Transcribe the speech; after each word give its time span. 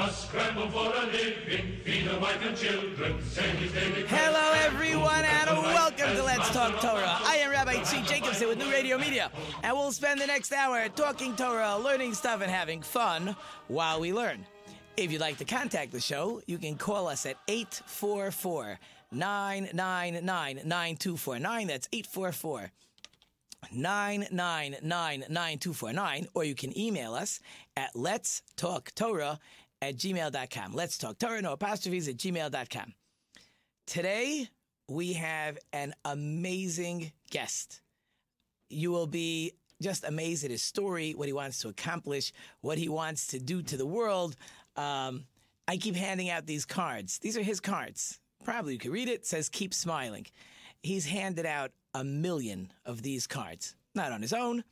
Day 0.00 0.06
and 0.06 0.12
night 0.12 0.12
must 0.12 0.28
scramble 0.28 0.68
for 0.70 0.94
a 0.96 1.06
living, 1.06 1.76
feed 1.84 2.06
a 2.08 2.18
wife 2.18 2.40
and 2.46 2.56
children, 2.56 3.22
send 3.22 3.58
his 3.58 3.72
daily 3.72 4.04
Hello, 4.06 4.52
everyone, 4.54 5.24
and 5.24 5.50
welcome 5.50 6.16
to 6.16 6.22
Let's 6.22 6.50
Talk 6.50 6.80
Torah. 6.80 7.18
I 7.22 7.36
am 7.36 7.50
Rabbi 7.50 7.74
Tzvi 7.74 8.06
Jacobson 8.06 8.48
with 8.48 8.58
New 8.58 8.70
Radio 8.70 8.96
Media, 8.98 9.30
and 9.62 9.76
we'll 9.76 9.92
spend 9.92 10.20
the 10.20 10.26
next 10.26 10.52
hour 10.52 10.88
talking 10.88 11.36
Torah, 11.36 11.76
learning 11.76 12.14
stuff, 12.14 12.40
and 12.40 12.50
having 12.50 12.80
fun 12.82 13.36
while 13.68 14.00
we 14.00 14.12
learn. 14.12 14.46
If 14.96 15.12
you'd 15.12 15.20
like 15.20 15.38
to 15.38 15.44
contact 15.44 15.92
the 15.92 16.00
show, 16.00 16.42
you 16.46 16.58
can 16.58 16.76
call 16.76 17.06
us 17.06 17.26
at 17.26 17.36
844 17.48 18.78
999 19.12 20.60
9249. 20.64 21.66
That's 21.66 21.88
844 21.92 22.72
999 23.72 25.20
9249, 25.28 26.28
or 26.34 26.44
you 26.44 26.54
can 26.54 26.76
email 26.78 27.14
us 27.14 27.40
at 27.76 27.90
let's 27.94 28.42
talk 28.56 28.92
Torah 28.94 29.38
at 29.82 29.96
gmail.com. 29.96 30.74
Let's 30.74 30.98
talk 30.98 31.18
Torah, 31.18 31.42
no 31.42 31.52
apostrophes 31.52 32.08
at 32.08 32.16
gmail.com. 32.16 32.94
Today, 33.86 34.48
we 34.88 35.14
have 35.14 35.58
an 35.72 35.94
amazing 36.04 37.12
guest. 37.30 37.80
You 38.68 38.90
will 38.90 39.06
be 39.06 39.52
just 39.80 40.04
amazed 40.04 40.44
at 40.44 40.50
his 40.50 40.62
story, 40.62 41.12
what 41.12 41.26
he 41.26 41.32
wants 41.32 41.60
to 41.60 41.68
accomplish, 41.68 42.32
what 42.60 42.78
he 42.78 42.88
wants 42.88 43.28
to 43.28 43.38
do 43.38 43.62
to 43.62 43.76
the 43.76 43.86
world. 43.86 44.36
Um, 44.76 45.24
I 45.66 45.76
keep 45.76 45.96
handing 45.96 46.30
out 46.30 46.46
these 46.46 46.64
cards. 46.64 47.18
These 47.18 47.36
are 47.36 47.42
his 47.42 47.60
cards. 47.60 48.20
Probably 48.44 48.74
you 48.74 48.78
can 48.78 48.92
read 48.92 49.08
it. 49.08 49.20
it 49.20 49.26
says 49.26 49.48
keep 49.48 49.72
smiling. 49.72 50.26
He's 50.82 51.06
handed 51.06 51.46
out 51.46 51.72
a 51.94 52.04
million 52.04 52.72
of 52.84 53.02
these 53.02 53.26
cards. 53.26 53.74
Not 53.94 54.12
on 54.12 54.22
his 54.22 54.32
own, 54.32 54.64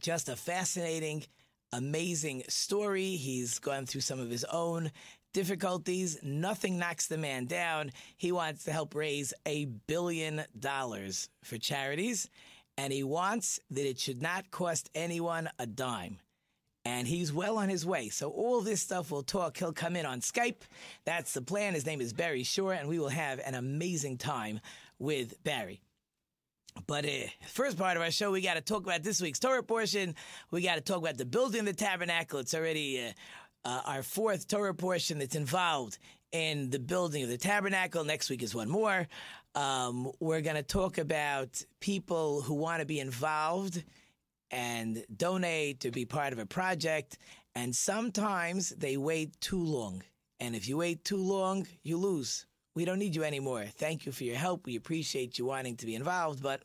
just 0.00 0.28
a 0.28 0.36
fascinating, 0.36 1.24
amazing 1.72 2.44
story. 2.48 3.16
He's 3.16 3.58
gone 3.58 3.86
through 3.86 4.00
some 4.02 4.20
of 4.20 4.30
his 4.30 4.44
own 4.44 4.90
difficulties. 5.32 6.18
Nothing 6.22 6.78
knocks 6.78 7.06
the 7.06 7.18
man 7.18 7.46
down. 7.46 7.92
He 8.16 8.32
wants 8.32 8.64
to 8.64 8.72
help 8.72 8.94
raise 8.94 9.32
a 9.46 9.66
billion 9.66 10.44
dollars 10.58 11.28
for 11.44 11.58
charities, 11.58 12.28
and 12.76 12.92
he 12.92 13.02
wants 13.02 13.60
that 13.70 13.88
it 13.88 13.98
should 13.98 14.22
not 14.22 14.50
cost 14.50 14.90
anyone 14.94 15.48
a 15.58 15.66
dime. 15.66 16.18
And 16.86 17.06
he's 17.06 17.32
well 17.32 17.58
on 17.58 17.68
his 17.68 17.84
way. 17.84 18.08
So 18.08 18.30
all 18.30 18.62
this 18.62 18.80
stuff 18.80 19.10
we'll 19.10 19.22
talk. 19.22 19.58
He'll 19.58 19.72
come 19.72 19.96
in 19.96 20.06
on 20.06 20.20
Skype. 20.20 20.62
That's 21.04 21.34
the 21.34 21.42
plan. 21.42 21.74
His 21.74 21.84
name 21.84 22.00
is 22.00 22.14
Barry 22.14 22.42
Shore, 22.42 22.72
and 22.72 22.88
we 22.88 22.98
will 22.98 23.10
have 23.10 23.38
an 23.44 23.54
amazing 23.54 24.16
time 24.16 24.60
with 24.98 25.42
Barry. 25.44 25.82
But 26.86 27.04
uh, 27.04 27.26
first 27.48 27.76
part 27.78 27.96
of 27.96 28.02
our 28.02 28.10
show, 28.10 28.30
we 28.30 28.40
got 28.40 28.54
to 28.54 28.60
talk 28.60 28.84
about 28.84 29.02
this 29.02 29.20
week's 29.20 29.38
Torah 29.38 29.62
portion. 29.62 30.14
We 30.50 30.62
got 30.62 30.76
to 30.76 30.80
talk 30.80 30.98
about 30.98 31.16
the 31.18 31.24
building 31.24 31.60
of 31.60 31.66
the 31.66 31.72
tabernacle. 31.72 32.38
It's 32.38 32.54
already 32.54 33.00
uh, 33.64 33.68
uh, 33.68 33.82
our 33.86 34.02
fourth 34.02 34.48
Torah 34.48 34.74
portion 34.74 35.18
that's 35.18 35.34
involved 35.34 35.98
in 36.32 36.70
the 36.70 36.78
building 36.78 37.22
of 37.22 37.28
the 37.28 37.38
tabernacle. 37.38 38.04
Next 38.04 38.30
week 38.30 38.42
is 38.42 38.54
one 38.54 38.68
more. 38.68 39.08
Um, 39.54 40.10
we're 40.20 40.42
going 40.42 40.56
to 40.56 40.62
talk 40.62 40.98
about 40.98 41.62
people 41.80 42.42
who 42.42 42.54
want 42.54 42.80
to 42.80 42.86
be 42.86 43.00
involved 43.00 43.82
and 44.50 45.04
donate 45.16 45.80
to 45.80 45.90
be 45.90 46.04
part 46.04 46.32
of 46.32 46.38
a 46.38 46.46
project. 46.46 47.18
And 47.54 47.74
sometimes 47.74 48.70
they 48.70 48.96
wait 48.96 49.40
too 49.40 49.62
long. 49.62 50.02
And 50.38 50.54
if 50.54 50.68
you 50.68 50.76
wait 50.78 51.04
too 51.04 51.22
long, 51.22 51.66
you 51.82 51.96
lose. 51.98 52.46
We 52.74 52.84
don't 52.84 52.98
need 52.98 53.16
you 53.16 53.24
anymore. 53.24 53.64
Thank 53.64 54.06
you 54.06 54.12
for 54.12 54.24
your 54.24 54.36
help. 54.36 54.66
We 54.66 54.76
appreciate 54.76 55.38
you 55.38 55.46
wanting 55.46 55.76
to 55.78 55.86
be 55.86 55.94
involved, 55.94 56.42
but 56.42 56.62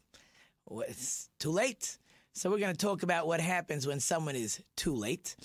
it's 0.88 1.30
too 1.40 1.52
late. 1.52 1.98
So 2.34 2.50
we're 2.50 2.60
going 2.60 2.76
to 2.76 2.86
talk 2.86 3.04
about 3.04 3.28
what 3.28 3.40
happens 3.40 3.88
when 3.88 4.00
someone 4.00 4.36
is 4.36 4.62
too 4.76 4.94
late. 4.94 5.36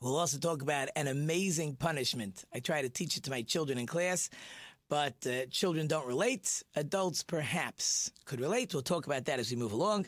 We'll 0.00 0.16
also 0.16 0.38
talk 0.38 0.62
about 0.62 0.88
an 0.96 1.08
amazing 1.08 1.76
punishment. 1.76 2.44
I 2.54 2.60
try 2.60 2.82
to 2.82 2.88
teach 2.88 3.16
it 3.16 3.24
to 3.24 3.30
my 3.30 3.42
children 3.42 3.76
in 3.76 3.86
class, 3.86 4.30
but 4.88 5.26
uh, 5.26 5.46
children 5.50 5.88
don't 5.88 6.06
relate. 6.06 6.62
Adults 6.74 7.22
perhaps 7.22 8.10
could 8.24 8.40
relate. 8.40 8.72
We'll 8.72 8.82
talk 8.82 9.06
about 9.06 9.26
that 9.26 9.38
as 9.38 9.50
we 9.50 9.56
move 9.56 9.72
along. 9.72 10.06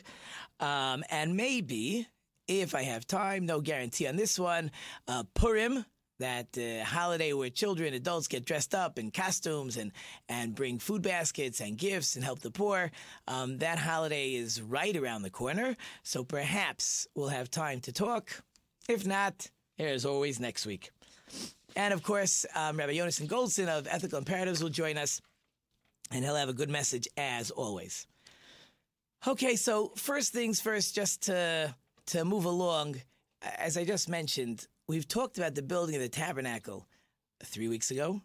Um, 0.59 1.03
and 1.09 1.35
maybe, 1.35 2.07
if 2.47 2.73
I 2.75 2.83
have 2.83 3.05
time, 3.05 3.45
no 3.45 3.61
guarantee 3.61 4.07
on 4.07 4.15
this 4.15 4.39
one, 4.39 4.71
uh, 5.07 5.23
Purim, 5.33 5.85
that 6.19 6.57
uh, 6.57 6.83
holiday 6.85 7.33
where 7.33 7.49
children, 7.49 7.93
adults 7.93 8.27
get 8.27 8.45
dressed 8.45 8.73
up 8.75 8.99
in 8.99 9.11
costumes 9.11 9.77
and, 9.77 9.91
and 10.29 10.55
bring 10.55 10.79
food 10.79 11.01
baskets 11.01 11.59
and 11.59 11.77
gifts 11.77 12.15
and 12.15 12.23
help 12.23 12.39
the 12.39 12.51
poor. 12.51 12.91
Um, 13.27 13.57
that 13.59 13.79
holiday 13.79 14.33
is 14.33 14.61
right 14.61 14.95
around 14.95 15.23
the 15.23 15.29
corner, 15.29 15.75
so 16.03 16.23
perhaps 16.23 17.07
we'll 17.15 17.29
have 17.29 17.49
time 17.49 17.79
to 17.81 17.91
talk. 17.91 18.43
If 18.87 19.05
not, 19.05 19.49
as 19.79 20.05
always 20.05 20.39
next 20.39 20.65
week. 20.65 20.91
And 21.75 21.93
of 21.93 22.03
course, 22.03 22.45
um, 22.55 22.77
Rabbi 22.77 22.93
Yonason 22.93 23.27
Goldstein 23.27 23.69
of 23.69 23.87
Ethical 23.89 24.19
Imperatives 24.19 24.61
will 24.61 24.69
join 24.69 24.97
us, 24.97 25.21
and 26.11 26.23
he'll 26.23 26.35
have 26.35 26.49
a 26.49 26.53
good 26.53 26.69
message 26.69 27.07
as 27.17 27.49
always. 27.49 28.05
Okay, 29.25 29.55
so 29.55 29.93
first 29.95 30.33
things 30.33 30.59
first, 30.59 30.93
just 30.93 31.23
to 31.23 31.73
to 32.07 32.25
move 32.25 32.45
along, 32.45 32.97
as 33.41 33.77
I 33.77 33.85
just 33.85 34.09
mentioned, 34.09 34.67
we've 34.87 35.07
talked 35.07 35.37
about 35.37 35.55
the 35.55 35.61
building 35.61 35.95
of 35.95 36.01
the 36.01 36.09
tabernacle 36.09 36.85
three 37.43 37.67
weeks 37.67 37.91
ago, 37.91 38.21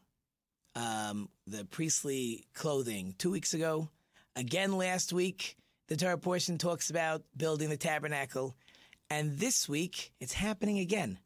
um, 0.74 1.28
the 1.46 1.64
priestly 1.64 2.46
clothing 2.54 3.14
two 3.18 3.30
weeks 3.30 3.54
ago, 3.54 3.88
again 4.36 4.76
last 4.76 5.12
week. 5.12 5.56
The 5.88 5.96
Torah 5.96 6.18
portion 6.18 6.58
talks 6.58 6.90
about 6.90 7.22
building 7.36 7.70
the 7.70 7.78
tabernacle, 7.78 8.54
and 9.08 9.38
this 9.38 9.68
week 9.68 10.12
it's 10.20 10.34
happening 10.34 10.78
again. 10.80 11.18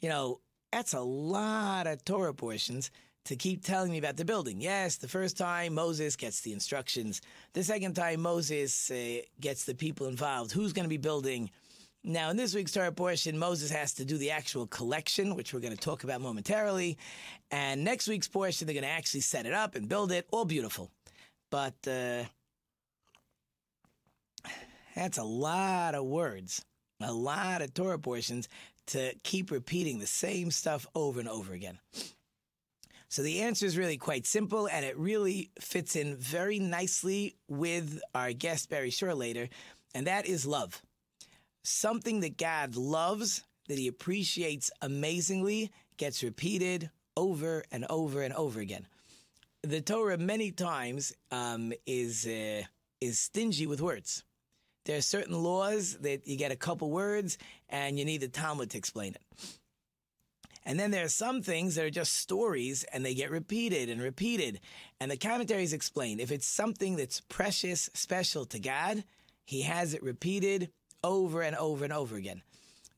You 0.00 0.08
know, 0.08 0.40
that's 0.70 0.94
a 0.94 1.00
lot 1.00 1.86
of 1.86 2.04
Torah 2.04 2.34
portions 2.34 2.90
to 3.24 3.34
keep 3.34 3.64
telling 3.64 3.90
me 3.90 3.98
about 3.98 4.16
the 4.16 4.24
building. 4.24 4.60
Yes, 4.60 4.96
the 4.96 5.08
first 5.08 5.36
time 5.36 5.74
Moses 5.74 6.14
gets 6.14 6.42
the 6.42 6.52
instructions. 6.52 7.20
The 7.54 7.64
second 7.64 7.94
time 7.94 8.20
Moses 8.20 8.90
uh, 8.90 9.22
gets 9.40 9.64
the 9.64 9.74
people 9.74 10.06
involved. 10.06 10.52
Who's 10.52 10.72
going 10.72 10.84
to 10.84 10.88
be 10.88 10.96
building? 10.96 11.50
Now, 12.08 12.30
in 12.30 12.36
this 12.36 12.54
week's 12.54 12.70
Torah 12.70 12.92
portion, 12.92 13.36
Moses 13.36 13.68
has 13.72 13.94
to 13.94 14.04
do 14.04 14.16
the 14.16 14.30
actual 14.30 14.68
collection, 14.68 15.34
which 15.34 15.52
we're 15.52 15.58
going 15.58 15.74
to 15.74 15.80
talk 15.80 16.04
about 16.04 16.20
momentarily. 16.20 16.98
And 17.50 17.82
next 17.82 18.06
week's 18.06 18.28
portion, 18.28 18.64
they're 18.64 18.74
going 18.74 18.84
to 18.84 18.88
actually 18.88 19.22
set 19.22 19.44
it 19.44 19.52
up 19.52 19.74
and 19.74 19.88
build 19.88 20.12
it. 20.12 20.24
All 20.30 20.44
beautiful. 20.44 20.92
But 21.50 21.74
uh, 21.84 22.22
that's 24.94 25.18
a 25.18 25.24
lot 25.24 25.96
of 25.96 26.04
words, 26.04 26.64
a 27.00 27.12
lot 27.12 27.60
of 27.60 27.74
Torah 27.74 27.98
portions 27.98 28.48
to 28.86 29.12
keep 29.24 29.50
repeating 29.50 29.98
the 29.98 30.06
same 30.06 30.52
stuff 30.52 30.86
over 30.94 31.18
and 31.18 31.28
over 31.28 31.52
again. 31.52 31.80
So 33.08 33.22
the 33.22 33.40
answer 33.40 33.66
is 33.66 33.76
really 33.76 33.96
quite 33.96 34.26
simple, 34.26 34.68
and 34.68 34.84
it 34.84 34.96
really 34.96 35.50
fits 35.58 35.96
in 35.96 36.14
very 36.14 36.60
nicely 36.60 37.34
with 37.48 38.00
our 38.14 38.32
guest 38.32 38.70
Barry 38.70 38.90
Shore 38.90 39.14
later, 39.14 39.48
and 39.92 40.06
that 40.06 40.26
is 40.26 40.46
love 40.46 40.80
something 41.66 42.20
that 42.20 42.36
God 42.36 42.76
loves, 42.76 43.42
that 43.68 43.78
he 43.78 43.88
appreciates 43.88 44.70
amazingly, 44.80 45.72
gets 45.96 46.22
repeated 46.22 46.90
over 47.16 47.64
and 47.72 47.86
over 47.90 48.22
and 48.22 48.34
over 48.34 48.60
again. 48.60 48.86
The 49.62 49.80
Torah 49.80 50.18
many 50.18 50.52
times 50.52 51.12
um, 51.30 51.72
is 51.86 52.26
uh, 52.26 52.62
is 53.00 53.18
stingy 53.18 53.66
with 53.66 53.80
words. 53.80 54.22
There 54.84 54.96
are 54.96 55.02
certain 55.02 55.42
laws 55.42 55.96
that 56.02 56.28
you 56.28 56.36
get 56.36 56.52
a 56.52 56.56
couple 56.56 56.90
words 56.90 57.38
and 57.68 57.98
you 57.98 58.04
need 58.04 58.20
the 58.20 58.28
Talmud 58.28 58.70
to 58.70 58.78
explain 58.78 59.14
it. 59.14 59.22
And 60.64 60.78
then 60.78 60.92
there 60.92 61.04
are 61.04 61.08
some 61.08 61.42
things 61.42 61.74
that 61.74 61.84
are 61.84 61.90
just 61.90 62.12
stories 62.12 62.84
and 62.92 63.04
they 63.04 63.14
get 63.14 63.30
repeated 63.30 63.88
and 63.88 64.00
repeated. 64.00 64.60
And 65.00 65.10
the 65.10 65.16
commentaries 65.16 65.72
explain 65.72 66.20
if 66.20 66.30
it's 66.30 66.46
something 66.46 66.96
that's 66.96 67.20
precious, 67.20 67.90
special 67.94 68.44
to 68.46 68.60
God, 68.60 69.02
He 69.44 69.62
has 69.62 69.94
it 69.94 70.02
repeated 70.02 70.70
over 71.02 71.42
and 71.42 71.56
over 71.56 71.84
and 71.84 71.92
over 71.92 72.16
again. 72.16 72.42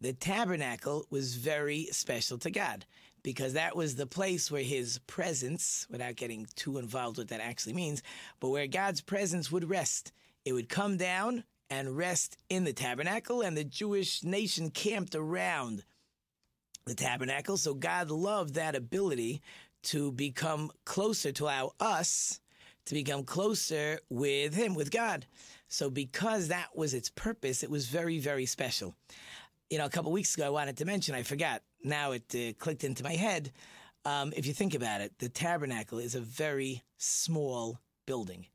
The 0.00 0.12
tabernacle 0.12 1.06
was 1.10 1.34
very 1.34 1.88
special 1.90 2.38
to 2.38 2.50
God 2.50 2.86
because 3.22 3.54
that 3.54 3.76
was 3.76 3.96
the 3.96 4.06
place 4.06 4.50
where 4.50 4.62
his 4.62 4.98
presence, 5.06 5.86
without 5.90 6.16
getting 6.16 6.46
too 6.54 6.78
involved 6.78 7.18
what 7.18 7.28
that 7.28 7.40
actually 7.40 7.72
means, 7.72 8.02
but 8.40 8.50
where 8.50 8.66
God's 8.66 9.00
presence 9.00 9.50
would 9.50 9.68
rest. 9.68 10.12
It 10.44 10.52
would 10.52 10.68
come 10.68 10.96
down 10.96 11.44
and 11.68 11.96
rest 11.96 12.38
in 12.48 12.64
the 12.64 12.72
tabernacle, 12.72 13.42
and 13.42 13.56
the 13.56 13.64
Jewish 13.64 14.22
nation 14.22 14.70
camped 14.70 15.14
around 15.14 15.84
the 16.86 16.94
tabernacle. 16.94 17.56
So 17.56 17.74
God 17.74 18.10
loved 18.10 18.54
that 18.54 18.74
ability 18.74 19.42
to 19.82 20.12
become 20.12 20.70
closer, 20.84 21.32
to 21.32 21.44
allow 21.44 21.72
us 21.78 22.40
to 22.88 22.94
become 22.94 23.22
closer 23.22 24.00
with 24.08 24.54
Him, 24.54 24.74
with 24.74 24.90
God. 24.90 25.26
So 25.68 25.90
because 25.90 26.48
that 26.48 26.68
was 26.74 26.94
its 26.94 27.10
purpose, 27.10 27.62
it 27.62 27.70
was 27.70 27.86
very, 27.86 28.18
very 28.18 28.46
special. 28.46 28.94
You 29.68 29.76
know, 29.76 29.84
a 29.84 29.90
couple 29.90 30.10
weeks 30.10 30.34
ago, 30.34 30.46
I 30.46 30.48
wanted 30.48 30.78
to 30.78 30.86
mention, 30.86 31.14
I 31.14 31.22
forgot. 31.22 31.62
Now 31.84 32.12
it 32.12 32.34
uh, 32.34 32.54
clicked 32.58 32.84
into 32.84 33.04
my 33.04 33.12
head. 33.12 33.52
Um, 34.06 34.32
if 34.34 34.46
you 34.46 34.54
think 34.54 34.74
about 34.74 35.02
it, 35.02 35.12
the 35.18 35.28
tabernacle 35.28 35.98
is 35.98 36.14
a 36.14 36.20
very 36.20 36.82
small 36.96 37.78
building. 38.06 38.46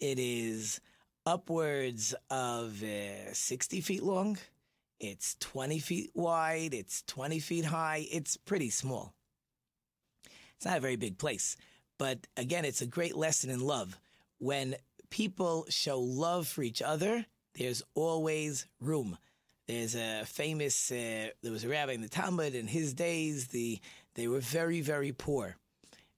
It 0.00 0.18
is 0.18 0.80
upwards 1.26 2.14
of 2.30 2.82
uh, 2.82 3.34
60 3.34 3.82
feet 3.82 4.02
long. 4.02 4.38
It's 4.98 5.36
20 5.40 5.78
feet 5.78 6.10
wide. 6.14 6.72
It's 6.72 7.02
20 7.02 7.38
feet 7.38 7.66
high. 7.66 8.06
It's 8.10 8.38
pretty 8.38 8.70
small. 8.70 9.12
It's 10.56 10.64
not 10.64 10.78
a 10.78 10.80
very 10.80 10.96
big 10.96 11.18
place. 11.18 11.58
But 11.98 12.26
again, 12.36 12.64
it's 12.64 12.82
a 12.82 12.86
great 12.86 13.16
lesson 13.16 13.50
in 13.50 13.60
love. 13.60 13.98
When 14.38 14.76
people 15.10 15.66
show 15.68 16.00
love 16.00 16.48
for 16.48 16.62
each 16.62 16.82
other, 16.82 17.24
there's 17.54 17.82
always 17.94 18.66
room. 18.80 19.16
There's 19.66 19.94
a 19.94 20.24
famous, 20.26 20.90
uh, 20.90 21.28
there 21.42 21.52
was 21.52 21.64
a 21.64 21.68
rabbi 21.68 21.92
in 21.92 22.02
the 22.02 22.08
Talmud 22.08 22.54
in 22.54 22.66
his 22.66 22.92
days, 22.92 23.48
the, 23.48 23.80
they 24.14 24.28
were 24.28 24.40
very, 24.40 24.80
very 24.80 25.12
poor. 25.12 25.56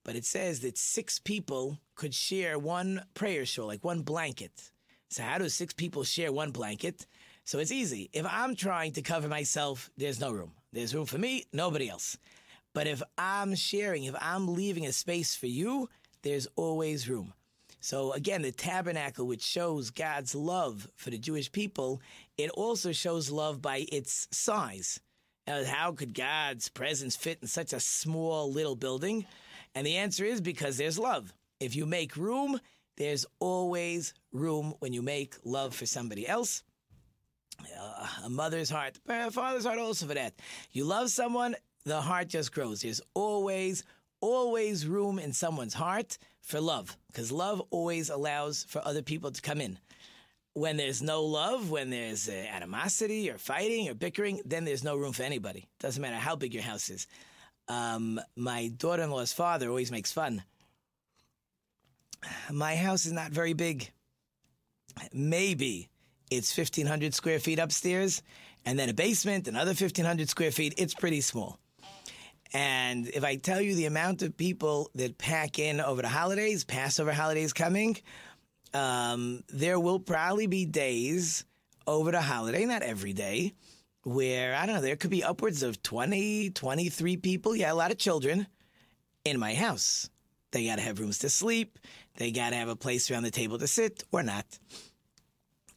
But 0.04 0.16
it 0.16 0.24
says 0.24 0.60
that 0.60 0.78
six 0.78 1.18
people 1.18 1.78
could 1.94 2.14
share 2.14 2.58
one 2.58 3.02
prayer 3.14 3.44
shawl, 3.44 3.66
like 3.66 3.84
one 3.84 4.02
blanket. 4.02 4.70
So 5.08 5.22
how 5.22 5.38
do 5.38 5.48
six 5.48 5.72
people 5.72 6.04
share 6.04 6.32
one 6.32 6.50
blanket? 6.50 7.06
So 7.44 7.58
it's 7.58 7.72
easy. 7.72 8.10
If 8.12 8.26
I'm 8.28 8.56
trying 8.56 8.92
to 8.92 9.02
cover 9.02 9.28
myself, 9.28 9.90
there's 9.96 10.20
no 10.20 10.32
room. 10.32 10.52
There's 10.72 10.94
room 10.94 11.06
for 11.06 11.18
me, 11.18 11.44
nobody 11.52 11.88
else. 11.88 12.18
But 12.76 12.86
if 12.86 13.02
I'm 13.16 13.54
sharing, 13.54 14.04
if 14.04 14.14
I'm 14.20 14.52
leaving 14.52 14.84
a 14.84 14.92
space 14.92 15.34
for 15.34 15.46
you, 15.46 15.88
there's 16.20 16.46
always 16.56 17.08
room. 17.08 17.32
So 17.80 18.12
again, 18.12 18.42
the 18.42 18.52
tabernacle, 18.52 19.26
which 19.26 19.40
shows 19.40 19.88
God's 19.88 20.34
love 20.34 20.86
for 20.94 21.08
the 21.08 21.16
Jewish 21.16 21.50
people, 21.50 22.02
it 22.36 22.50
also 22.50 22.92
shows 22.92 23.30
love 23.30 23.62
by 23.62 23.86
its 23.90 24.28
size. 24.30 25.00
How 25.46 25.92
could 25.92 26.12
God's 26.12 26.68
presence 26.68 27.16
fit 27.16 27.38
in 27.40 27.48
such 27.48 27.72
a 27.72 27.80
small 27.80 28.52
little 28.52 28.76
building? 28.76 29.24
And 29.74 29.86
the 29.86 29.96
answer 29.96 30.26
is 30.26 30.42
because 30.42 30.76
there's 30.76 30.98
love. 30.98 31.32
If 31.58 31.76
you 31.76 31.86
make 31.86 32.14
room, 32.14 32.60
there's 32.98 33.24
always 33.40 34.12
room 34.32 34.74
when 34.80 34.92
you 34.92 35.00
make 35.00 35.34
love 35.44 35.74
for 35.74 35.86
somebody 35.86 36.28
else. 36.28 36.62
Uh, 37.58 38.06
a 38.24 38.28
mother's 38.28 38.68
heart, 38.68 38.98
a 39.08 39.30
father's 39.30 39.64
heart 39.64 39.78
also 39.78 40.06
for 40.06 40.12
that. 40.12 40.34
You 40.72 40.84
love 40.84 41.08
someone, 41.08 41.56
the 41.86 42.00
heart 42.00 42.26
just 42.28 42.52
grows. 42.52 42.82
There's 42.82 43.00
always, 43.14 43.84
always 44.20 44.86
room 44.86 45.18
in 45.18 45.32
someone's 45.32 45.72
heart 45.72 46.18
for 46.42 46.60
love 46.60 46.96
because 47.06 47.30
love 47.30 47.62
always 47.70 48.10
allows 48.10 48.64
for 48.68 48.82
other 48.84 49.02
people 49.02 49.30
to 49.30 49.40
come 49.40 49.60
in. 49.60 49.78
When 50.52 50.76
there's 50.76 51.00
no 51.00 51.22
love, 51.22 51.70
when 51.70 51.90
there's 51.90 52.28
uh, 52.28 52.32
animosity 52.32 53.30
or 53.30 53.38
fighting 53.38 53.88
or 53.88 53.94
bickering, 53.94 54.40
then 54.44 54.64
there's 54.64 54.82
no 54.82 54.96
room 54.96 55.12
for 55.12 55.22
anybody. 55.22 55.68
Doesn't 55.78 56.02
matter 56.02 56.16
how 56.16 56.34
big 56.34 56.54
your 56.54 56.62
house 56.62 56.90
is. 56.90 57.06
Um, 57.68 58.20
my 58.36 58.68
daughter 58.76 59.02
in 59.02 59.10
law's 59.10 59.32
father 59.32 59.68
always 59.68 59.92
makes 59.92 60.12
fun. 60.12 60.42
My 62.50 62.74
house 62.74 63.06
is 63.06 63.12
not 63.12 63.30
very 63.30 63.52
big. 63.52 63.90
Maybe 65.12 65.88
it's 66.30 66.56
1,500 66.56 67.14
square 67.14 67.38
feet 67.38 67.58
upstairs, 67.58 68.22
and 68.64 68.78
then 68.78 68.88
a 68.88 68.94
basement, 68.94 69.46
another 69.46 69.70
1,500 69.70 70.28
square 70.28 70.50
feet. 70.50 70.74
It's 70.78 70.94
pretty 70.94 71.20
small. 71.20 71.60
And 72.56 73.08
if 73.08 73.22
I 73.22 73.36
tell 73.36 73.60
you 73.60 73.74
the 73.74 73.84
amount 73.84 74.22
of 74.22 74.34
people 74.34 74.90
that 74.94 75.18
pack 75.18 75.58
in 75.58 75.78
over 75.78 76.00
the 76.00 76.08
holidays, 76.08 76.64
Passover 76.64 77.12
holidays 77.12 77.52
coming, 77.52 77.98
um, 78.72 79.44
there 79.48 79.78
will 79.78 80.00
probably 80.00 80.46
be 80.46 80.64
days 80.64 81.44
over 81.86 82.10
the 82.10 82.22
holiday, 82.22 82.64
not 82.64 82.80
every 82.80 83.12
day, 83.12 83.52
where, 84.04 84.54
I 84.54 84.64
don't 84.64 84.76
know, 84.76 84.80
there 84.80 84.96
could 84.96 85.10
be 85.10 85.22
upwards 85.22 85.62
of 85.62 85.82
20, 85.82 86.48
23 86.48 87.18
people. 87.18 87.54
Yeah, 87.54 87.70
a 87.70 87.74
lot 87.74 87.90
of 87.90 87.98
children 87.98 88.46
in 89.26 89.38
my 89.38 89.52
house. 89.52 90.08
They 90.52 90.64
got 90.64 90.76
to 90.76 90.82
have 90.82 90.98
rooms 90.98 91.18
to 91.18 91.28
sleep. 91.28 91.78
They 92.16 92.30
got 92.30 92.50
to 92.50 92.56
have 92.56 92.70
a 92.70 92.76
place 92.76 93.10
around 93.10 93.24
the 93.24 93.30
table 93.30 93.58
to 93.58 93.66
sit 93.66 94.02
or 94.12 94.22
not. 94.22 94.46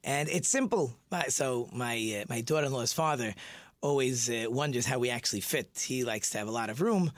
And 0.05 0.29
it's 0.29 0.47
simple. 0.47 0.95
So 1.27 1.67
my 1.73 2.21
uh, 2.21 2.25
my 2.29 2.39
daughter-in-law's 2.39 2.93
father 2.93 3.35
always 3.81 4.29
uh, 4.29 4.45
wonders 4.49 4.85
how 4.85 4.99
we 4.99 5.09
actually 5.09 5.41
fit. 5.41 5.83
He 5.85 6.03
likes 6.03 6.31
to 6.31 6.37
have 6.37 6.47
a 6.47 6.51
lot 6.51 6.69
of 6.69 6.81
room. 6.81 7.11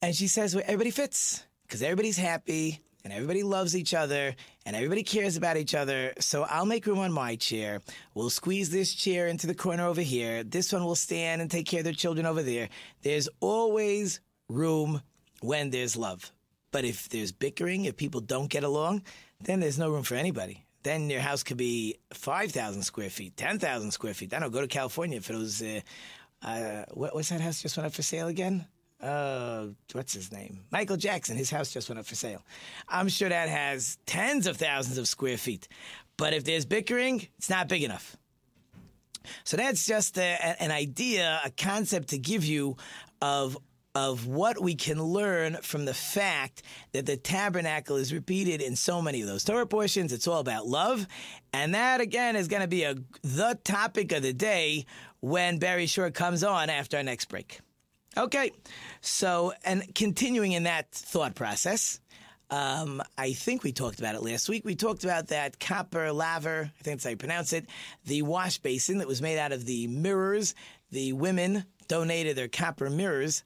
And 0.00 0.14
she 0.14 0.26
says, 0.26 0.54
well, 0.54 0.64
everybody 0.66 0.90
fits 0.90 1.44
because 1.62 1.82
everybody's 1.82 2.16
happy 2.16 2.80
and 3.04 3.12
everybody 3.12 3.42
loves 3.42 3.76
each 3.76 3.94
other 3.94 4.34
and 4.66 4.76
everybody 4.76 5.02
cares 5.02 5.36
about 5.36 5.56
each 5.56 5.74
other. 5.74 6.12
So 6.18 6.42
I'll 6.42 6.66
make 6.66 6.86
room 6.86 6.98
on 6.98 7.12
my 7.12 7.36
chair. 7.36 7.80
We'll 8.14 8.30
squeeze 8.30 8.70
this 8.70 8.92
chair 8.94 9.28
into 9.28 9.46
the 9.46 9.54
corner 9.54 9.86
over 9.86 10.00
here. 10.00 10.42
This 10.44 10.72
one 10.72 10.84
will 10.84 10.96
stand 10.96 11.40
and 11.40 11.50
take 11.50 11.66
care 11.66 11.80
of 11.80 11.84
their 11.84 11.92
children 11.92 12.26
over 12.26 12.42
there. 12.42 12.68
There's 13.02 13.28
always 13.40 14.20
room 14.48 15.02
when 15.40 15.70
there's 15.70 15.96
love. 15.96 16.32
But 16.72 16.84
if 16.84 17.08
there's 17.08 17.32
bickering, 17.32 17.84
if 17.84 17.96
people 17.96 18.20
don't 18.20 18.48
get 18.50 18.64
along, 18.64 19.02
then 19.40 19.60
there's 19.60 19.78
no 19.78 19.90
room 19.90 20.04
for 20.04 20.14
anybody 20.14 20.64
then 20.82 21.10
your 21.10 21.20
house 21.20 21.42
could 21.42 21.56
be 21.56 21.96
5,000 22.12 22.82
square 22.82 23.10
feet, 23.10 23.36
10,000 23.36 23.90
square 23.90 24.14
feet. 24.14 24.30
Then 24.30 24.42
I'll 24.42 24.50
go 24.50 24.60
to 24.60 24.66
California 24.66 25.20
for 25.20 25.32
those. 25.34 25.62
Uh, 25.62 25.80
uh, 26.42 26.84
what, 26.92 27.14
what's 27.14 27.28
that 27.28 27.40
house 27.40 27.62
just 27.62 27.76
went 27.76 27.86
up 27.86 27.92
for 27.92 28.02
sale 28.02 28.28
again? 28.28 28.66
Uh, 29.00 29.66
what's 29.92 30.12
his 30.12 30.30
name? 30.30 30.60
Michael 30.70 30.96
Jackson. 30.96 31.36
His 31.36 31.50
house 31.50 31.72
just 31.72 31.88
went 31.88 31.98
up 31.98 32.06
for 32.06 32.14
sale. 32.14 32.42
I'm 32.88 33.08
sure 33.08 33.28
that 33.28 33.48
has 33.48 33.98
tens 34.06 34.46
of 34.46 34.56
thousands 34.56 34.98
of 34.98 35.08
square 35.08 35.36
feet. 35.36 35.68
But 36.16 36.34
if 36.34 36.44
there's 36.44 36.64
bickering, 36.64 37.26
it's 37.36 37.50
not 37.50 37.68
big 37.68 37.82
enough. 37.82 38.16
So 39.44 39.56
that's 39.56 39.86
just 39.86 40.18
a, 40.18 40.62
an 40.62 40.70
idea, 40.70 41.40
a 41.44 41.50
concept 41.50 42.08
to 42.08 42.18
give 42.18 42.44
you 42.44 42.76
of 43.20 43.56
of 43.94 44.26
what 44.26 44.60
we 44.60 44.74
can 44.74 45.02
learn 45.02 45.56
from 45.62 45.84
the 45.84 45.94
fact 45.94 46.62
that 46.92 47.06
the 47.06 47.16
tabernacle 47.16 47.96
is 47.96 48.12
repeated 48.12 48.62
in 48.62 48.74
so 48.74 49.02
many 49.02 49.20
of 49.20 49.28
those 49.28 49.44
Torah 49.44 49.66
portions. 49.66 50.12
It's 50.12 50.26
all 50.26 50.40
about 50.40 50.66
love. 50.66 51.06
And 51.52 51.74
that, 51.74 52.00
again, 52.00 52.36
is 52.36 52.48
going 52.48 52.62
to 52.62 52.68
be 52.68 52.84
a, 52.84 52.94
the 53.22 53.58
topic 53.64 54.12
of 54.12 54.22
the 54.22 54.32
day 54.32 54.86
when 55.20 55.58
Barry 55.58 55.86
Shore 55.86 56.10
comes 56.10 56.42
on 56.42 56.70
after 56.70 56.96
our 56.96 57.02
next 57.02 57.26
break. 57.26 57.60
Okay, 58.16 58.52
so, 59.00 59.52
and 59.64 59.94
continuing 59.94 60.52
in 60.52 60.64
that 60.64 60.90
thought 60.92 61.34
process, 61.34 61.98
um, 62.50 63.02
I 63.16 63.32
think 63.32 63.62
we 63.62 63.72
talked 63.72 63.98
about 63.98 64.14
it 64.14 64.22
last 64.22 64.50
week. 64.50 64.66
We 64.66 64.74
talked 64.74 65.04
about 65.04 65.28
that 65.28 65.58
copper 65.58 66.12
laver, 66.12 66.70
I 66.78 66.82
think 66.82 66.96
that's 66.96 67.04
how 67.04 67.10
you 67.10 67.16
pronounce 67.16 67.54
it, 67.54 67.66
the 68.04 68.20
wash 68.20 68.58
basin 68.58 68.98
that 68.98 69.08
was 69.08 69.22
made 69.22 69.38
out 69.38 69.52
of 69.52 69.64
the 69.64 69.86
mirrors. 69.86 70.54
The 70.90 71.14
women 71.14 71.64
donated 71.88 72.36
their 72.36 72.48
copper 72.48 72.90
mirrors 72.90 73.44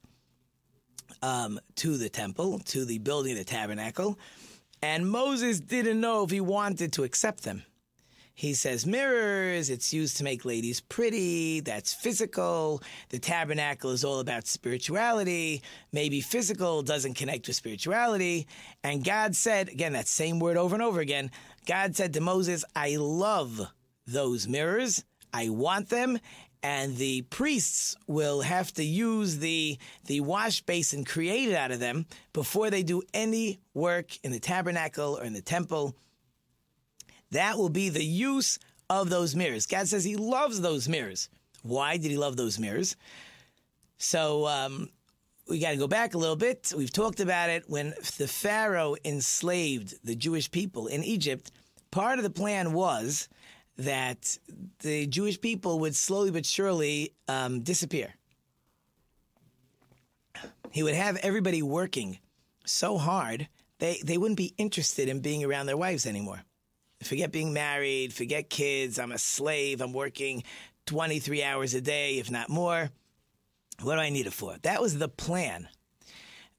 um, 1.21 1.59
to 1.75 1.97
the 1.97 2.09
temple, 2.09 2.59
to 2.65 2.85
the 2.85 2.99
building 2.99 3.33
of 3.33 3.37
the 3.39 3.43
tabernacle, 3.43 4.17
and 4.81 5.09
Moses 5.09 5.59
didn't 5.59 5.99
know 5.99 6.23
if 6.23 6.31
he 6.31 6.41
wanted 6.41 6.93
to 6.93 7.03
accept 7.03 7.43
them. 7.43 7.63
He 8.37 8.53
says, 8.53 8.85
mirrors, 8.85 9.71
it's 9.71 9.91
used 9.91 10.17
to 10.17 10.23
make 10.23 10.45
ladies 10.45 10.79
pretty. 10.79 11.59
That's 11.59 11.95
physical. 11.95 12.83
The 13.09 13.17
tabernacle 13.17 13.89
is 13.89 14.03
all 14.03 14.19
about 14.19 14.45
spirituality. 14.45 15.63
Maybe 15.91 16.21
physical 16.21 16.83
doesn't 16.83 17.15
connect 17.15 17.47
with 17.47 17.55
spirituality. 17.55 18.45
And 18.83 19.03
God 19.03 19.35
said, 19.35 19.69
again, 19.69 19.93
that 19.93 20.07
same 20.07 20.37
word 20.37 20.55
over 20.55 20.75
and 20.75 20.83
over 20.83 20.99
again. 20.99 21.31
God 21.65 21.95
said 21.95 22.13
to 22.13 22.21
Moses, 22.21 22.63
I 22.75 22.97
love 22.97 23.59
those 24.05 24.47
mirrors. 24.47 25.03
I 25.33 25.49
want 25.49 25.89
them 25.89 26.19
and 26.63 26.97
the 26.97 27.21
priests 27.23 27.95
will 28.07 28.41
have 28.41 28.73
to 28.73 28.83
use 28.83 29.37
the 29.37 29.77
the 30.05 30.21
wash 30.21 30.61
basin 30.61 31.05
created 31.05 31.55
out 31.55 31.71
of 31.71 31.79
them 31.79 32.05
before 32.33 32.69
they 32.69 32.83
do 32.83 33.01
any 33.13 33.59
work 33.73 34.17
in 34.23 34.31
the 34.31 34.39
tabernacle 34.39 35.17
or 35.17 35.23
in 35.23 35.33
the 35.33 35.41
temple. 35.41 35.95
That 37.31 37.57
will 37.57 37.69
be 37.69 37.89
the 37.89 38.03
use 38.03 38.57
of 38.89 39.09
those 39.09 39.35
mirrors. 39.35 39.65
God 39.65 39.87
says 39.87 40.03
He 40.03 40.15
loves 40.15 40.61
those 40.61 40.87
mirrors. 40.87 41.29
Why 41.61 41.97
did 41.97 42.11
He 42.11 42.17
love 42.17 42.37
those 42.37 42.59
mirrors? 42.59 42.95
So 43.97 44.47
um, 44.47 44.89
we 45.49 45.59
got 45.59 45.71
to 45.71 45.77
go 45.77 45.87
back 45.87 46.13
a 46.13 46.17
little 46.17 46.35
bit. 46.35 46.73
We've 46.75 46.91
talked 46.91 47.19
about 47.19 47.49
it 47.49 47.63
when 47.67 47.93
the 48.17 48.27
Pharaoh 48.27 48.95
enslaved 49.03 49.95
the 50.03 50.15
Jewish 50.15 50.49
people 50.51 50.87
in 50.87 51.03
Egypt. 51.03 51.51
Part 51.91 52.19
of 52.19 52.23
the 52.23 52.29
plan 52.29 52.73
was 52.73 53.27
that 53.77 54.37
the 54.79 55.07
Jewish 55.07 55.39
people 55.39 55.79
would 55.79 55.95
slowly 55.95 56.31
but 56.31 56.45
surely 56.45 57.13
um, 57.27 57.61
disappear. 57.61 58.13
He 60.71 60.83
would 60.83 60.95
have 60.95 61.17
everybody 61.17 61.61
working 61.61 62.19
so 62.65 62.97
hard 62.97 63.47
they 63.79 64.01
they 64.03 64.17
wouldn't 64.17 64.37
be 64.37 64.53
interested 64.57 65.09
in 65.09 65.19
being 65.21 65.43
around 65.43 65.67
their 65.67 65.77
wives 65.77 66.05
anymore. 66.05 66.43
Forget 67.03 67.31
being 67.31 67.53
married, 67.53 68.13
forget 68.13 68.49
kids. 68.49 68.97
I'm 68.97 69.11
a 69.11 69.19
slave. 69.19 69.81
I'm 69.81 69.93
working 69.93 70.43
23 70.87 71.43
hours 71.43 71.73
a 71.75 71.81
day, 71.81 72.17
if 72.17 72.31
not 72.31 72.49
more. 72.49 72.89
What 73.81 73.95
do 73.95 74.01
I 74.01 74.09
need 74.09 74.25
it 74.25 74.33
for? 74.33 74.55
That 74.63 74.81
was 74.81 74.97
the 74.97 75.07
plan. 75.07 75.67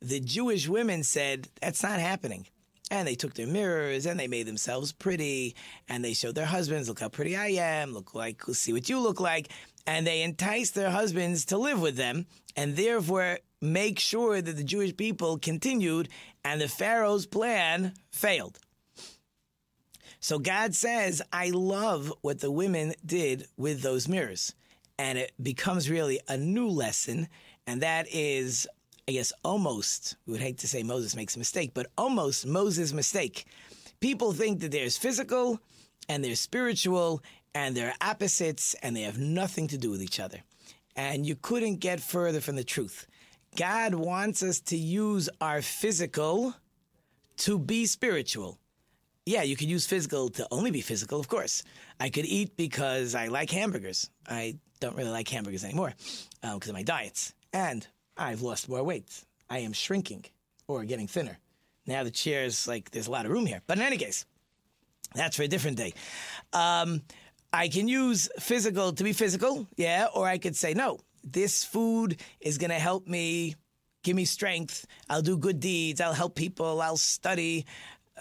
The 0.01 0.21
Jewish 0.21 0.69
women 0.69 1.03
said, 1.03 1.49
That's 1.61 1.83
not 1.83 1.99
happening. 1.99 2.47
And 2.91 3.07
they 3.07 3.15
took 3.15 3.35
their 3.35 3.47
mirrors 3.47 4.07
and 4.07 4.19
they 4.19 4.29
made 4.29 4.47
themselves 4.47 4.93
pretty 4.93 5.55
and 5.89 6.05
they 6.05 6.15
showed 6.15 6.35
their 6.35 6.47
husbands, 6.47 6.89
Look 6.89 7.01
how 7.01 7.09
pretty 7.09 7.37
I 7.37 7.49
am, 7.49 7.93
look 7.93 8.15
like, 8.15 8.43
see 8.53 8.73
what 8.73 8.89
you 8.89 8.99
look 8.99 9.21
like. 9.21 9.49
And 9.87 10.07
they 10.07 10.23
enticed 10.23 10.75
their 10.75 10.91
husbands 10.91 11.45
to 11.47 11.59
live 11.59 11.81
with 11.81 11.97
them 11.97 12.27
and 12.57 12.77
therefore 12.77 13.39
make 13.61 13.99
sure 13.99 14.41
that 14.41 14.57
the 14.57 14.65
Jewish 14.65 14.97
people 14.97 15.39
continued 15.39 16.09
and 16.45 16.61
the 16.61 16.69
Pharaoh's 16.69 17.27
plan 17.27 17.93
failed. 18.11 18.59
So 20.21 20.39
God 20.39 20.75
says, 20.75 21.23
I 21.33 21.51
love 21.51 22.13
what 22.23 22.41
the 22.41 22.51
women 22.51 22.95
did 23.05 23.47
with 23.57 23.83
those 23.83 24.09
mirrors. 24.09 24.55
And 24.99 25.17
it 25.17 25.33
becomes 25.41 25.89
really 25.89 26.21
a 26.29 26.37
new 26.37 26.69
lesson. 26.69 27.29
And 27.67 27.83
that 27.83 28.07
is, 28.13 28.67
I 29.09 29.13
guess, 29.13 29.33
almost, 29.43 30.17
we 30.27 30.33
would 30.33 30.43
hate 30.43 30.59
to 30.59 30.69
say 30.69 30.83
Moses 30.83 31.17
makes 31.17 31.35
a 31.35 31.39
mistake, 31.39 31.71
but 31.73 31.87
almost 31.97 32.47
Moses' 32.47 32.93
mistake. 32.93 33.47
People 34.01 34.35
think 34.35 34.61
that 34.61 34.71
there's 34.71 34.99
physical 34.99 35.59
and 36.11 36.23
there's 36.23 36.41
spiritual 36.41 37.23
and 37.55 37.75
they're 37.75 37.95
opposites 38.03 38.75
and 38.83 38.95
they 38.95 39.01
have 39.01 39.19
nothing 39.19 39.67
to 39.69 39.79
do 39.79 39.91
with 39.91 40.03
each 40.03 40.21
other. 40.21 40.43
And 40.95 41.25
you 41.25 41.37
couldn't 41.37 41.77
get 41.77 42.01
further 42.01 42.43
from 42.43 42.57
the 42.57 42.65
truth. 42.65 43.07
God 43.57 43.95
wants 43.95 44.43
us 44.43 44.61
to 44.61 44.77
use 44.77 45.31
our 45.41 45.63
physical 45.63 46.55
to 47.39 47.59
be 47.59 47.87
spiritual. 47.87 48.59
Yeah, 49.25 49.43
you 49.43 49.57
could 49.57 49.71
use 49.71 49.87
physical 49.87 50.29
to 50.31 50.47
only 50.51 50.71
be 50.71 50.83
physical, 50.83 51.19
of 51.19 51.29
course. 51.29 51.63
I 51.99 52.11
could 52.11 52.27
eat 52.27 52.59
because 52.59 53.15
I 53.15 53.29
like 53.29 53.51
hamburgers. 53.51 54.11
I 54.29 54.59
don't 54.81 54.97
really 54.97 55.11
like 55.11 55.31
hamburgers 55.31 55.65
anymore 55.65 55.95
because 56.43 56.53
um, 56.53 56.61
of 56.69 56.73
my 56.75 56.83
diets. 56.83 57.33
And 57.55 57.87
I've 58.19 58.43
lost 58.43 58.69
more 58.69 58.83
weight. 58.83 59.25
I 59.49 59.61
am 59.61 59.73
shrinking 59.73 60.25
or 60.67 60.85
getting 60.85 61.07
thinner. 61.07 61.39
Now 61.87 62.05
the 62.05 62.11
chair's 62.11 62.69
like, 62.69 62.91
there's 62.91 63.07
a 63.07 63.11
lot 63.11 63.25
of 63.25 63.33
room 63.33 63.47
here. 63.47 63.63
But 63.67 63.79
in 63.79 63.85
any 63.85 63.97
case, 63.97 64.27
that's 65.15 65.37
for 65.37 65.45
a 65.45 65.49
different 65.49 65.77
day. 65.77 65.95
Um, 66.53 67.03
I 67.53 67.69
can 67.69 67.89
use 67.89 68.29
physical 68.39 68.93
to 68.93 69.05
be 69.05 69.15
physical, 69.15 69.67
yeah, 69.77 70.09
or 70.15 70.27
I 70.27 70.37
could 70.37 70.55
say, 70.55 70.75
no, 70.75 70.99
this 71.25 71.65
food 71.65 72.21
is 72.41 72.59
going 72.59 72.71
to 72.71 72.79
help 72.79 73.07
me, 73.07 73.55
give 74.03 74.17
me 74.17 74.27
strength. 74.27 74.87
I'll 75.09 75.23
do 75.23 75.39
good 75.39 75.61
deeds. 75.61 76.01
I'll 76.01 76.13
help 76.13 76.35
people. 76.35 76.83
I'll 76.83 76.99
study. 76.99 77.65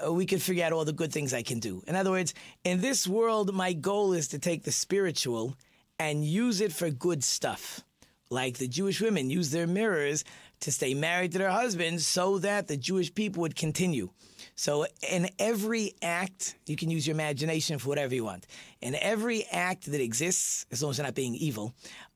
Uh, 0.06 0.14
we 0.14 0.26
could 0.26 0.42
figure 0.42 0.64
out 0.64 0.72
all 0.72 0.86
the 0.86 0.94
good 0.94 1.12
things 1.12 1.34
I 1.34 1.42
can 1.42 1.60
do. 1.60 1.84
In 1.88 1.96
other 1.96 2.12
words, 2.12 2.34
in 2.64 2.80
this 2.80 3.08
world, 3.08 3.54
my 3.54 3.74
goal 3.74 4.14
is 4.14 4.30
to 4.30 4.40
take 4.40 4.64
the 4.64 4.72
spiritual 4.72 5.56
and 6.00 6.24
use 6.24 6.62
it 6.62 6.72
for 6.72 6.90
good 6.90 7.24
stuff. 7.24 7.84
Like 8.30 8.58
the 8.58 8.68
Jewish 8.68 9.02
women 9.02 9.30
use 9.30 9.52
their 9.52 9.68
mirrors 9.68 10.24
to 10.62 10.72
stay 10.72 10.94
married 10.94 11.32
to 11.34 11.38
their 11.38 11.50
husbands 11.50 12.06
so 12.06 12.40
that 12.40 12.68
the 12.68 12.78
Jewish 12.78 13.14
people 13.14 13.42
would 13.42 13.56
continue. 13.56 14.10
So, 14.56 14.86
in 15.08 15.30
every 15.40 15.94
act, 16.02 16.56
you 16.66 16.76
can 16.76 16.90
use 16.90 17.06
your 17.06 17.16
imagination 17.16 17.80
for 17.80 17.90
whatever 17.90 18.16
you 18.16 18.24
want. 18.24 18.48
In 18.82 18.96
every 18.96 19.46
act 19.52 19.92
that 19.92 20.02
exists, 20.02 20.66
as 20.72 20.82
long 20.82 20.92
as 20.92 20.98
you're 20.98 21.06
not 21.06 21.16
being 21.16 21.36
evil, 21.36 21.74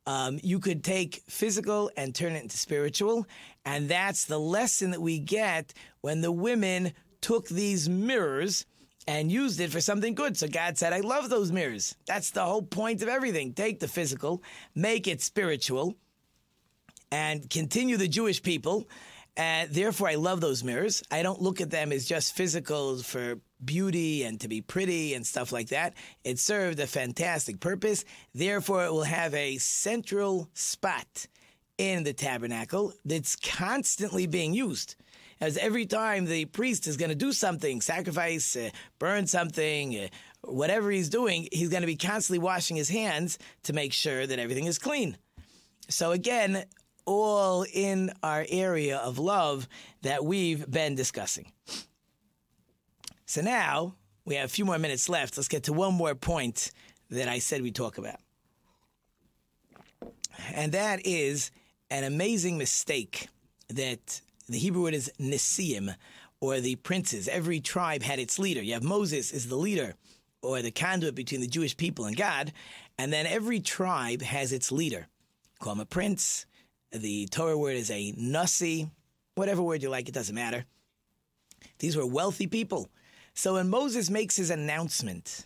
um, 0.07 0.39
you 0.43 0.59
could 0.59 0.83
take 0.83 1.21
physical 1.27 1.91
and 1.95 2.13
turn 2.13 2.33
it 2.33 2.43
into 2.43 2.57
spiritual. 2.57 3.27
And 3.65 3.89
that's 3.89 4.25
the 4.25 4.39
lesson 4.39 4.91
that 4.91 5.01
we 5.01 5.19
get 5.19 5.73
when 6.01 6.21
the 6.21 6.31
women 6.31 6.93
took 7.21 7.47
these 7.47 7.87
mirrors 7.87 8.65
and 9.07 9.31
used 9.31 9.59
it 9.59 9.71
for 9.71 9.81
something 9.81 10.15
good. 10.15 10.37
So 10.37 10.47
God 10.47 10.77
said, 10.77 10.93
I 10.93 11.01
love 11.01 11.29
those 11.29 11.51
mirrors. 11.51 11.95
That's 12.05 12.31
the 12.31 12.43
whole 12.43 12.61
point 12.61 13.01
of 13.01 13.09
everything. 13.09 13.53
Take 13.53 13.79
the 13.79 13.87
physical, 13.87 14.43
make 14.75 15.07
it 15.07 15.21
spiritual, 15.21 15.95
and 17.11 17.49
continue 17.49 17.97
the 17.97 18.07
Jewish 18.07 18.41
people 18.41 18.87
and 19.37 19.69
therefore, 19.71 20.09
I 20.09 20.15
love 20.15 20.41
those 20.41 20.63
mirrors. 20.63 21.03
I 21.09 21.23
don't 21.23 21.41
look 21.41 21.61
at 21.61 21.71
them 21.71 21.91
as 21.91 22.05
just 22.05 22.35
physical 22.35 22.97
for 22.97 23.39
beauty 23.63 24.23
and 24.23 24.39
to 24.41 24.47
be 24.47 24.61
pretty 24.61 25.13
and 25.13 25.25
stuff 25.25 25.51
like 25.51 25.69
that. 25.69 25.93
It 26.23 26.37
served 26.37 26.79
a 26.79 26.87
fantastic 26.87 27.59
purpose. 27.59 28.03
Therefore, 28.33 28.85
it 28.85 28.91
will 28.91 29.03
have 29.03 29.33
a 29.33 29.57
central 29.57 30.49
spot 30.53 31.27
in 31.77 32.03
the 32.03 32.13
tabernacle 32.13 32.93
that's 33.05 33.35
constantly 33.37 34.27
being 34.27 34.53
used. 34.53 34.95
As 35.39 35.57
every 35.57 35.85
time 35.85 36.25
the 36.25 36.45
priest 36.45 36.85
is 36.85 36.97
going 36.97 37.09
to 37.09 37.15
do 37.15 37.31
something, 37.31 37.81
sacrifice, 37.81 38.55
uh, 38.55 38.69
burn 38.99 39.25
something, 39.25 39.97
uh, 39.97 40.07
whatever 40.43 40.91
he's 40.91 41.09
doing, 41.09 41.47
he's 41.51 41.69
going 41.69 41.81
to 41.81 41.87
be 41.87 41.95
constantly 41.95 42.37
washing 42.37 42.75
his 42.75 42.89
hands 42.89 43.39
to 43.63 43.73
make 43.73 43.93
sure 43.93 44.27
that 44.27 44.37
everything 44.37 44.65
is 44.65 44.77
clean. 44.77 45.17
So 45.89 46.11
again, 46.11 46.65
all 47.05 47.65
in 47.73 48.11
our 48.23 48.45
area 48.49 48.97
of 48.97 49.19
love 49.19 49.67
that 50.01 50.23
we've 50.23 50.69
been 50.69 50.95
discussing. 50.95 51.51
So 53.25 53.41
now 53.41 53.95
we 54.25 54.35
have 54.35 54.45
a 54.45 54.53
few 54.53 54.65
more 54.65 54.79
minutes 54.79 55.09
left. 55.09 55.37
Let's 55.37 55.47
get 55.47 55.63
to 55.63 55.73
one 55.73 55.93
more 55.93 56.15
point 56.15 56.71
that 57.09 57.27
I 57.27 57.39
said 57.39 57.61
we 57.61 57.71
talk 57.71 57.97
about. 57.97 58.19
And 60.53 60.71
that 60.71 61.05
is 61.05 61.51
an 61.89 62.03
amazing 62.03 62.57
mistake 62.57 63.27
that 63.69 64.21
the 64.47 64.57
Hebrew 64.57 64.83
word 64.83 64.93
is 64.93 65.11
Nesiim, 65.19 65.95
or 66.39 66.59
the 66.59 66.75
princes. 66.77 67.27
Every 67.27 67.59
tribe 67.59 68.01
had 68.01 68.19
its 68.19 68.39
leader. 68.39 68.61
You 68.61 68.73
have 68.73 68.83
Moses 68.83 69.31
is 69.31 69.47
the 69.47 69.55
leader, 69.55 69.93
or 70.41 70.61
the 70.61 70.71
conduit 70.71 71.15
between 71.15 71.39
the 71.39 71.47
Jewish 71.47 71.77
people 71.77 72.05
and 72.05 72.17
God, 72.17 72.51
and 72.97 73.13
then 73.13 73.25
every 73.25 73.59
tribe 73.59 74.21
has 74.21 74.51
its 74.51 74.71
leader. 74.71 75.07
Call 75.59 75.73
him 75.73 75.79
a 75.79 75.85
prince, 75.85 76.45
the 76.91 77.27
Torah 77.27 77.57
word 77.57 77.75
is 77.75 77.91
a 77.91 78.13
nasi, 78.17 78.89
whatever 79.35 79.61
word 79.61 79.81
you 79.81 79.89
like, 79.89 80.07
it 80.07 80.13
doesn't 80.13 80.35
matter. 80.35 80.65
These 81.79 81.95
were 81.95 82.05
wealthy 82.05 82.47
people. 82.47 82.89
So 83.33 83.53
when 83.53 83.69
Moses 83.69 84.09
makes 84.09 84.35
his 84.35 84.49
announcement 84.49 85.45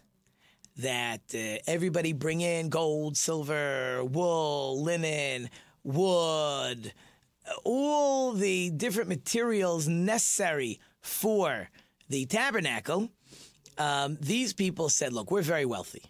that 0.78 1.22
uh, 1.34 1.62
everybody 1.68 2.14
bring 2.14 2.42
in 2.42 2.70
gold, 2.70 3.16
silver, 3.16 4.04
wool, 4.04 4.82
linen, 4.82 5.50
wood, 5.84 6.94
all 7.64 8.34
the 8.34 8.72
different 8.72 9.08
materials 9.08 9.88
necessary 9.88 10.80
for 11.02 11.70
the 12.10 12.26
tabernacle, 12.26 13.10
um, 13.78 14.18
these 14.20 14.54
people 14.54 14.90
said, 14.90 15.14
Look, 15.14 15.32
we're 15.32 15.42
very 15.42 15.66
wealthy. 15.66 16.04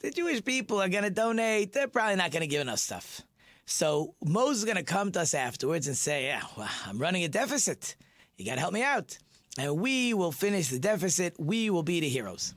The 0.00 0.10
Jewish 0.10 0.42
people 0.44 0.80
are 0.80 0.88
going 0.88 1.04
to 1.04 1.10
donate. 1.10 1.72
They're 1.72 1.88
probably 1.88 2.16
not 2.16 2.30
going 2.30 2.40
to 2.40 2.46
give 2.46 2.62
enough 2.62 2.78
stuff. 2.78 3.22
So 3.70 4.16
Moses 4.24 4.58
is 4.58 4.64
going 4.64 4.78
to 4.78 4.82
come 4.82 5.12
to 5.12 5.20
us 5.20 5.32
afterwards 5.32 5.86
and 5.86 5.96
say, 5.96 6.26
yeah, 6.26 6.42
well, 6.56 6.68
I'm 6.86 6.98
running 6.98 7.22
a 7.22 7.28
deficit. 7.28 7.94
You 8.36 8.44
got 8.44 8.54
to 8.54 8.60
help 8.60 8.74
me 8.74 8.82
out. 8.82 9.16
And 9.58 9.80
we 9.80 10.12
will 10.12 10.32
finish 10.32 10.68
the 10.68 10.80
deficit. 10.80 11.38
We 11.38 11.70
will 11.70 11.84
be 11.84 12.00
the 12.00 12.08
heroes. 12.08 12.54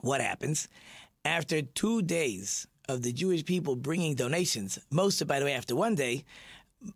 What 0.00 0.20
happens? 0.20 0.68
After 1.24 1.62
two 1.62 2.02
days 2.02 2.66
of 2.86 3.02
the 3.02 3.12
Jewish 3.12 3.46
people 3.46 3.76
bringing 3.76 4.14
donations, 4.14 4.78
most 4.90 5.22
of, 5.22 5.26
by 5.26 5.38
the 5.38 5.46
way, 5.46 5.54
after 5.54 5.74
one 5.74 5.94
day, 5.94 6.24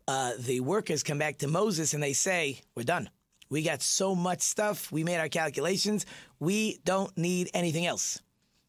uh, 0.06 0.32
the 0.38 0.60
workers 0.60 1.02
come 1.02 1.18
back 1.18 1.38
to 1.38 1.48
Moses 1.48 1.94
and 1.94 2.02
they 2.02 2.12
say, 2.12 2.60
We're 2.74 2.84
done. 2.84 3.08
We 3.48 3.62
got 3.62 3.80
so 3.80 4.14
much 4.14 4.42
stuff. 4.42 4.92
We 4.92 5.02
made 5.02 5.18
our 5.18 5.30
calculations. 5.30 6.04
We 6.40 6.78
don't 6.84 7.16
need 7.16 7.50
anything 7.54 7.86
else. 7.86 8.20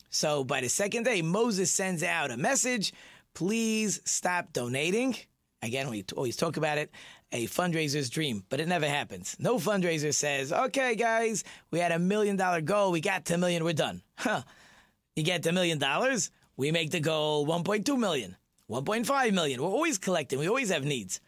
So 0.10 0.44
by 0.46 0.62
the 0.62 0.70
second 0.70 1.04
day, 1.04 1.22
Moses 1.22 1.72
sends 1.72 2.04
out 2.04 2.32
a 2.32 2.38
message 2.38 2.94
please 3.34 4.02
stop 4.06 4.54
donating. 4.54 5.16
Again, 5.62 5.90
we 5.90 6.04
always 6.16 6.36
talk 6.36 6.58
about 6.58 6.78
it, 6.78 6.92
a 7.32 7.48
fundraiser's 7.48 8.10
dream, 8.10 8.44
but 8.50 8.60
it 8.60 8.68
never 8.68 8.88
happens. 8.88 9.36
No 9.40 9.56
fundraiser 9.56 10.14
says, 10.14 10.52
okay, 10.52 10.96
guys, 10.96 11.44
we 11.72 11.80
had 11.80 11.92
a 11.92 12.00
million 12.00 12.36
dollar 12.36 12.62
goal. 12.62 12.92
We 12.92 13.02
got 13.02 13.26
to 13.26 13.36
a 13.36 13.38
million. 13.38 13.64
We're 13.64 13.74
done. 13.74 14.02
Huh. 14.18 14.42
You 15.16 15.24
get 15.24 15.46
a 15.46 15.52
million 15.52 15.78
dollars. 15.78 16.32
We 16.58 16.72
make 16.72 16.92
the 16.92 17.00
goal 17.00 17.48
1.2 17.48 17.98
million, 17.98 18.36
1.5 18.70 19.34
million. 19.34 19.62
We're 19.62 19.70
always 19.70 19.98
collecting. 19.98 20.40
We 20.40 20.48
always 20.48 20.70
have 20.70 20.84
needs. 20.84 21.20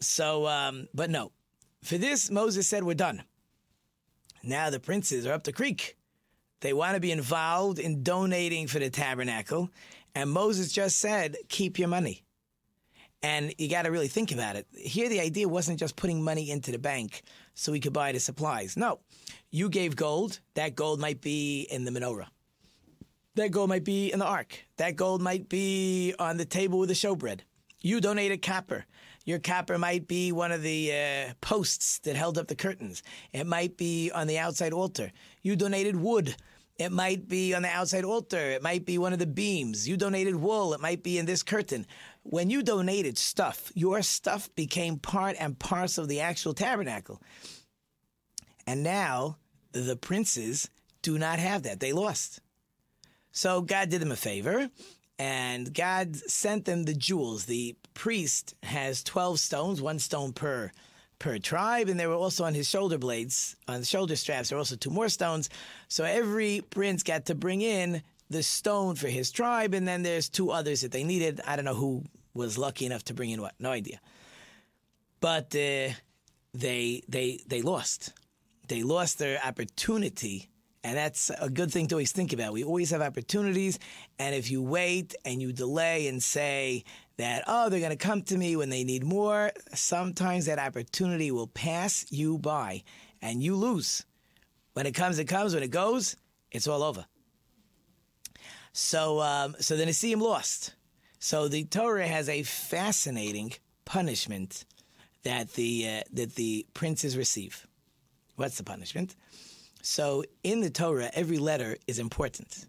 So, 0.00 0.46
um, 0.46 0.88
but 0.94 1.10
no. 1.10 1.32
For 1.82 1.98
this, 1.98 2.30
Moses 2.30 2.66
said, 2.66 2.84
we're 2.84 2.94
done. 2.94 3.22
Now 4.42 4.70
the 4.70 4.80
princes 4.80 5.26
are 5.26 5.32
up 5.32 5.44
the 5.44 5.52
creek. 5.52 5.96
They 6.60 6.72
want 6.72 6.94
to 6.94 7.00
be 7.00 7.12
involved 7.12 7.78
in 7.78 8.02
donating 8.02 8.66
for 8.66 8.78
the 8.78 8.90
tabernacle. 8.90 9.70
And 10.14 10.30
Moses 10.30 10.72
just 10.72 10.98
said, 10.98 11.36
keep 11.48 11.78
your 11.78 11.88
money. 11.88 12.24
And 13.22 13.54
you 13.58 13.68
got 13.68 13.82
to 13.82 13.90
really 13.90 14.08
think 14.08 14.32
about 14.32 14.56
it. 14.56 14.66
Here, 14.74 15.08
the 15.08 15.20
idea 15.20 15.46
wasn't 15.46 15.78
just 15.78 15.94
putting 15.94 16.22
money 16.22 16.50
into 16.50 16.72
the 16.72 16.78
bank 16.78 17.22
so 17.54 17.70
we 17.70 17.80
could 17.80 17.92
buy 17.92 18.12
the 18.12 18.20
supplies. 18.20 18.76
No, 18.76 19.00
you 19.50 19.68
gave 19.68 19.94
gold. 19.94 20.40
That 20.54 20.74
gold 20.74 21.00
might 21.00 21.20
be 21.20 21.66
in 21.70 21.84
the 21.84 21.90
menorah. 21.90 22.28
That 23.34 23.50
gold 23.50 23.68
might 23.68 23.84
be 23.84 24.10
in 24.10 24.18
the 24.18 24.24
ark. 24.26 24.64
That 24.78 24.96
gold 24.96 25.20
might 25.20 25.48
be 25.48 26.14
on 26.18 26.38
the 26.38 26.44
table 26.46 26.78
with 26.78 26.88
the 26.88 26.94
showbread. 26.94 27.40
You 27.82 28.00
donated 28.00 28.42
copper. 28.42 28.86
Your 29.24 29.38
copper 29.38 29.78
might 29.78 30.08
be 30.08 30.32
one 30.32 30.50
of 30.50 30.62
the 30.62 30.92
uh, 30.92 31.32
posts 31.40 31.98
that 32.00 32.16
held 32.16 32.38
up 32.38 32.48
the 32.48 32.54
curtains. 32.54 33.02
It 33.32 33.46
might 33.46 33.76
be 33.76 34.10
on 34.10 34.26
the 34.26 34.38
outside 34.38 34.72
altar. 34.72 35.12
You 35.42 35.56
donated 35.56 35.96
wood. 35.96 36.36
It 36.80 36.90
might 36.90 37.28
be 37.28 37.52
on 37.52 37.60
the 37.60 37.68
outside 37.68 38.04
altar. 38.04 38.38
It 38.38 38.62
might 38.62 38.86
be 38.86 38.96
one 38.96 39.12
of 39.12 39.18
the 39.18 39.26
beams. 39.26 39.86
You 39.86 39.98
donated 39.98 40.34
wool. 40.34 40.72
It 40.72 40.80
might 40.80 41.02
be 41.02 41.18
in 41.18 41.26
this 41.26 41.42
curtain. 41.42 41.86
when 42.22 42.48
you 42.48 42.62
donated 42.62 43.18
stuff, 43.18 43.70
your 43.74 44.00
stuff 44.00 44.48
became 44.54 44.98
part 44.98 45.36
and 45.38 45.58
parcel 45.58 46.04
of 46.04 46.08
the 46.08 46.20
actual 46.20 46.54
tabernacle. 46.54 47.20
And 48.66 48.82
now 48.82 49.36
the 49.72 49.96
princes 49.96 50.70
do 51.02 51.18
not 51.18 51.38
have 51.38 51.64
that. 51.64 51.80
They 51.80 51.92
lost. 51.92 52.40
So 53.30 53.60
God 53.60 53.90
did 53.90 54.00
them 54.00 54.12
a 54.12 54.16
favor 54.16 54.70
and 55.18 55.74
God 55.74 56.16
sent 56.16 56.64
them 56.64 56.84
the 56.84 56.94
jewels. 56.94 57.44
The 57.44 57.76
priest 57.92 58.54
has 58.62 59.04
12 59.04 59.38
stones, 59.38 59.82
one 59.82 59.98
stone 59.98 60.32
per 60.32 60.72
per 61.20 61.38
tribe, 61.38 61.88
and 61.88 62.00
they 62.00 62.08
were 62.08 62.14
also 62.14 62.42
on 62.44 62.54
his 62.54 62.68
shoulder 62.68 62.98
blades, 62.98 63.54
on 63.68 63.78
the 63.78 63.86
shoulder 63.86 64.16
straps. 64.16 64.48
There 64.48 64.56
were 64.56 64.60
also 64.60 64.74
two 64.74 64.90
more 64.90 65.08
stones. 65.08 65.48
So 65.86 66.02
every 66.02 66.62
prince 66.70 67.04
got 67.04 67.26
to 67.26 67.36
bring 67.36 67.60
in 67.60 68.02
the 68.30 68.42
stone 68.42 68.96
for 68.96 69.06
his 69.06 69.30
tribe, 69.30 69.74
and 69.74 69.86
then 69.86 70.02
there's 70.02 70.28
two 70.28 70.50
others 70.50 70.80
that 70.80 70.90
they 70.90 71.04
needed. 71.04 71.40
I 71.46 71.54
don't 71.54 71.64
know 71.64 71.74
who 71.74 72.04
was 72.34 72.58
lucky 72.58 72.86
enough 72.86 73.04
to 73.04 73.14
bring 73.14 73.30
in 73.30 73.40
what, 73.40 73.54
no 73.60 73.70
idea. 73.70 74.00
But 75.20 75.54
uh, 75.54 75.94
they 76.54 77.02
they 77.08 77.40
they 77.46 77.62
lost. 77.62 78.12
They 78.66 78.82
lost 78.82 79.18
their 79.18 79.38
opportunity 79.44 80.50
and 80.82 80.96
that's 80.96 81.30
a 81.38 81.50
good 81.50 81.70
thing 81.70 81.88
to 81.88 81.96
always 81.96 82.12
think 82.12 82.32
about. 82.32 82.52
We 82.54 82.64
always 82.64 82.90
have 82.90 83.02
opportunities. 83.02 83.78
And 84.18 84.34
if 84.34 84.50
you 84.50 84.62
wait 84.62 85.14
and 85.24 85.42
you 85.42 85.52
delay 85.52 86.08
and 86.08 86.22
say 86.22 86.84
that, 87.20 87.44
oh, 87.46 87.68
they're 87.68 87.80
going 87.80 87.90
to 87.90 87.96
come 87.96 88.22
to 88.22 88.36
me 88.36 88.56
when 88.56 88.70
they 88.70 88.82
need 88.82 89.04
more, 89.04 89.52
sometimes 89.74 90.46
that 90.46 90.58
opportunity 90.58 91.30
will 91.30 91.46
pass 91.46 92.06
you 92.10 92.38
by 92.38 92.82
and 93.20 93.42
you 93.42 93.56
lose. 93.56 94.04
When 94.72 94.86
it 94.86 94.92
comes, 94.92 95.18
it 95.18 95.26
comes. 95.26 95.52
When 95.52 95.62
it 95.62 95.70
goes, 95.70 96.16
it's 96.50 96.66
all 96.66 96.82
over. 96.82 97.04
So, 98.72 99.20
um, 99.20 99.56
so 99.60 99.76
the 99.76 99.84
Nesiim 99.84 100.20
lost. 100.20 100.74
So 101.18 101.48
the 101.48 101.64
Torah 101.64 102.06
has 102.06 102.28
a 102.28 102.42
fascinating 102.42 103.52
punishment 103.84 104.64
that 105.22 105.52
the 105.52 105.86
uh, 105.86 106.02
that 106.14 106.36
the 106.36 106.66
princes 106.72 107.16
receive. 107.16 107.66
What's 108.36 108.56
the 108.56 108.64
punishment? 108.64 109.16
So 109.82 110.24
in 110.42 110.60
the 110.60 110.70
Torah, 110.70 111.10
every 111.12 111.38
letter 111.38 111.76
is 111.86 111.98
important. 111.98 112.66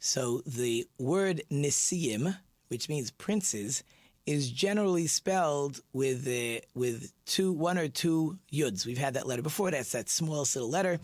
So 0.00 0.42
the 0.44 0.88
word 0.98 1.42
Nesiim, 1.52 2.36
which 2.68 2.88
means 2.88 3.10
princes, 3.10 3.82
is 4.26 4.50
generally 4.50 5.06
spelled 5.06 5.80
with 5.92 6.26
with 6.74 7.12
two, 7.26 7.52
one 7.52 7.78
or 7.78 7.88
two 7.88 8.38
yuds. 8.52 8.86
We've 8.86 8.98
had 8.98 9.14
that 9.14 9.26
letter 9.26 9.42
before. 9.42 9.70
That's 9.70 9.92
that 9.92 10.08
smallest 10.08 10.56
little 10.56 10.70
letter. 10.70 10.98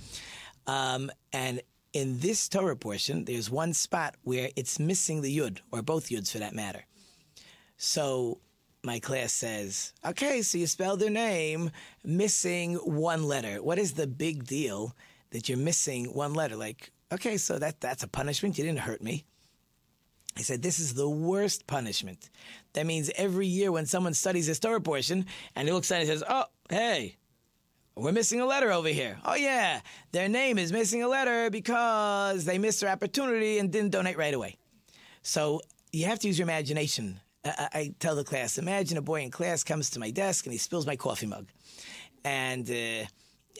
Um, 0.66 1.10
and 1.32 1.60
in 1.92 2.18
this 2.20 2.48
Torah 2.48 2.76
portion, 2.76 3.24
there's 3.24 3.50
one 3.50 3.72
spot 3.74 4.14
where 4.22 4.50
it's 4.56 4.78
missing 4.78 5.20
the 5.22 5.36
yud, 5.36 5.58
or 5.72 5.82
both 5.82 6.08
yuds 6.08 6.30
for 6.30 6.38
that 6.38 6.54
matter. 6.54 6.84
So 7.76 8.40
my 8.82 9.00
class 9.00 9.32
says, 9.32 9.92
okay, 10.06 10.40
so 10.42 10.56
you 10.56 10.66
spelled 10.66 11.00
their 11.00 11.10
name 11.10 11.70
missing 12.04 12.74
one 12.76 13.24
letter. 13.24 13.62
What 13.62 13.78
is 13.78 13.92
the 13.92 14.06
big 14.06 14.44
deal? 14.44 14.94
that 15.30 15.48
you're 15.48 15.58
missing 15.58 16.06
one 16.06 16.34
letter. 16.34 16.56
Like, 16.56 16.92
okay, 17.12 17.36
so 17.36 17.58
that 17.58 17.80
that's 17.80 18.02
a 18.02 18.08
punishment. 18.08 18.58
You 18.58 18.64
didn't 18.64 18.80
hurt 18.80 19.02
me. 19.02 19.24
I 20.36 20.42
said, 20.42 20.62
this 20.62 20.78
is 20.78 20.94
the 20.94 21.08
worst 21.08 21.66
punishment. 21.66 22.30
That 22.74 22.86
means 22.86 23.10
every 23.16 23.46
year 23.46 23.72
when 23.72 23.86
someone 23.86 24.14
studies 24.14 24.46
this 24.46 24.60
Torah 24.60 24.80
portion 24.80 25.26
and 25.56 25.66
he 25.66 25.74
looks 25.74 25.90
at 25.90 25.96
it 25.96 26.08
and 26.08 26.08
says, 26.08 26.24
oh, 26.28 26.44
hey, 26.68 27.16
we're 27.96 28.12
missing 28.12 28.40
a 28.40 28.46
letter 28.46 28.70
over 28.72 28.88
here. 28.88 29.18
Oh, 29.24 29.34
yeah, 29.34 29.80
their 30.12 30.28
name 30.28 30.56
is 30.56 30.72
missing 30.72 31.02
a 31.02 31.08
letter 31.08 31.50
because 31.50 32.44
they 32.44 32.58
missed 32.58 32.80
their 32.80 32.90
opportunity 32.90 33.58
and 33.58 33.70
didn't 33.72 33.90
donate 33.90 34.16
right 34.16 34.32
away. 34.32 34.56
So 35.22 35.60
you 35.92 36.06
have 36.06 36.20
to 36.20 36.28
use 36.28 36.38
your 36.38 36.46
imagination. 36.46 37.20
I, 37.44 37.68
I 37.72 37.94
tell 37.98 38.14
the 38.14 38.24
class, 38.24 38.56
imagine 38.56 38.96
a 38.98 39.02
boy 39.02 39.22
in 39.22 39.30
class 39.30 39.64
comes 39.64 39.90
to 39.90 40.00
my 40.00 40.10
desk 40.10 40.46
and 40.46 40.52
he 40.52 40.58
spills 40.58 40.86
my 40.86 40.96
coffee 40.96 41.26
mug. 41.26 41.48
And 42.24 42.70
uh, 42.70 43.06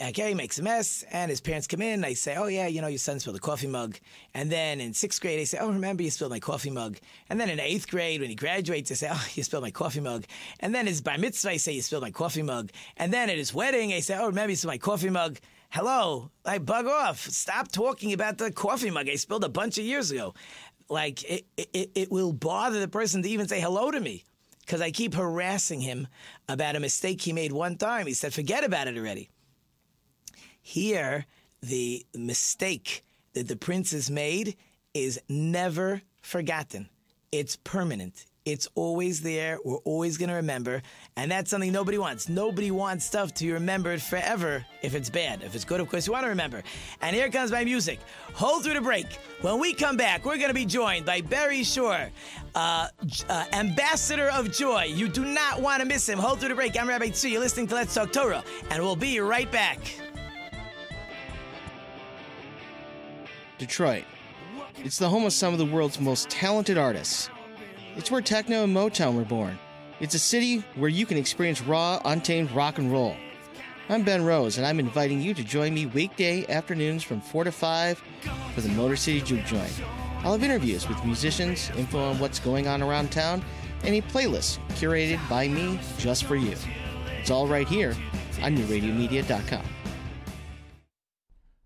he 0.01 0.35
makes 0.35 0.59
a 0.59 0.63
mess, 0.63 1.05
and 1.11 1.31
his 1.31 1.41
parents 1.41 1.67
come 1.67 1.83
in. 1.83 2.01
They 2.01 2.15
say, 2.15 2.35
"Oh 2.37 2.47
yeah, 2.47 2.67
you 2.67 2.81
know, 2.81 2.87
your 2.87 2.99
son 2.99 3.21
spilled 3.21 3.37
a 3.37 3.41
coffee 3.41 3.67
mug." 3.67 3.99
And 4.33 4.51
then 4.51 4.81
in 4.81 4.95
sixth 4.95 5.21
grade, 5.21 5.39
they 5.39 5.45
say, 5.45 5.59
"Oh, 5.59 5.69
remember 5.69 6.03
you 6.03 6.11
spilled 6.11 6.31
my 6.31 6.41
coffee 6.41 6.71
mug." 6.71 6.99
And 7.29 7.39
then 7.39 7.51
in 7.51 7.61
eighth 7.61 7.89
grade, 7.89 8.21
when 8.21 8.31
he 8.31 8.35
graduates, 8.35 8.89
they 8.89 8.95
say, 8.95 9.11
"Oh, 9.13 9.29
you 9.35 9.43
spilled 9.43 9.63
my 9.63 9.71
coffee 9.71 10.01
mug." 10.01 10.25
And 10.61 10.75
then 10.75 10.87
his 10.87 11.03
bar 11.03 11.19
mitzvah, 11.19 11.49
they 11.49 11.59
say, 11.59 11.73
"You 11.73 11.83
spilled 11.83 12.03
my 12.03 12.11
coffee 12.11 12.43
mug." 12.43 12.71
And 12.97 13.13
then 13.13 13.29
at 13.29 13.37
his 13.37 13.53
wedding, 13.53 13.91
they 13.91 14.01
say, 14.01 14.17
"Oh, 14.19 14.27
remember 14.27 14.51
you 14.51 14.57
spilled 14.57 14.73
my 14.73 14.79
coffee 14.79 15.11
mug." 15.11 15.39
Hello, 15.69 16.31
like 16.45 16.65
bug 16.65 16.87
off. 16.87 17.21
Stop 17.29 17.71
talking 17.71 18.13
about 18.13 18.39
the 18.39 18.51
coffee 18.51 18.91
mug 18.91 19.09
I 19.09 19.15
spilled 19.15 19.45
a 19.45 19.49
bunch 19.49 19.79
of 19.79 19.85
years 19.85 20.11
ago. 20.11 20.35
Like 20.89 21.23
it, 21.23 21.47
it, 21.57 21.91
it 21.95 22.11
will 22.11 22.33
bother 22.33 22.81
the 22.81 22.89
person 22.89 23.23
to 23.23 23.29
even 23.29 23.47
say 23.47 23.61
hello 23.61 23.93
to 23.93 24.01
me 24.01 24.25
because 24.63 24.81
I 24.81 24.91
keep 24.91 25.15
harassing 25.15 25.81
him 25.81 26.09
about 26.49 26.75
a 26.75 26.81
mistake 26.81 27.21
he 27.21 27.33
made 27.33 27.53
one 27.53 27.77
time. 27.77 28.07
He 28.07 28.15
said, 28.15 28.35
"Forget 28.35 28.65
about 28.65 28.89
it 28.89 28.97
already." 28.97 29.31
Here, 30.71 31.27
the 31.63 32.07
mistake 32.15 33.05
that 33.33 33.49
the 33.49 33.57
prince 33.57 33.91
has 33.91 34.09
made 34.09 34.57
is 34.95 35.21
never 35.29 36.03
forgotten. 36.23 36.89
It's 37.33 37.57
permanent. 37.57 38.27
It's 38.45 38.69
always 38.77 39.21
there. 39.21 39.59
We're 39.65 39.79
always 39.79 40.17
going 40.17 40.29
to 40.29 40.37
remember. 40.37 40.81
And 41.17 41.29
that's 41.29 41.51
something 41.51 41.73
nobody 41.73 41.99
wants. 41.99 42.29
Nobody 42.29 42.71
wants 42.71 43.05
stuff 43.05 43.35
to 43.35 43.47
be 43.47 43.51
remembered 43.51 44.01
forever 44.01 44.65
if 44.81 44.95
it's 44.95 45.11
bad. 45.11 45.43
If 45.43 45.57
it's 45.57 45.65
good, 45.65 45.81
of 45.81 45.89
course, 45.89 46.07
you 46.07 46.13
want 46.13 46.23
to 46.23 46.29
remember. 46.29 46.63
And 47.03 47.17
here 47.17 47.29
comes 47.31 47.51
my 47.51 47.65
music. 47.65 47.99
Hold 48.35 48.63
through 48.63 48.75
the 48.75 48.81
break. 48.81 49.07
When 49.41 49.59
we 49.59 49.75
come 49.75 49.97
back, 49.97 50.25
we're 50.25 50.37
going 50.37 50.51
to 50.51 50.55
be 50.55 50.67
joined 50.67 51.05
by 51.05 51.21
Barry 51.21 51.65
Shore, 51.65 52.11
uh, 52.55 52.87
uh, 53.29 53.45
Ambassador 53.53 54.31
of 54.31 54.53
Joy. 54.53 54.85
You 54.85 55.09
do 55.09 55.25
not 55.25 55.61
want 55.61 55.83
to 55.83 55.89
miss 55.89 56.09
him. 56.09 56.21
Hold 56.21 56.39
through 56.39 56.51
the 56.51 56.55
break. 56.55 56.79
I'm 56.79 56.89
Rabbi 56.89 57.09
Tzu. 57.09 57.29
You're 57.29 57.41
listening 57.41 57.67
to 57.67 57.75
Let's 57.75 57.93
Talk 57.93 58.13
Torah. 58.13 58.45
And 58.71 58.81
we'll 58.85 58.95
be 58.95 59.19
right 59.19 59.51
back. 59.51 59.81
Detroit. 63.61 64.05
It's 64.79 64.99
the 64.99 65.09
home 65.09 65.27
of 65.27 65.35
some 65.35 65.53
of 65.53 65.59
the 65.59 65.67
world's 65.67 66.01
most 66.01 66.31
talented 66.31 66.79
artists. 66.79 67.29
It's 67.95 68.11
where 68.11 68.23
techno 68.23 68.65
and 68.65 68.75
Motown 68.75 69.15
were 69.15 69.25
born. 69.25 69.59
It's 70.01 70.15
a 70.15 70.19
city 70.19 70.65
where 70.77 70.89
you 70.89 71.05
can 71.05 71.19
experience 71.19 71.61
raw, 71.61 72.01
untamed 72.07 72.51
rock 72.53 72.79
and 72.79 72.91
roll. 72.91 73.15
I'm 73.91 74.03
Ben 74.03 74.25
Rose, 74.25 74.57
and 74.57 74.67
I'm 74.67 74.81
inviting 74.81 75.21
you 75.21 75.35
to 75.35 75.45
join 75.45 75.75
me 75.75 75.85
weekday 75.85 76.47
afternoons 76.47 77.03
from 77.03 77.21
4 77.21 77.45
to 77.45 77.53
5 77.53 78.03
for 78.55 78.61
the 78.63 78.71
Motor 78.71 78.97
City 78.97 79.21
Juke 79.21 79.45
Joint. 79.45 79.83
I'll 80.25 80.33
have 80.33 80.43
interviews 80.43 80.89
with 80.89 81.05
musicians, 81.05 81.71
info 81.77 81.99
on 81.99 82.19
what's 82.19 82.39
going 82.39 82.67
on 82.67 82.83
around 82.83 83.13
town, 83.13 83.45
and 83.85 83.95
a 83.95 84.01
playlist 84.01 84.59
curated 84.71 85.21
by 85.29 85.49
me 85.49 85.79
just 85.99 86.25
for 86.25 86.37
you. 86.37 86.57
It's 87.19 87.31
all 87.31 87.47
right 87.47 87.69
here 87.69 87.95
on 88.41 88.57
newradiomedia.com. 88.57 89.65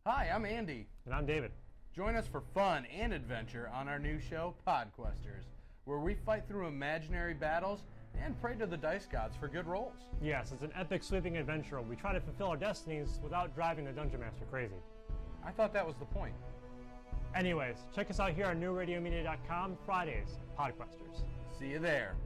Hi, 0.06 0.30
I'm 0.34 0.44
Andy. 0.44 0.88
And 1.06 1.14
I'm 1.14 1.26
David. 1.26 1.52
Join 1.94 2.16
us 2.16 2.26
for 2.26 2.42
fun 2.52 2.86
and 2.86 3.12
adventure 3.12 3.70
on 3.72 3.86
our 3.86 4.00
new 4.00 4.18
show, 4.18 4.54
Podquesters, 4.66 5.44
where 5.84 6.00
we 6.00 6.16
fight 6.26 6.42
through 6.48 6.66
imaginary 6.66 7.34
battles 7.34 7.84
and 8.20 8.40
pray 8.40 8.56
to 8.56 8.66
the 8.66 8.76
dice 8.76 9.06
gods 9.06 9.36
for 9.36 9.46
good 9.46 9.64
rolls. 9.64 9.94
Yes, 10.20 10.50
it's 10.50 10.64
an 10.64 10.72
epic 10.74 11.04
sweeping 11.04 11.36
adventure. 11.36 11.80
We 11.80 11.94
try 11.94 12.12
to 12.12 12.20
fulfill 12.20 12.48
our 12.48 12.56
destinies 12.56 13.20
without 13.22 13.54
driving 13.54 13.84
the 13.84 13.92
Dungeon 13.92 14.18
Master 14.18 14.44
crazy. 14.50 14.74
I 15.46 15.52
thought 15.52 15.72
that 15.74 15.86
was 15.86 15.94
the 15.96 16.04
point. 16.06 16.34
Anyways, 17.36 17.76
check 17.94 18.10
us 18.10 18.18
out 18.18 18.32
here 18.32 18.46
on 18.46 18.60
newradiomedia.com 18.60 19.78
Fridays, 19.86 20.38
Podquesters. 20.58 21.22
See 21.56 21.68
you 21.68 21.78
there. 21.78 22.16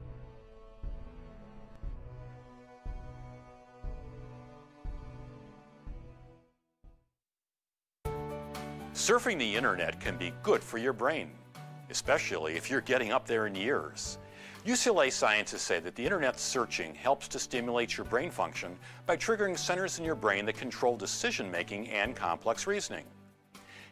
Surfing 8.99 9.39
the 9.39 9.55
internet 9.55 9.97
can 10.01 10.17
be 10.17 10.33
good 10.43 10.61
for 10.61 10.77
your 10.77 10.91
brain, 10.91 11.31
especially 11.89 12.57
if 12.57 12.69
you're 12.69 12.81
getting 12.81 13.13
up 13.13 13.25
there 13.25 13.47
in 13.47 13.55
years. 13.55 14.17
UCLA 14.65 15.09
scientists 15.09 15.61
say 15.61 15.79
that 15.79 15.95
the 15.95 16.03
internet 16.03 16.37
searching 16.37 16.93
helps 16.93 17.29
to 17.29 17.39
stimulate 17.39 17.95
your 17.95 18.03
brain 18.03 18.29
function 18.29 18.77
by 19.05 19.15
triggering 19.15 19.57
centers 19.57 19.99
in 19.99 20.05
your 20.05 20.15
brain 20.15 20.45
that 20.45 20.57
control 20.57 20.97
decision 20.97 21.49
making 21.49 21.87
and 21.87 22.13
complex 22.13 22.67
reasoning. 22.67 23.05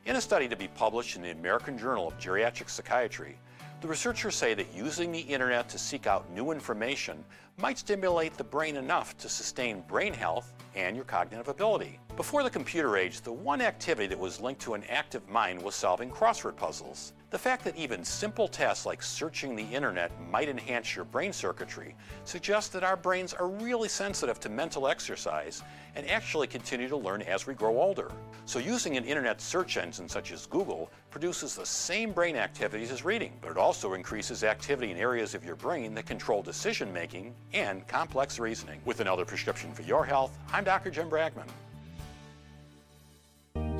In 0.06 0.18
a 0.18 0.22
study 0.22 0.50
to 0.50 0.58
be 0.58 0.68
published 0.68 1.16
in 1.16 1.22
the 1.22 1.32
American 1.32 1.78
Journal 1.78 2.10
of 2.10 2.18
Geriatric 2.20 2.70
Psychiatry, 2.70 3.40
the 3.80 3.88
researchers 3.88 4.36
say 4.36 4.54
that 4.56 4.74
using 4.76 5.14
the 5.14 5.22
internet 5.22 5.70
to 5.70 5.80
seek 5.80 6.06
out 6.06 6.30
new 6.32 6.52
information 6.52 7.24
might 7.60 7.80
stimulate 7.80 8.38
the 8.38 8.44
brain 8.44 8.76
enough 8.76 9.18
to 9.18 9.28
sustain 9.28 9.82
brain 9.88 10.14
health 10.14 10.54
and 10.76 10.96
your 10.96 11.06
cognitive 11.06 11.48
ability. 11.48 12.00
Before 12.16 12.44
the 12.44 12.52
computer 12.52 12.98
age, 12.98 13.22
the 13.22 13.32
one 13.32 13.62
activity 13.62 14.06
that 14.08 14.20
was 14.20 14.40
linked 14.40 14.62
to 14.62 14.76
an 14.76 14.84
active 14.84 15.28
mind 15.28 15.60
was 15.60 15.74
solving 15.74 16.12
crossword 16.12 16.56
puzzles. 16.56 17.14
The 17.30 17.38
fact 17.38 17.66
that 17.66 17.76
even 17.76 18.06
simple 18.06 18.48
tasks 18.48 18.86
like 18.86 19.04
searching 19.04 19.56
the 19.56 19.64
internet 19.64 20.12
might 20.30 20.48
enhance 20.48 20.96
your 20.96 21.04
brain 21.04 21.34
circuitry 21.34 21.94
suggests 22.24 22.70
that 22.70 22.86
our 22.86 22.96
brains 22.96 23.34
are 23.34 23.50
really 23.50 23.90
sensitive 23.90 24.40
to 24.40 24.50
mental 24.50 24.88
exercise 24.88 25.62
and 25.96 26.10
actually 26.10 26.48
continue 26.48 26.88
to 26.88 26.96
learn 26.96 27.22
as 27.24 27.46
we 27.46 27.54
grow 27.54 27.82
older. 27.82 28.12
So 28.46 28.60
using 28.60 28.96
an 28.96 29.04
internet 29.04 29.42
search 29.42 29.76
engine 29.76 30.08
such 30.08 30.32
as 30.32 30.46
Google 30.46 30.90
produces 31.12 31.56
the 31.56 31.66
same 31.66 32.14
brain 32.14 32.38
activities 32.38 32.92
as 32.92 33.04
reading, 33.04 33.34
but 33.42 33.52
it 33.52 33.58
also 33.58 33.94
increases 33.94 34.46
activity 34.46 34.92
in 34.92 34.98
areas 34.98 35.36
of 35.36 35.44
your 35.44 35.56
brain 35.56 35.94
that 35.96 36.06
control 36.06 36.42
decision 36.42 36.94
making 36.94 37.36
and 37.54 37.88
complex 37.88 38.40
reasoning. 38.40 38.80
With 38.86 39.00
another 39.00 39.26
prescription 39.26 39.74
for 39.74 39.82
your 39.84 40.06
health, 40.06 40.38
I'm 40.52 40.64
Dr. 40.64 40.92
Jim 40.92 41.10
Bragman. 41.10 41.48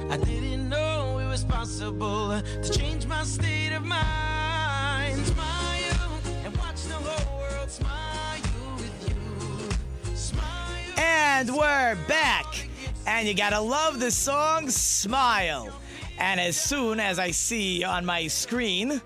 I 0.10 0.18
didn't 0.18 0.70
know 0.70 1.20
it 1.20 1.28
was 1.28 1.44
possible 1.44 2.42
to 2.42 2.70
change 2.72 3.06
my 3.06 3.24
state 3.24 3.74
of 3.74 3.84
mind. 3.84 5.26
Smile 5.26 6.20
and 6.46 6.56
watch 6.58 6.82
the 6.84 6.94
whole 6.94 7.40
world 7.40 7.70
smile 7.70 8.42
with 8.78 9.10
you. 9.10 10.16
Smile. 10.16 10.44
And 10.98 11.50
we're 11.50 11.98
back. 12.08 12.70
And 13.06 13.28
you 13.28 13.34
gotta 13.34 13.60
love 13.60 14.00
the 14.00 14.12
song 14.12 14.70
Smile. 14.70 15.74
And 16.20 16.40
as 16.40 16.60
soon 16.60 17.00
as 17.00 17.20
I 17.20 17.32
see 17.32 17.84
on 17.84 18.06
my 18.06 18.28
screen 18.28 19.02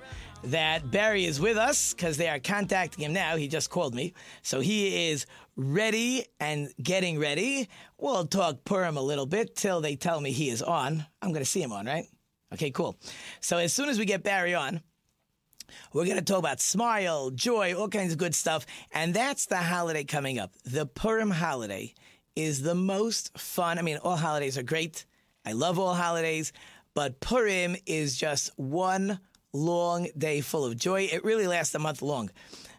that 0.46 0.92
Barry 0.92 1.26
is 1.26 1.40
with 1.40 1.58
us, 1.58 1.94
because 1.94 2.18
they 2.18 2.30
are 2.30 2.40
contacting 2.40 3.06
him 3.06 3.14
now, 3.14 3.36
he 3.36 3.48
just 3.48 3.70
called 3.70 3.94
me. 3.94 4.14
So 4.42 4.60
he 4.60 5.10
is 5.10 5.26
ready 5.56 6.26
and 6.40 6.70
getting 6.82 7.20
ready. 7.20 7.70
We'll 7.98 8.26
talk 8.26 8.64
Purim 8.64 8.98
a 8.98 9.02
little 9.02 9.26
bit 9.26 9.56
till 9.56 9.82
they 9.82 9.96
tell 9.96 10.20
me 10.20 10.32
he 10.32 10.50
is 10.50 10.62
on. 10.62 11.06
I'm 11.22 11.32
gonna 11.34 11.46
see 11.46 11.62
him 11.62 11.72
on, 11.72 11.86
right? 11.86 12.06
Okay, 12.54 12.72
cool. 12.72 12.98
So 13.40 13.58
as 13.58 13.72
soon 13.72 13.90
as 13.90 13.98
we 13.98 14.06
get 14.06 14.24
Barry 14.24 14.54
on, 14.54 14.82
we're 15.94 16.04
going 16.04 16.18
to 16.18 16.24
talk 16.24 16.40
about 16.40 16.60
smile, 16.60 17.30
joy, 17.30 17.74
all 17.74 17.88
kinds 17.88 18.12
of 18.12 18.18
good 18.18 18.36
stuff. 18.36 18.66
And 18.92 19.14
that's 19.14 19.46
the 19.46 19.56
holiday 19.56 20.04
coming 20.04 20.38
up. 20.38 20.52
The 20.66 20.86
Purim 20.86 21.32
holiday 21.32 21.94
is 22.36 22.62
the 22.62 22.76
most 22.76 23.38
fun. 23.38 23.80
I 23.80 23.82
mean, 23.82 23.98
all 23.98 24.18
holidays 24.18 24.58
are 24.58 24.64
great. 24.64 25.06
I 25.46 25.54
love 25.54 25.80
all 25.80 25.94
holidays, 25.94 26.52
but 26.94 27.22
Purim 27.22 27.78
is 27.86 28.18
just 28.18 28.52
one 28.58 29.20
long 29.54 30.08
day 30.18 30.42
full 30.42 30.66
of 30.66 30.78
joy. 30.78 31.04
It 31.12 31.24
really 31.24 31.48
lasts 31.48 31.76
a 31.76 31.80
month 31.80 32.02
long. 32.02 32.30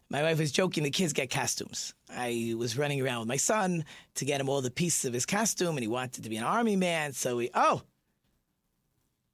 My 0.09 0.23
wife 0.23 0.39
was 0.39 0.53
joking 0.53 0.85
the 0.85 0.91
kids 0.91 1.13
get 1.13 1.31
costumes. 1.31 1.95
I 2.15 2.55
was 2.57 2.77
running 2.77 3.01
around 3.01 3.21
with 3.21 3.29
my 3.29 3.39
son 3.39 3.85
to 4.17 4.25
get 4.25 4.41
him 4.41 4.49
all 4.49 4.61
the 4.61 4.71
pieces 4.71 5.07
of 5.07 5.15
his 5.15 5.25
costume, 5.25 5.71
and 5.71 5.81
he 5.81 5.89
wanted 5.89 6.25
to 6.25 6.29
be 6.29 6.37
an 6.37 6.45
army 6.45 6.77
man. 6.77 7.13
So 7.15 7.37
we, 7.37 7.51
oh, 7.55 7.83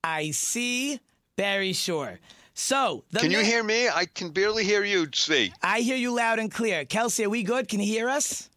I 0.05 0.31
see 0.31 1.01
Barry 1.37 1.72
Shore. 1.72 2.20
So, 2.55 3.05
the 3.12 3.20
Can 3.20 3.31
you 3.31 3.38
ma- 3.38 3.44
hear 3.44 3.62
me? 3.62 3.88
I 3.88 4.05
can 4.05 4.31
barely 4.31 4.64
hear 4.64 4.83
you, 4.85 5.07
Tzvi. 5.07 5.53
I 5.62 5.81
hear 5.81 5.96
you 5.96 6.12
loud 6.12 6.40
and 6.40 6.51
clear. 6.51 6.85
Kelsey, 6.85 7.24
are 7.24 7.31
we 7.31 7.44
good? 7.44 7.68
Can 7.68 7.79
you 7.79 7.87
hear 7.87 8.09
us? 8.09 8.48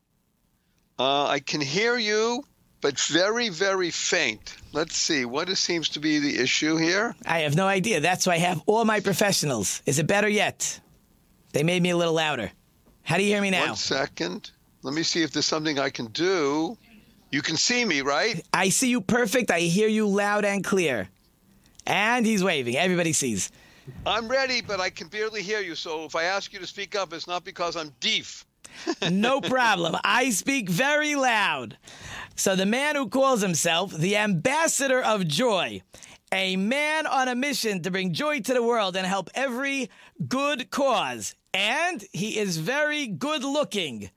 Uh, 0.98 1.28
I 1.28 1.40
can 1.40 1.62
hear 1.62 1.98
you, 1.98 2.44
but 2.82 3.00
very, 3.00 3.50
very 3.50 3.92
faint. 3.92 4.56
Let's 4.74 4.96
see. 4.96 5.26
What 5.26 5.50
seems 5.58 5.90
to 5.90 6.00
be 6.00 6.20
the 6.20 6.40
issue 6.40 6.78
here? 6.78 7.16
I 7.26 7.40
have 7.40 7.56
no 7.56 7.68
idea. 7.68 8.00
That's 8.00 8.26
why 8.26 8.34
I 8.34 8.40
have 8.40 8.62
all 8.66 8.86
my 8.86 9.00
professionals. 9.00 9.82
Is 9.86 10.00
it 10.00 10.08
better 10.08 10.28
yet? 10.28 10.80
They 11.54 11.64
made 11.64 11.82
me 11.82 11.92
a 11.92 11.98
little 11.98 12.14
louder. 12.14 12.52
How 13.04 13.18
do 13.18 13.24
you 13.24 13.30
hear 13.30 13.42
me 13.42 13.52
now? 13.52 13.68
One 13.68 13.76
second. 13.76 14.52
Let 14.84 14.94
me 14.94 15.04
see 15.04 15.22
if 15.22 15.32
there's 15.32 15.46
something 15.46 15.80
I 15.80 15.90
can 15.90 16.08
do. 16.08 16.78
You 17.32 17.42
can 17.42 17.56
see 17.56 17.86
me, 17.86 18.02
right? 18.02 18.44
I 18.54 18.70
see 18.70 18.90
you 18.90 19.02
perfect. 19.02 19.52
I 19.52 19.60
hear 19.60 19.88
you 19.88 20.08
loud 20.08 20.44
and 20.44 20.64
clear. 20.64 21.08
And 21.86 22.26
he's 22.26 22.44
waving. 22.44 22.76
Everybody 22.78 23.14
sees. 23.14 23.52
I'm 24.06 24.28
ready, 24.28 24.62
but 24.62 24.80
I 24.80 24.90
can 24.90 25.08
barely 25.08 25.42
hear 25.42 25.60
you. 25.60 25.76
So 25.76 26.06
if 26.06 26.16
I 26.16 26.24
ask 26.24 26.54
you 26.54 26.60
to 26.60 26.68
speak 26.68 26.96
up, 26.96 27.14
it's 27.14 27.28
not 27.28 27.44
because 27.44 27.76
I'm 27.76 27.94
deaf. 28.00 28.46
No 29.12 29.42
problem. 29.42 29.96
I 30.04 30.30
speak 30.30 30.70
very 30.70 31.16
loud. 31.16 31.78
So, 32.36 32.56
the 32.56 32.66
man 32.66 32.96
who 32.96 33.10
calls 33.10 33.42
himself 33.42 33.92
the 33.92 34.18
ambassador 34.18 35.02
of 35.02 35.28
joy, 35.28 35.82
a 36.32 36.56
man 36.56 37.06
on 37.06 37.28
a 37.28 37.36
mission 37.36 37.82
to 37.84 37.92
bring 37.92 38.14
joy 38.14 38.40
to 38.42 38.54
the 38.54 38.64
world 38.64 38.96
and 38.96 39.06
help 39.06 39.30
every 39.36 39.90
good 40.28 40.72
cause. 40.72 41.36
And 41.54 42.04
he 42.14 42.40
is 42.40 42.58
very 42.58 43.08
good 43.08 43.44
looking. 43.44 44.10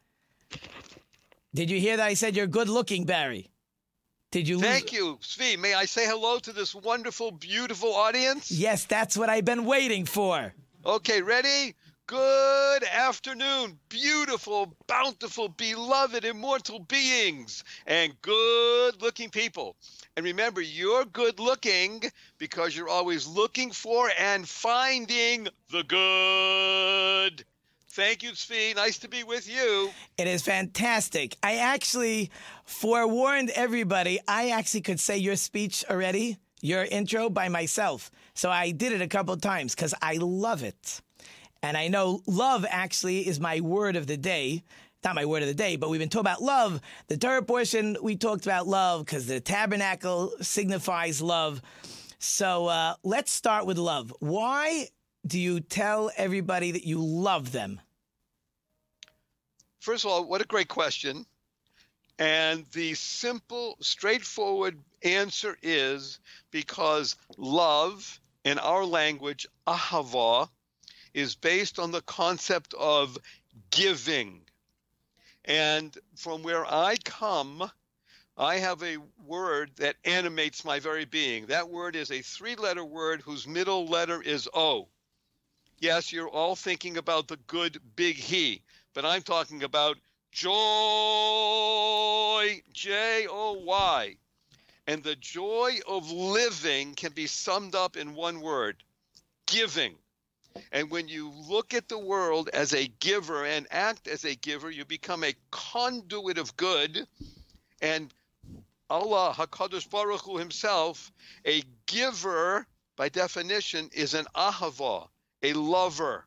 Did 1.54 1.70
you 1.70 1.80
hear 1.80 1.96
that 1.96 2.06
I 2.06 2.14
said 2.14 2.36
you're 2.36 2.46
good 2.46 2.68
looking, 2.68 3.04
Barry? 3.04 3.50
Did 4.30 4.48
you 4.48 4.56
lose? 4.56 4.66
Thank 4.66 4.92
you, 4.92 5.18
Tzvi. 5.22 5.58
May 5.58 5.74
I 5.74 5.84
say 5.84 6.06
hello 6.06 6.38
to 6.40 6.52
this 6.52 6.74
wonderful, 6.74 7.30
beautiful 7.30 7.94
audience? 7.94 8.50
Yes, 8.50 8.84
that's 8.84 9.16
what 9.16 9.28
I've 9.28 9.44
been 9.44 9.64
waiting 9.64 10.06
for. 10.06 10.52
Okay, 10.84 11.22
ready? 11.22 11.74
Good 12.06 12.84
afternoon, 12.84 13.78
beautiful, 13.88 14.76
bountiful, 14.86 15.48
beloved, 15.48 16.26
immortal 16.26 16.80
beings, 16.80 17.64
and 17.86 18.12
good 18.20 19.00
looking 19.00 19.30
people. 19.30 19.74
And 20.14 20.26
remember, 20.26 20.60
you're 20.60 21.06
good 21.06 21.40
looking 21.40 22.02
because 22.36 22.76
you're 22.76 22.90
always 22.90 23.26
looking 23.26 23.70
for 23.70 24.10
and 24.18 24.46
finding 24.46 25.48
the 25.70 25.82
good. 25.84 27.42
Thank 27.88 28.22
you, 28.22 28.32
Tzvi. 28.32 28.76
Nice 28.76 28.98
to 28.98 29.08
be 29.08 29.24
with 29.24 29.48
you. 29.48 29.90
It 30.18 30.26
is 30.26 30.42
fantastic. 30.42 31.38
I 31.42 31.56
actually 31.56 32.30
forewarned 32.66 33.48
everybody. 33.54 34.20
I 34.28 34.50
actually 34.50 34.82
could 34.82 35.00
say 35.00 35.16
your 35.16 35.36
speech 35.36 35.82
already, 35.88 36.36
your 36.60 36.84
intro 36.84 37.30
by 37.30 37.48
myself. 37.48 38.10
So 38.34 38.50
I 38.50 38.72
did 38.72 38.92
it 38.92 39.00
a 39.00 39.08
couple 39.08 39.34
times 39.38 39.74
because 39.74 39.94
I 40.02 40.18
love 40.18 40.62
it. 40.62 41.00
And 41.64 41.78
I 41.78 41.88
know 41.88 42.20
love 42.26 42.66
actually 42.68 43.26
is 43.26 43.40
my 43.40 43.62
word 43.62 43.96
of 43.96 44.06
the 44.06 44.18
day. 44.18 44.62
Not 45.02 45.14
my 45.14 45.24
word 45.24 45.40
of 45.40 45.48
the 45.48 45.54
day, 45.54 45.76
but 45.76 45.88
we've 45.88 45.98
been 45.98 46.10
talking 46.10 46.26
about 46.26 46.42
love. 46.42 46.78
The 47.06 47.16
Torah 47.16 47.42
portion, 47.42 47.96
we 48.02 48.16
talked 48.16 48.44
about 48.44 48.66
love 48.66 49.06
because 49.06 49.26
the 49.26 49.40
tabernacle 49.40 50.34
signifies 50.42 51.22
love. 51.22 51.62
So 52.18 52.66
uh, 52.66 52.96
let's 53.02 53.32
start 53.32 53.64
with 53.64 53.78
love. 53.78 54.12
Why 54.20 54.88
do 55.26 55.40
you 55.40 55.60
tell 55.60 56.10
everybody 56.18 56.70
that 56.70 56.86
you 56.86 57.02
love 57.02 57.52
them? 57.52 57.80
First 59.80 60.04
of 60.04 60.10
all, 60.10 60.26
what 60.26 60.42
a 60.42 60.46
great 60.46 60.68
question. 60.68 61.24
And 62.18 62.66
the 62.74 62.92
simple, 62.92 63.78
straightforward 63.80 64.78
answer 65.02 65.56
is 65.62 66.18
because 66.50 67.16
love 67.38 68.20
in 68.44 68.58
our 68.58 68.84
language, 68.84 69.46
ahava, 69.66 70.50
is 71.14 71.36
based 71.36 71.78
on 71.78 71.92
the 71.92 72.02
concept 72.02 72.74
of 72.74 73.16
giving. 73.70 74.42
And 75.44 75.96
from 76.16 76.42
where 76.42 76.66
I 76.66 76.96
come, 77.04 77.70
I 78.36 78.56
have 78.56 78.82
a 78.82 78.98
word 79.24 79.70
that 79.76 79.94
animates 80.04 80.64
my 80.64 80.80
very 80.80 81.04
being. 81.04 81.46
That 81.46 81.68
word 81.70 81.94
is 81.94 82.10
a 82.10 82.20
three 82.20 82.56
letter 82.56 82.84
word 82.84 83.22
whose 83.22 83.46
middle 83.46 83.86
letter 83.86 84.20
is 84.20 84.48
O. 84.52 84.88
Yes, 85.78 86.12
you're 86.12 86.28
all 86.28 86.56
thinking 86.56 86.96
about 86.96 87.28
the 87.28 87.36
good 87.46 87.78
big 87.94 88.16
He, 88.16 88.62
but 88.92 89.04
I'm 89.04 89.22
talking 89.22 89.62
about 89.62 89.98
joy, 90.32 90.50
J 92.72 93.28
O 93.28 93.52
Y. 93.64 94.16
And 94.86 95.02
the 95.02 95.16
joy 95.16 95.78
of 95.86 96.10
living 96.10 96.94
can 96.94 97.12
be 97.12 97.26
summed 97.26 97.74
up 97.74 97.96
in 97.96 98.14
one 98.14 98.40
word 98.40 98.82
giving. 99.46 99.94
And 100.70 100.90
when 100.90 101.08
you 101.08 101.30
look 101.30 101.74
at 101.74 101.88
the 101.88 101.98
world 101.98 102.48
as 102.52 102.74
a 102.74 102.86
giver 103.00 103.44
and 103.44 103.66
act 103.70 104.06
as 104.06 104.24
a 104.24 104.36
giver, 104.36 104.70
you 104.70 104.84
become 104.84 105.24
a 105.24 105.34
conduit 105.50 106.38
of 106.38 106.56
good. 106.56 107.06
And 107.82 108.12
Allah, 108.88 109.34
HaKadosh 109.36 109.90
Baruch 109.90 110.22
Hu 110.22 110.38
himself, 110.38 111.10
a 111.46 111.62
giver 111.86 112.66
by 112.96 113.08
definition 113.08 113.90
is 113.92 114.14
an 114.14 114.26
ahava, 114.36 115.08
a 115.42 115.52
lover. 115.54 116.26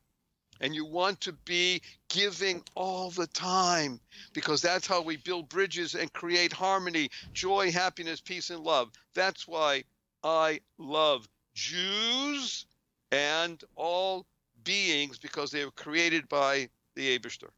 And 0.59 0.73
you 0.73 0.85
want 0.85 1.21
to 1.21 1.33
be 1.33 1.81
giving 2.09 2.63
all 2.75 3.11
the 3.11 3.27
time 3.27 3.99
because 4.33 4.61
that's 4.61 4.87
how 4.87 5.01
we 5.01 5.17
build 5.17 5.49
bridges 5.49 5.93
and 5.93 6.11
create 6.11 6.51
harmony, 6.51 7.09
joy, 7.31 7.71
happiness, 7.71 8.19
peace, 8.19 8.49
and 8.49 8.63
love. 8.63 8.91
That's 9.13 9.47
why 9.47 9.83
I 10.23 10.61
love 10.77 11.29
Jews 11.53 12.65
and 13.11 13.63
all 13.75 14.25
beings 14.63 15.17
because 15.17 15.51
they 15.51 15.63
were 15.65 15.71
created 15.71 16.27
by 16.29 16.69
the 16.95 17.17
Abishter. 17.17 17.49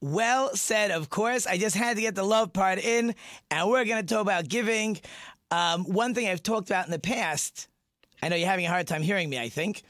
Well 0.00 0.54
said, 0.54 0.90
of 0.90 1.08
course. 1.08 1.46
I 1.46 1.56
just 1.56 1.76
had 1.76 1.96
to 1.96 2.02
get 2.02 2.14
the 2.14 2.24
love 2.24 2.52
part 2.52 2.78
in, 2.78 3.14
and 3.50 3.70
we're 3.70 3.84
going 3.84 4.04
to 4.04 4.14
talk 4.14 4.22
about 4.22 4.48
giving. 4.48 5.00
Um, 5.50 5.84
one 5.84 6.14
thing 6.14 6.28
I've 6.28 6.42
talked 6.42 6.68
about 6.68 6.84
in 6.84 6.90
the 6.90 6.98
past, 6.98 7.68
I 8.22 8.28
know 8.28 8.36
you're 8.36 8.48
having 8.48 8.66
a 8.66 8.70
hard 8.70 8.86
time 8.86 9.02
hearing 9.02 9.30
me, 9.30 9.38
I 9.38 9.48
think. 9.48 9.82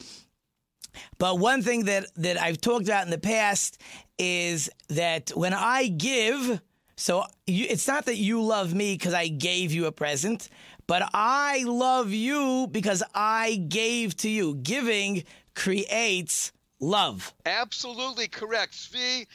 But 1.19 1.39
one 1.39 1.63
thing 1.63 1.87
that, 1.87 2.07
that 2.17 2.41
I've 2.41 2.61
talked 2.61 2.85
about 2.85 3.05
in 3.05 3.11
the 3.11 3.19
past 3.19 3.81
is 4.19 4.71
that 4.89 5.31
when 5.35 5.53
I 5.53 5.89
give, 5.89 6.61
so 6.97 7.25
you, 7.47 7.67
it's 7.69 7.89
not 7.89 8.05
that 8.05 8.17
you 8.17 8.41
love 8.41 8.73
me 8.73 8.95
because 8.95 9.15
I 9.15 9.27
gave 9.29 9.73
you 9.73 9.87
a 9.87 9.93
present, 9.93 10.49
but 10.87 11.09
I 11.13 11.65
love 11.67 12.13
you 12.13 12.69
because 12.71 13.03
I 13.15 13.57
gave 13.69 14.17
to 14.19 14.29
you. 14.29 14.57
Giving 14.57 15.25
creates 15.55 16.53
love. 16.81 17.33
Absolutely 17.47 18.29
correct. 18.29 18.75
Tzvi, 18.75 19.27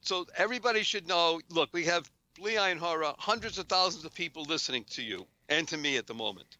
so 0.00 0.26
everybody 0.36 0.82
should 0.82 1.06
know 1.06 1.40
look, 1.50 1.70
we 1.72 1.84
have 1.84 2.10
Leon 2.40 2.78
Hora, 2.78 3.14
hundreds 3.18 3.58
of 3.58 3.66
thousands 3.66 4.04
of 4.04 4.14
people 4.14 4.44
listening 4.44 4.84
to 4.90 5.02
you 5.02 5.26
and 5.48 5.68
to 5.68 5.76
me 5.76 5.96
at 5.96 6.06
the 6.06 6.14
moment. 6.14 6.56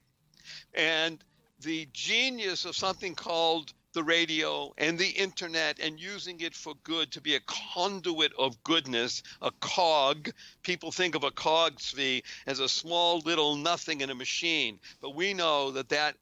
And 0.74 1.22
the 1.60 1.88
genius 1.92 2.64
of 2.64 2.76
something 2.76 3.14
called 3.14 3.72
the 3.94 4.04
radio 4.04 4.74
and 4.76 4.98
the 4.98 5.08
internet 5.08 5.78
and 5.78 5.98
using 5.98 6.40
it 6.40 6.54
for 6.54 6.74
good 6.84 7.10
to 7.12 7.20
be 7.20 7.34
a 7.34 7.40
conduit 7.46 8.32
of 8.38 8.62
goodness, 8.64 9.22
a 9.40 9.50
cog. 9.60 10.30
People 10.62 10.92
think 10.92 11.14
of 11.14 11.24
a 11.24 11.30
cog, 11.30 11.76
Tzvi, 11.76 12.22
as 12.46 12.58
a 12.58 12.68
small 12.68 13.20
little 13.20 13.56
nothing 13.56 14.02
in 14.02 14.10
a 14.10 14.14
machine. 14.14 14.78
But 15.00 15.14
we 15.14 15.32
know 15.32 15.70
that 15.70 15.88
that 15.88 16.16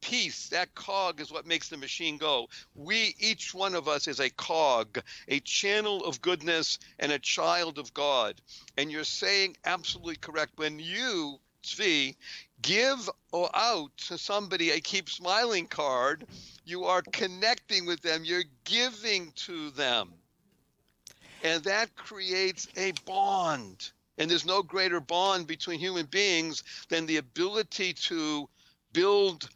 piece, 0.00 0.48
that 0.48 0.74
cog 0.74 1.20
is 1.20 1.30
what 1.30 1.46
makes 1.46 1.68
the 1.68 1.76
machine 1.76 2.16
go. 2.18 2.48
We, 2.74 3.14
each 3.18 3.52
one 3.54 3.74
of 3.74 3.88
us, 3.88 4.08
is 4.08 4.20
a 4.20 4.30
cog, 4.30 5.00
a 5.28 5.40
channel 5.40 6.04
of 6.04 6.20
goodness 6.20 6.78
and 6.98 7.12
a 7.12 7.18
child 7.18 7.78
of 7.78 7.92
God. 7.94 8.40
And 8.76 8.90
you're 8.90 9.04
saying 9.04 9.56
absolutely 9.64 10.16
correct. 10.16 10.52
When 10.56 10.78
you, 10.78 11.38
Tzvi, 11.62 12.16
give 12.62 13.10
out 13.54 13.96
to 14.08 14.18
somebody 14.18 14.70
a 14.70 14.80
keep 14.80 15.08
smiling 15.08 15.66
card, 15.66 16.26
you 16.64 16.84
are 16.84 17.02
connecting 17.02 17.86
with 17.86 18.00
them, 18.02 18.24
you're 18.24 18.44
giving 18.64 19.32
to 19.32 19.70
them. 19.70 20.12
And 21.42 21.62
that 21.64 21.94
creates 21.94 22.66
a 22.76 22.92
bond. 23.04 23.90
And 24.16 24.30
there's 24.30 24.44
no 24.44 24.62
greater 24.62 25.00
bond 25.00 25.46
between 25.46 25.78
human 25.78 26.06
beings 26.06 26.64
than 26.88 27.06
the 27.06 27.18
ability 27.18 27.92
to 27.94 28.48
build 28.92 29.48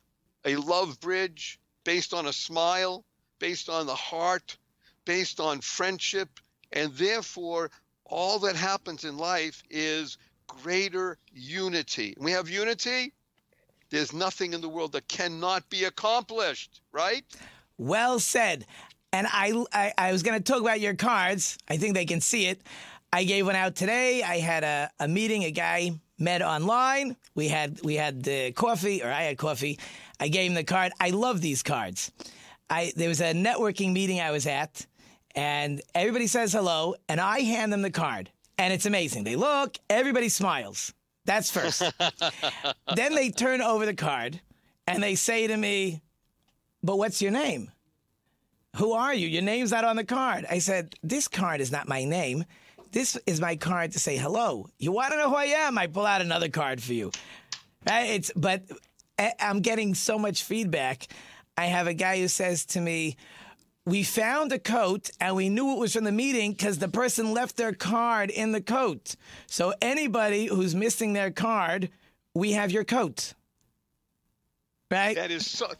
a 0.44 0.56
love 0.56 1.00
bridge 1.00 1.58
based 1.84 2.14
on 2.14 2.26
a 2.26 2.32
smile, 2.32 3.04
based 3.38 3.68
on 3.68 3.86
the 3.86 3.94
heart, 3.94 4.56
based 5.04 5.40
on 5.40 5.60
friendship, 5.60 6.28
and 6.70 6.94
therefore 6.94 7.70
all 8.04 8.38
that 8.40 8.56
happens 8.56 9.04
in 9.04 9.16
life 9.16 9.62
is 9.70 10.16
greater 10.62 11.18
unity. 11.32 12.14
We 12.18 12.32
have 12.32 12.48
unity. 12.48 13.12
There's 13.90 14.12
nothing 14.12 14.54
in 14.54 14.60
the 14.60 14.68
world 14.68 14.92
that 14.92 15.06
cannot 15.08 15.68
be 15.68 15.84
accomplished, 15.84 16.80
right? 16.92 17.24
Well 17.78 18.18
said. 18.18 18.66
And 19.12 19.26
I, 19.30 19.64
I, 19.72 19.92
I 19.98 20.12
was 20.12 20.22
going 20.22 20.38
to 20.38 20.42
talk 20.42 20.62
about 20.62 20.80
your 20.80 20.94
cards. 20.94 21.58
I 21.68 21.76
think 21.76 21.94
they 21.94 22.06
can 22.06 22.20
see 22.20 22.46
it. 22.46 22.62
I 23.12 23.24
gave 23.24 23.44
one 23.44 23.56
out 23.56 23.76
today. 23.76 24.22
I 24.22 24.38
had 24.38 24.64
a, 24.64 24.90
a 24.98 25.06
meeting. 25.06 25.44
A 25.44 25.50
guy 25.50 25.92
met 26.18 26.40
online. 26.40 27.16
We 27.34 27.48
had 27.48 27.78
we 27.82 27.96
had 27.96 28.22
the 28.22 28.52
coffee, 28.52 29.02
or 29.02 29.10
I 29.10 29.24
had 29.24 29.36
coffee. 29.36 29.78
I 30.18 30.28
gave 30.28 30.50
him 30.50 30.54
the 30.54 30.64
card. 30.64 30.92
I 30.98 31.10
love 31.10 31.42
these 31.42 31.62
cards. 31.62 32.10
I 32.70 32.92
there 32.96 33.10
was 33.10 33.20
a 33.20 33.34
networking 33.34 33.92
meeting 33.92 34.20
I 34.20 34.30
was 34.30 34.46
at, 34.46 34.86
and 35.34 35.82
everybody 35.94 36.26
says 36.26 36.54
hello, 36.54 36.94
and 37.06 37.20
I 37.20 37.40
hand 37.40 37.70
them 37.70 37.82
the 37.82 37.90
card, 37.90 38.30
and 38.58 38.72
it's 38.72 38.86
amazing. 38.86 39.24
They 39.24 39.36
look, 39.36 39.76
everybody 39.90 40.28
smiles. 40.28 40.92
That's 41.24 41.50
first. 41.50 41.82
then 42.96 43.14
they 43.14 43.30
turn 43.30 43.62
over 43.62 43.86
the 43.86 43.94
card, 43.94 44.40
and 44.86 45.02
they 45.02 45.14
say 45.14 45.46
to 45.46 45.56
me, 45.56 46.02
"But 46.82 46.98
what's 46.98 47.22
your 47.22 47.32
name?" 47.32 47.70
Who 48.76 48.92
are 48.92 49.12
you? 49.12 49.28
Your 49.28 49.42
name's 49.42 49.70
not 49.70 49.84
on 49.84 49.96
the 49.96 50.04
card. 50.04 50.46
I 50.48 50.58
said, 50.58 50.94
This 51.02 51.28
card 51.28 51.60
is 51.60 51.70
not 51.70 51.88
my 51.88 52.04
name. 52.04 52.44
This 52.90 53.18
is 53.26 53.38
my 53.40 53.56
card 53.56 53.92
to 53.92 53.98
say 53.98 54.16
hello. 54.16 54.68
You 54.78 54.92
want 54.92 55.12
to 55.12 55.18
know 55.18 55.28
who 55.28 55.36
I 55.36 55.44
am? 55.44 55.76
I 55.76 55.86
pull 55.88 56.06
out 56.06 56.22
another 56.22 56.48
card 56.48 56.82
for 56.82 56.94
you. 56.94 57.10
Right? 57.86 58.10
It's 58.10 58.32
but 58.34 58.62
I- 59.18 59.34
I'm 59.40 59.60
getting 59.60 59.94
so 59.94 60.18
much 60.18 60.42
feedback. 60.44 61.06
I 61.56 61.66
have 61.66 61.86
a 61.86 61.92
guy 61.94 62.18
who 62.18 62.28
says 62.28 62.64
to 62.66 62.80
me, 62.80 63.16
"We 63.84 64.04
found 64.04 64.52
a 64.52 64.58
coat 64.58 65.10
and 65.20 65.34
we 65.34 65.48
knew 65.48 65.72
it 65.72 65.78
was 65.78 65.92
from 65.94 66.04
the 66.04 66.12
meeting 66.12 66.52
because 66.52 66.78
the 66.78 66.88
person 66.88 67.32
left 67.32 67.56
their 67.56 67.72
card 67.72 68.30
in 68.30 68.52
the 68.52 68.60
coat. 68.60 69.16
So 69.46 69.74
anybody 69.82 70.46
who's 70.46 70.74
missing 70.74 71.12
their 71.12 71.30
card, 71.30 71.90
we 72.34 72.52
have 72.52 72.70
your 72.70 72.84
coat." 72.84 73.34
Right? 74.90 75.16
That 75.16 75.30
is 75.30 75.50
so. 75.50 75.72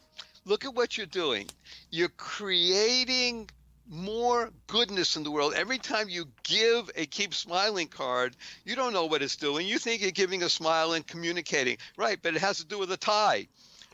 Look 0.45 0.65
at 0.65 0.75
what 0.75 0.97
you're 0.97 1.07
doing. 1.07 1.49
You're 1.91 2.09
creating 2.09 3.49
more 3.89 4.51
goodness 4.67 5.17
in 5.17 5.23
the 5.23 5.31
world. 5.31 5.55
Every 5.55 5.79
time 5.79 6.09
you 6.09 6.27
give 6.43 6.91
a 6.97 7.07
keep 7.07 7.35
smiling 7.35 7.87
card, 7.87 8.35
you 8.65 8.75
don't 8.75 8.93
know 8.93 9.07
what 9.07 9.23
it's 9.23 9.37
doing. 9.37 9.67
You 9.67 9.79
think 9.79 10.03
you're 10.03 10.11
giving 10.11 10.43
a 10.43 10.49
smile 10.49 10.95
and 10.95 11.07
communicating. 11.07 11.77
Right, 11.97 12.19
but 12.23 12.35
it 12.35 12.41
has 12.41 12.59
to 12.59 12.65
do 12.65 12.79
with 12.79 12.91
a 12.91 12.97
tie. 12.97 13.47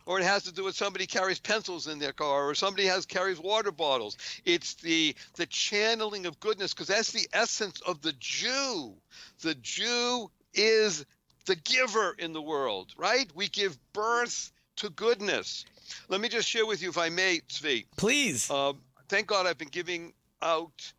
Or 0.08 0.18
it 0.18 0.24
has 0.24 0.44
to 0.44 0.52
do 0.52 0.64
with 0.64 0.74
somebody 0.74 1.06
carries 1.06 1.38
pencils 1.38 1.86
in 1.86 1.98
their 1.98 2.14
car, 2.14 2.48
or 2.48 2.54
somebody 2.54 2.86
has 2.86 3.04
carries 3.04 3.38
water 3.38 3.70
bottles. 3.70 4.16
It's 4.46 4.72
the 4.76 5.14
the 5.34 5.44
channeling 5.44 6.24
of 6.24 6.40
goodness, 6.40 6.72
because 6.72 6.86
that's 6.86 7.12
the 7.12 7.28
essence 7.34 7.82
of 7.82 8.00
the 8.00 8.14
Jew. 8.18 8.94
The 9.42 9.54
Jew 9.56 10.30
is 10.54 11.04
the 11.44 11.56
giver 11.56 12.16
in 12.18 12.32
the 12.32 12.40
world, 12.40 12.94
right? 12.96 13.30
We 13.34 13.48
give 13.48 13.78
birth 13.92 14.50
to 14.76 14.88
goodness. 14.88 15.66
Let 16.08 16.22
me 16.22 16.30
just 16.30 16.48
share 16.48 16.64
with 16.64 16.80
you, 16.80 16.88
if 16.88 16.96
I 16.96 17.10
may, 17.10 17.40
Tzvi. 17.46 17.84
Please. 17.98 18.50
Um, 18.50 18.78
thank 19.10 19.26
God 19.26 19.46
I've 19.46 19.58
been 19.58 19.68
giving 19.68 20.14
out 20.40 20.90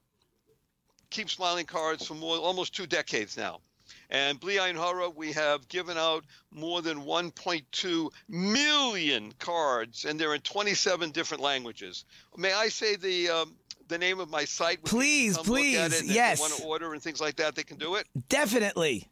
Keep 1.10 1.32
Smiling 1.32 1.66
cards 1.66 2.06
for 2.06 2.14
more 2.14 2.38
almost 2.38 2.76
two 2.76 2.86
decades 2.86 3.36
now. 3.36 3.60
And 4.10 4.40
Bli 4.40 4.56
Hara, 4.56 5.10
we 5.10 5.32
have 5.34 5.68
given 5.68 5.98
out 5.98 6.26
more 6.52 6.82
than 6.82 7.02
1.2 7.02 8.10
million 8.28 9.34
cards, 9.38 10.06
and 10.06 10.20
they're 10.20 10.34
in 10.34 10.42
27 10.42 11.12
different 11.12 11.44
languages. 11.44 12.06
May 12.36 12.52
I 12.52 12.70
say 12.70 12.96
the 12.96 13.30
um, 13.30 13.56
the 13.88 13.98
name 13.98 14.20
of 14.20 14.30
my 14.30 14.46
site? 14.46 14.84
Please, 14.84 15.38
come 15.38 15.46
look 15.46 15.60
at 15.60 15.62
please, 15.62 15.76
it, 15.76 16.02
and 16.02 16.10
if 16.10 16.16
yes. 16.16 16.40
want 16.40 16.54
to 16.54 16.64
order 16.64 16.94
and 16.94 17.02
things 17.02 17.22
like 17.22 17.36
that, 17.36 17.56
they 17.56 17.64
can 17.64 17.78
do 17.78 17.96
it. 17.96 18.08
Definitely. 18.30 19.08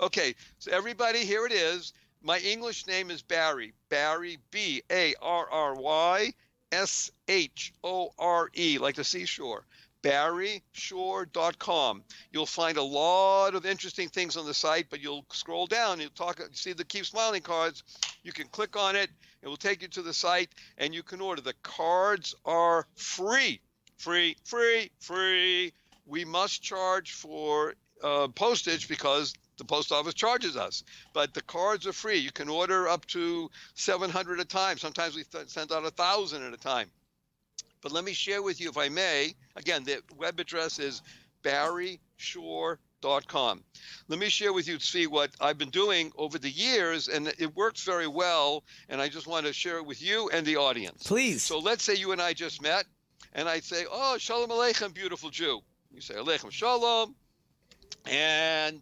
Okay, 0.00 0.34
so 0.58 0.72
everybody, 0.72 1.24
here 1.24 1.46
it 1.46 1.52
is. 1.52 1.92
My 2.22 2.38
English 2.38 2.86
name 2.86 3.10
is 3.10 3.22
Barry. 3.22 3.72
Barry, 3.88 4.38
B 4.50 4.82
A 4.90 5.14
R 5.22 5.48
R 5.50 5.74
Y 5.74 6.32
S 6.72 7.10
H 7.28 7.72
O 7.84 8.10
R 8.18 8.50
E, 8.56 8.78
like 8.78 8.96
the 8.96 9.04
seashore. 9.04 9.64
BarryShore.com. 10.04 12.02
You'll 12.30 12.44
find 12.44 12.76
a 12.76 12.82
lot 12.82 13.54
of 13.54 13.64
interesting 13.64 14.08
things 14.08 14.36
on 14.36 14.44
the 14.44 14.52
site, 14.52 14.90
but 14.90 15.00
you'll 15.00 15.24
scroll 15.32 15.66
down. 15.66 15.98
You'll 15.98 16.10
talk. 16.10 16.42
See 16.52 16.74
the 16.74 16.84
Keep 16.84 17.06
Smiling 17.06 17.40
cards. 17.40 17.82
You 18.22 18.32
can 18.32 18.48
click 18.48 18.76
on 18.76 18.96
it. 18.96 19.08
It 19.42 19.48
will 19.48 19.56
take 19.56 19.80
you 19.80 19.88
to 19.88 20.02
the 20.02 20.12
site, 20.12 20.50
and 20.76 20.94
you 20.94 21.02
can 21.02 21.22
order. 21.22 21.40
The 21.40 21.54
cards 21.62 22.34
are 22.44 22.86
free, 22.96 23.60
free, 23.96 24.36
free, 24.44 24.90
free. 25.00 25.72
We 26.06 26.26
must 26.26 26.62
charge 26.62 27.12
for 27.12 27.74
uh, 28.02 28.28
postage 28.28 28.88
because 28.88 29.32
the 29.56 29.64
post 29.64 29.90
office 29.90 30.14
charges 30.14 30.56
us. 30.56 30.84
But 31.14 31.32
the 31.32 31.42
cards 31.42 31.86
are 31.86 31.92
free. 31.94 32.18
You 32.18 32.32
can 32.32 32.50
order 32.50 32.88
up 32.88 33.06
to 33.06 33.50
700 33.74 34.40
at 34.40 34.44
a 34.44 34.48
time. 34.48 34.76
Sometimes 34.76 35.16
we 35.16 35.24
th- 35.24 35.48
send 35.48 35.72
out 35.72 35.86
a 35.86 35.90
thousand 35.90 36.42
at 36.42 36.52
a 36.52 36.58
time. 36.58 36.90
But 37.84 37.92
let 37.92 38.02
me 38.02 38.14
share 38.14 38.42
with 38.42 38.60
you, 38.62 38.70
if 38.70 38.78
I 38.78 38.88
may. 38.88 39.34
Again, 39.56 39.84
the 39.84 40.02
web 40.16 40.40
address 40.40 40.78
is 40.78 41.02
barryshore.com. 41.42 43.62
Let 44.08 44.18
me 44.18 44.30
share 44.30 44.54
with 44.54 44.66
you, 44.66 44.78
to 44.78 44.84
see 44.84 45.06
what 45.06 45.32
I've 45.38 45.58
been 45.58 45.68
doing 45.68 46.10
over 46.16 46.38
the 46.38 46.48
years, 46.48 47.08
and 47.08 47.28
it 47.38 47.54
works 47.54 47.82
very 47.82 48.06
well. 48.06 48.64
And 48.88 49.02
I 49.02 49.10
just 49.10 49.26
want 49.26 49.44
to 49.44 49.52
share 49.52 49.76
it 49.76 49.84
with 49.84 50.00
you 50.00 50.30
and 50.30 50.46
the 50.46 50.56
audience. 50.56 51.02
Please. 51.02 51.42
So 51.42 51.58
let's 51.58 51.84
say 51.84 51.94
you 51.94 52.12
and 52.12 52.22
I 52.22 52.32
just 52.32 52.62
met, 52.62 52.86
and 53.34 53.50
I 53.50 53.60
say, 53.60 53.84
"Oh, 53.90 54.16
shalom 54.16 54.48
aleichem, 54.48 54.94
beautiful 54.94 55.28
Jew." 55.28 55.60
You 55.92 56.00
say, 56.00 56.14
"Aleichem 56.14 56.50
shalom," 56.50 57.14
and 58.06 58.80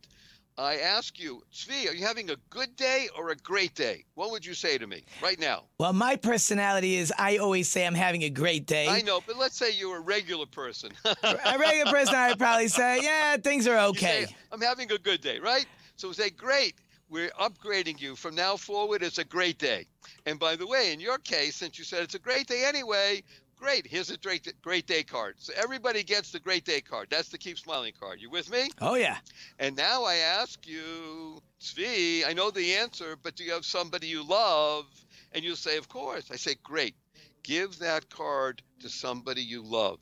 I 0.59 0.77
ask 0.77 1.19
you, 1.19 1.43
Tzvi, 1.53 1.89
are 1.89 1.95
you 1.95 2.05
having 2.05 2.31
a 2.31 2.37
good 2.51 2.77
day 2.77 3.09
or 3.17 3.31
a 3.31 3.37
great 3.37 3.75
day? 3.75 4.05
What 4.15 4.31
would 4.31 4.45
you 4.45 4.53
say 4.53 4.77
to 4.77 4.87
me 4.87 5.03
right 5.23 5.39
now? 5.39 5.65
Well, 5.79 5.95
my 5.95 6.17
personality 6.17 6.97
is 6.97 7.13
I 7.19 7.39
always 7.39 7.71
say 7.71 7.87
I'm 7.87 7.95
having 7.95 8.25
a 8.25 8.31
great 8.31 8.67
day. 8.67 8.87
I 8.87 9.01
know, 9.01 9.21
but 9.27 9.39
let's 9.39 9.57
say 9.57 9.73
you're 9.73 9.97
a 9.97 10.01
regular 10.01 10.45
person. 10.45 10.91
a 11.05 11.59
regular 11.59 11.91
person, 11.91 12.15
I'd 12.15 12.39
probably 12.39 12.69
say, 12.69 13.01
yeah, 13.03 13.39
things 13.39 13.67
are 13.67 13.79
okay. 13.89 14.27
say, 14.27 14.37
I'm 14.53 14.61
having 14.61 14.93
a 14.93 14.99
good 14.99 15.23
day, 15.23 15.39
right? 15.39 15.67
So 15.97 16.13
say, 16.13 16.31
great. 16.31 16.75
We're 17.09 17.31
upgrading 17.31 18.01
you 18.01 18.15
from 18.15 18.35
now 18.35 18.57
forward. 18.57 19.03
It's 19.03 19.19
a 19.19 19.25
great 19.25 19.59
day. 19.59 19.87
And 20.27 20.39
by 20.39 20.57
the 20.57 20.67
way, 20.67 20.93
in 20.93 21.01
your 21.01 21.19
case, 21.19 21.57
since 21.57 21.79
you 21.79 21.85
said 21.85 22.03
it's 22.03 22.15
a 22.15 22.19
great 22.19 22.47
day 22.47 22.65
anyway, 22.67 23.23
great. 23.63 23.87
Here's 23.87 24.11
a 24.11 24.19
great, 24.19 24.53
great 24.61 24.87
day 24.89 25.05
card. 25.05 25.37
So 25.39 25.53
everybody 25.57 26.03
gets 26.03 26.33
the 26.33 26.41
great 26.41 26.65
day 26.65 26.81
card. 26.81 27.07
That's 27.11 27.29
the 27.29 27.39
keep 27.39 27.57
smiling 27.57 27.93
card. 27.99 28.21
You 28.21 28.29
with 28.29 28.51
me? 28.51 28.71
Oh, 28.81 28.97
yeah. 28.97 29.19
And 29.61 29.77
now 29.77 30.03
I 30.03 30.17
ask 30.17 30.67
you, 30.67 31.41
Tzvi, 31.61 32.27
I 32.27 32.33
know 32.33 32.51
the 32.51 32.75
answer, 32.75 33.17
but 33.23 33.37
do 33.37 33.45
you 33.45 33.53
have 33.53 33.65
somebody 33.65 34.09
you 34.09 34.25
love? 34.25 34.87
And 35.31 35.45
you'll 35.45 35.55
say, 35.55 35.77
of 35.79 35.89
course. 35.89 36.29
I 36.33 36.37
say, 36.37 36.57
great. 36.65 36.97
give 37.43 37.79
that 37.79 38.09
card 38.11 38.63
to 38.81 38.89
somebody 38.89 39.43
you 39.43 39.63
love. 39.63 40.01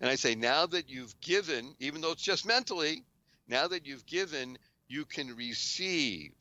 And 0.00 0.08
I 0.08 0.14
say, 0.14 0.34
now 0.34 0.66
that 0.66 0.88
you've 0.88 1.18
given, 1.20 1.74
even 1.80 2.00
though 2.00 2.12
it's 2.12 2.22
just 2.22 2.46
mentally, 2.46 3.04
now 3.48 3.68
that 3.68 3.86
you've 3.86 4.06
given, 4.06 4.58
you 4.88 5.04
can 5.04 5.34
receive. 5.34 6.32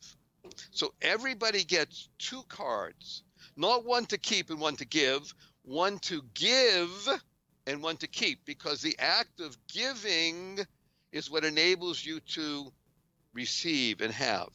So 0.71 0.93
everybody 1.01 1.63
gets 1.63 2.09
two 2.19 2.43
cards, 2.47 3.23
not 3.55 3.85
one 3.85 4.05
to 4.07 4.17
keep 4.17 4.49
and 4.49 4.59
one 4.59 4.75
to 4.77 4.85
give, 4.85 5.33
one 5.67 5.99
to 5.99 6.23
give 6.33 7.09
and 7.67 7.83
one 7.83 7.97
to 7.97 8.07
keep, 8.07 8.45
because 8.45 8.81
the 8.81 8.95
act 8.97 9.41
of 9.41 9.57
giving 9.67 10.59
is 11.11 11.29
what 11.29 11.43
enables 11.43 12.05
you 12.05 12.21
to 12.21 12.71
receive 13.33 14.01
and 14.01 14.13
have. 14.13 14.49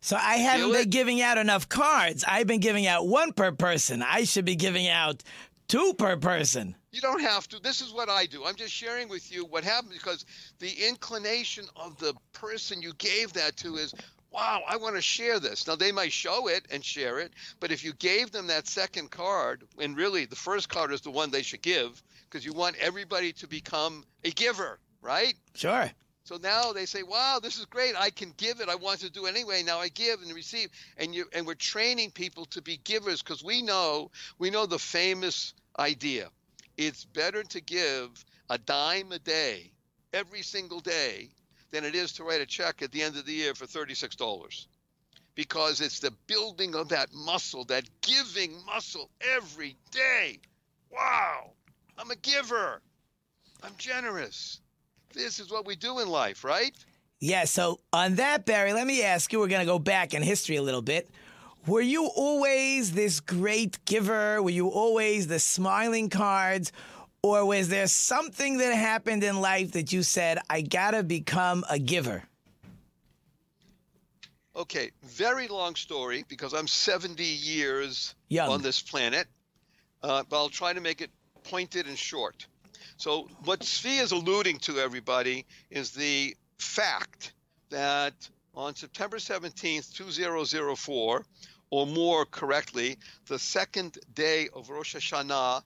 So 0.00 0.16
I 0.16 0.36
haven't 0.36 0.72
been 0.72 0.90
giving 0.90 1.20
out 1.20 1.38
enough 1.38 1.68
cards. 1.68 2.24
I've 2.26 2.46
been 2.46 2.60
giving 2.60 2.86
out 2.86 3.08
one 3.08 3.32
per 3.32 3.50
person. 3.50 4.02
I 4.02 4.22
should 4.22 4.44
be 4.44 4.54
giving 4.54 4.86
out 4.86 5.24
two 5.66 5.94
per 5.94 6.16
person. 6.16 6.76
You 6.92 7.00
don't 7.00 7.22
have 7.22 7.48
to. 7.48 7.58
This 7.58 7.80
is 7.80 7.92
what 7.92 8.08
I 8.08 8.26
do. 8.26 8.44
I'm 8.44 8.54
just 8.54 8.72
sharing 8.72 9.08
with 9.08 9.32
you 9.32 9.44
what 9.44 9.64
happened 9.64 9.92
because 9.92 10.24
the 10.60 10.72
inclination 10.88 11.64
of 11.74 11.98
the 11.98 12.14
person 12.32 12.80
you 12.80 12.92
gave 12.98 13.32
that 13.32 13.56
to 13.58 13.74
is, 13.74 13.92
wow, 14.36 14.62
I 14.68 14.76
want 14.76 14.96
to 14.96 15.02
share 15.02 15.40
this. 15.40 15.66
Now, 15.66 15.76
they 15.76 15.92
might 15.92 16.12
show 16.12 16.48
it 16.48 16.66
and 16.70 16.84
share 16.84 17.20
it, 17.20 17.32
but 17.58 17.72
if 17.72 17.82
you 17.82 17.94
gave 17.94 18.32
them 18.32 18.48
that 18.48 18.68
second 18.68 19.10
card, 19.10 19.64
and 19.78 19.96
really 19.96 20.26
the 20.26 20.36
first 20.36 20.68
card 20.68 20.92
is 20.92 21.00
the 21.00 21.10
one 21.10 21.30
they 21.30 21.42
should 21.42 21.62
give 21.62 22.02
because 22.28 22.44
you 22.44 22.52
want 22.52 22.76
everybody 22.76 23.32
to 23.32 23.48
become 23.48 24.04
a 24.24 24.30
giver, 24.30 24.78
right? 25.00 25.34
Sure. 25.54 25.90
So 26.24 26.36
now 26.36 26.72
they 26.72 26.84
say, 26.84 27.02
"Wow, 27.02 27.38
this 27.40 27.56
is 27.56 27.64
great! 27.64 27.94
I 27.96 28.10
can 28.10 28.34
give 28.36 28.60
it. 28.60 28.68
I 28.68 28.74
want 28.74 29.00
to 29.00 29.10
do 29.10 29.24
it 29.24 29.30
anyway. 29.30 29.62
Now 29.62 29.78
I 29.78 29.88
give 29.88 30.20
and 30.20 30.34
receive." 30.34 30.68
And 30.98 31.14
you 31.14 31.26
and 31.32 31.46
we're 31.46 31.54
training 31.54 32.10
people 32.10 32.46
to 32.46 32.60
be 32.60 32.78
givers 32.78 33.22
because 33.22 33.44
we 33.44 33.62
know 33.62 34.10
we 34.38 34.50
know 34.50 34.66
the 34.66 34.78
famous 34.78 35.54
idea. 35.78 36.28
It's 36.76 37.04
better 37.04 37.44
to 37.44 37.60
give 37.60 38.24
a 38.50 38.58
dime 38.58 39.12
a 39.12 39.20
day 39.20 39.70
every 40.12 40.42
single 40.42 40.80
day 40.80 41.30
than 41.70 41.84
it 41.84 41.94
is 41.94 42.12
to 42.12 42.24
write 42.24 42.40
a 42.40 42.46
check 42.46 42.82
at 42.82 42.92
the 42.92 43.02
end 43.02 43.16
of 43.16 43.26
the 43.26 43.32
year 43.32 43.54
for 43.54 43.66
thirty-six 43.66 44.16
dollars, 44.16 44.68
because 45.34 45.80
it's 45.80 46.00
the 46.00 46.12
building 46.26 46.74
of 46.74 46.88
that 46.88 47.12
muscle, 47.12 47.64
that 47.64 47.84
giving 48.00 48.52
muscle 48.64 49.10
every 49.34 49.76
day. 49.90 50.38
Wow, 50.90 51.50
I'm 51.98 52.10
a 52.10 52.16
giver. 52.16 52.80
I'm 53.62 53.74
generous. 53.78 54.60
This 55.12 55.40
is 55.40 55.50
what 55.50 55.66
we 55.66 55.76
do 55.76 56.00
in 56.00 56.08
life, 56.08 56.44
right? 56.44 56.74
Yeah, 57.20 57.44
so 57.44 57.80
on 57.92 58.16
that, 58.16 58.44
Barry, 58.44 58.74
let 58.74 58.86
me 58.86 59.02
ask 59.02 59.32
you, 59.32 59.38
we're 59.38 59.48
going 59.48 59.60
to 59.60 59.66
go 59.66 59.78
back 59.78 60.12
in 60.12 60.22
history 60.22 60.56
a 60.56 60.62
little 60.62 60.82
bit. 60.82 61.08
Were 61.66 61.80
you 61.80 62.06
always 62.14 62.92
this 62.92 63.20
great 63.20 63.82
giver? 63.86 64.42
Were 64.42 64.50
you 64.50 64.68
always 64.68 65.26
the 65.26 65.38
smiling 65.40 66.10
cards? 66.10 66.72
Or 67.26 67.44
was 67.44 67.68
there 67.70 67.88
something 67.88 68.58
that 68.58 68.72
happened 68.72 69.24
in 69.24 69.40
life 69.40 69.72
that 69.72 69.92
you 69.92 70.04
said, 70.04 70.38
I 70.48 70.60
got 70.60 70.92
to 70.92 71.02
become 71.02 71.64
a 71.68 71.76
giver? 71.76 72.22
Okay, 74.54 74.92
very 75.02 75.48
long 75.48 75.74
story 75.74 76.24
because 76.28 76.54
I'm 76.54 76.68
70 76.68 77.24
years 77.24 78.14
Young. 78.28 78.50
on 78.50 78.62
this 78.62 78.80
planet, 78.80 79.26
uh, 80.04 80.22
but 80.28 80.36
I'll 80.36 80.48
try 80.48 80.72
to 80.72 80.80
make 80.80 81.00
it 81.00 81.10
pointed 81.42 81.88
and 81.88 81.98
short. 81.98 82.46
So, 82.96 83.28
what 83.44 83.58
Tzvi 83.58 84.00
is 84.00 84.12
alluding 84.12 84.60
to, 84.60 84.78
everybody, 84.78 85.46
is 85.68 85.90
the 85.90 86.36
fact 86.58 87.32
that 87.70 88.14
on 88.54 88.76
September 88.76 89.16
17th, 89.16 89.92
2004, 89.94 91.24
or 91.70 91.86
more 91.88 92.24
correctly, 92.24 92.96
the 93.26 93.38
second 93.40 93.98
day 94.14 94.48
of 94.54 94.70
Rosh 94.70 94.94
Hashanah 94.94 95.64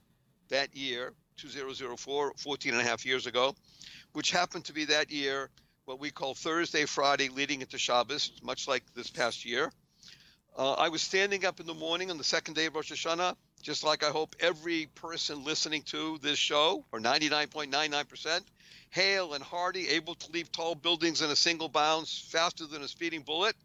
that 0.49 0.75
year, 0.75 1.13
2004, 1.37 2.33
14 2.37 2.71
and 2.71 2.81
a 2.81 2.83
half 2.83 3.05
years 3.05 3.25
ago, 3.25 3.55
which 4.13 4.31
happened 4.31 4.65
to 4.65 4.73
be 4.73 4.85
that 4.85 5.11
year 5.11 5.49
what 5.85 5.99
we 5.99 6.11
call 6.11 6.33
Thursday, 6.33 6.85
Friday, 6.85 7.29
leading 7.29 7.61
into 7.61 7.77
Shabbos, 7.77 8.31
much 8.43 8.67
like 8.67 8.83
this 8.93 9.09
past 9.09 9.45
year. 9.45 9.71
Uh, 10.57 10.73
I 10.73 10.89
was 10.89 11.01
standing 11.01 11.45
up 11.45 11.59
in 11.59 11.65
the 11.65 11.73
morning 11.73 12.11
on 12.11 12.17
the 12.17 12.23
second 12.23 12.53
day 12.53 12.67
of 12.67 12.75
Rosh 12.75 12.91
Hashanah, 12.91 13.35
just 13.61 13.83
like 13.83 14.03
I 14.03 14.09
hope 14.09 14.35
every 14.39 14.87
person 14.95 15.43
listening 15.43 15.81
to 15.83 16.17
this 16.21 16.37
show, 16.37 16.85
or 16.91 16.99
99.99%, 16.99 18.41
hale 18.89 19.33
and 19.33 19.43
hearty, 19.43 19.89
able 19.89 20.15
to 20.15 20.31
leave 20.31 20.51
tall 20.51 20.75
buildings 20.75 21.21
in 21.21 21.29
a 21.29 21.35
single 21.35 21.69
bounce 21.69 22.19
faster 22.29 22.65
than 22.65 22.83
a 22.83 22.87
speeding 22.87 23.21
bullet. 23.21 23.55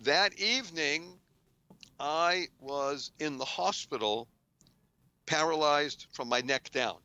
That 0.00 0.38
evening, 0.38 1.18
I 2.00 2.48
was 2.60 3.10
in 3.18 3.38
the 3.38 3.44
hospital, 3.44 4.28
paralyzed 5.28 6.06
from 6.12 6.28
my 6.28 6.40
neck 6.40 6.70
down. 6.70 6.96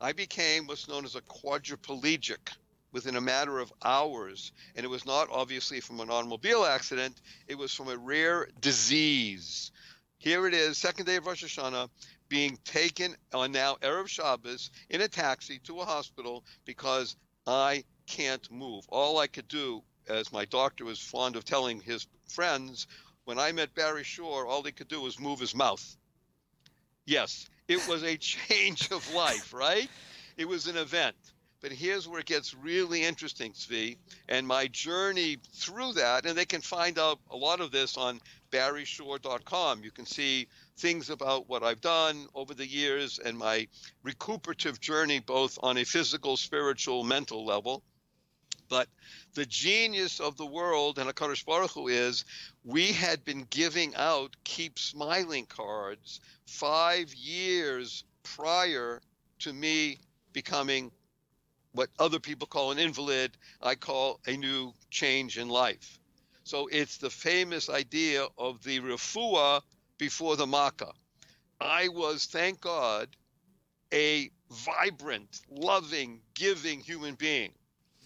I 0.00 0.12
became 0.12 0.66
what's 0.66 0.88
known 0.88 1.04
as 1.04 1.14
a 1.14 1.20
quadriplegic 1.20 2.50
within 2.90 3.14
a 3.14 3.20
matter 3.20 3.60
of 3.60 3.72
hours. 3.84 4.50
And 4.74 4.84
it 4.84 4.88
was 4.88 5.06
not 5.06 5.28
obviously 5.30 5.80
from 5.80 6.00
an 6.00 6.10
automobile 6.10 6.64
accident, 6.64 7.20
it 7.46 7.56
was 7.56 7.72
from 7.72 7.88
a 7.88 7.96
rare 7.96 8.48
disease. 8.60 9.70
Here 10.18 10.46
it 10.48 10.54
is, 10.54 10.76
second 10.76 11.06
day 11.06 11.16
of 11.16 11.26
Rosh 11.26 11.44
Hashanah, 11.44 11.88
being 12.28 12.58
taken 12.64 13.16
on 13.32 13.52
now 13.52 13.76
Erev 13.76 14.08
Shabbos 14.08 14.70
in 14.88 15.00
a 15.00 15.08
taxi 15.08 15.60
to 15.60 15.80
a 15.80 15.84
hospital 15.84 16.44
because 16.64 17.16
I 17.46 17.84
can't 18.06 18.50
move. 18.50 18.84
All 18.88 19.18
I 19.18 19.28
could 19.28 19.48
do, 19.48 19.82
as 20.08 20.32
my 20.32 20.44
doctor 20.46 20.84
was 20.84 20.98
fond 20.98 21.36
of 21.36 21.44
telling 21.44 21.80
his 21.80 22.06
friends, 22.28 22.88
when 23.24 23.38
I 23.38 23.52
met 23.52 23.74
Barry 23.74 24.04
Shore, 24.04 24.46
all 24.46 24.64
he 24.64 24.72
could 24.72 24.88
do 24.88 25.00
was 25.00 25.20
move 25.20 25.38
his 25.38 25.54
mouth. 25.54 25.96
Yes, 27.10 27.50
it 27.66 27.84
was 27.88 28.04
a 28.04 28.16
change 28.18 28.92
of 28.92 29.12
life, 29.12 29.52
right? 29.52 29.90
It 30.36 30.46
was 30.46 30.68
an 30.68 30.76
event. 30.76 31.16
But 31.60 31.72
here's 31.72 32.06
where 32.06 32.20
it 32.20 32.26
gets 32.26 32.54
really 32.54 33.02
interesting, 33.02 33.52
Tzvi, 33.52 33.96
and 34.28 34.46
my 34.46 34.68
journey 34.68 35.38
through 35.52 35.94
that. 35.94 36.24
And 36.24 36.38
they 36.38 36.44
can 36.44 36.60
find 36.60 37.00
out 37.00 37.18
a 37.28 37.36
lot 37.36 37.60
of 37.60 37.72
this 37.72 37.96
on 37.96 38.20
barryshore.com. 38.52 39.82
You 39.82 39.90
can 39.90 40.06
see 40.06 40.46
things 40.78 41.10
about 41.10 41.48
what 41.48 41.64
I've 41.64 41.80
done 41.80 42.28
over 42.32 42.54
the 42.54 42.66
years 42.66 43.18
and 43.18 43.36
my 43.36 43.66
recuperative 44.04 44.80
journey, 44.80 45.18
both 45.18 45.58
on 45.64 45.78
a 45.78 45.84
physical, 45.84 46.36
spiritual, 46.36 47.02
mental 47.02 47.44
level. 47.44 47.82
But 48.70 48.88
the 49.34 49.44
genius 49.44 50.20
of 50.20 50.36
the 50.36 50.46
world 50.46 50.98
and 50.98 51.10
HaKadosh 51.10 51.44
Baruch 51.44 51.72
Hu 51.72 51.88
is 51.88 52.24
we 52.64 52.92
had 52.92 53.24
been 53.24 53.44
giving 53.50 53.96
out 53.96 54.36
Keep 54.44 54.78
Smiling 54.78 55.46
cards 55.46 56.20
five 56.46 57.12
years 57.12 58.04
prior 58.22 59.02
to 59.40 59.52
me 59.52 59.98
becoming 60.32 60.92
what 61.72 61.90
other 61.98 62.20
people 62.20 62.46
call 62.46 62.70
an 62.70 62.78
invalid, 62.78 63.36
I 63.60 63.74
call 63.74 64.20
a 64.26 64.36
new 64.36 64.72
change 64.88 65.36
in 65.36 65.48
life. 65.48 65.98
So 66.44 66.68
it's 66.68 66.98
the 66.98 67.10
famous 67.10 67.68
idea 67.68 68.26
of 68.38 68.62
the 68.62 68.80
refuah 68.80 69.62
before 69.98 70.36
the 70.36 70.46
makkah. 70.46 70.92
I 71.60 71.88
was, 71.88 72.26
thank 72.26 72.60
God, 72.60 73.08
a 73.92 74.30
vibrant, 74.50 75.40
loving, 75.48 76.22
giving 76.34 76.80
human 76.80 77.16
being. 77.16 77.52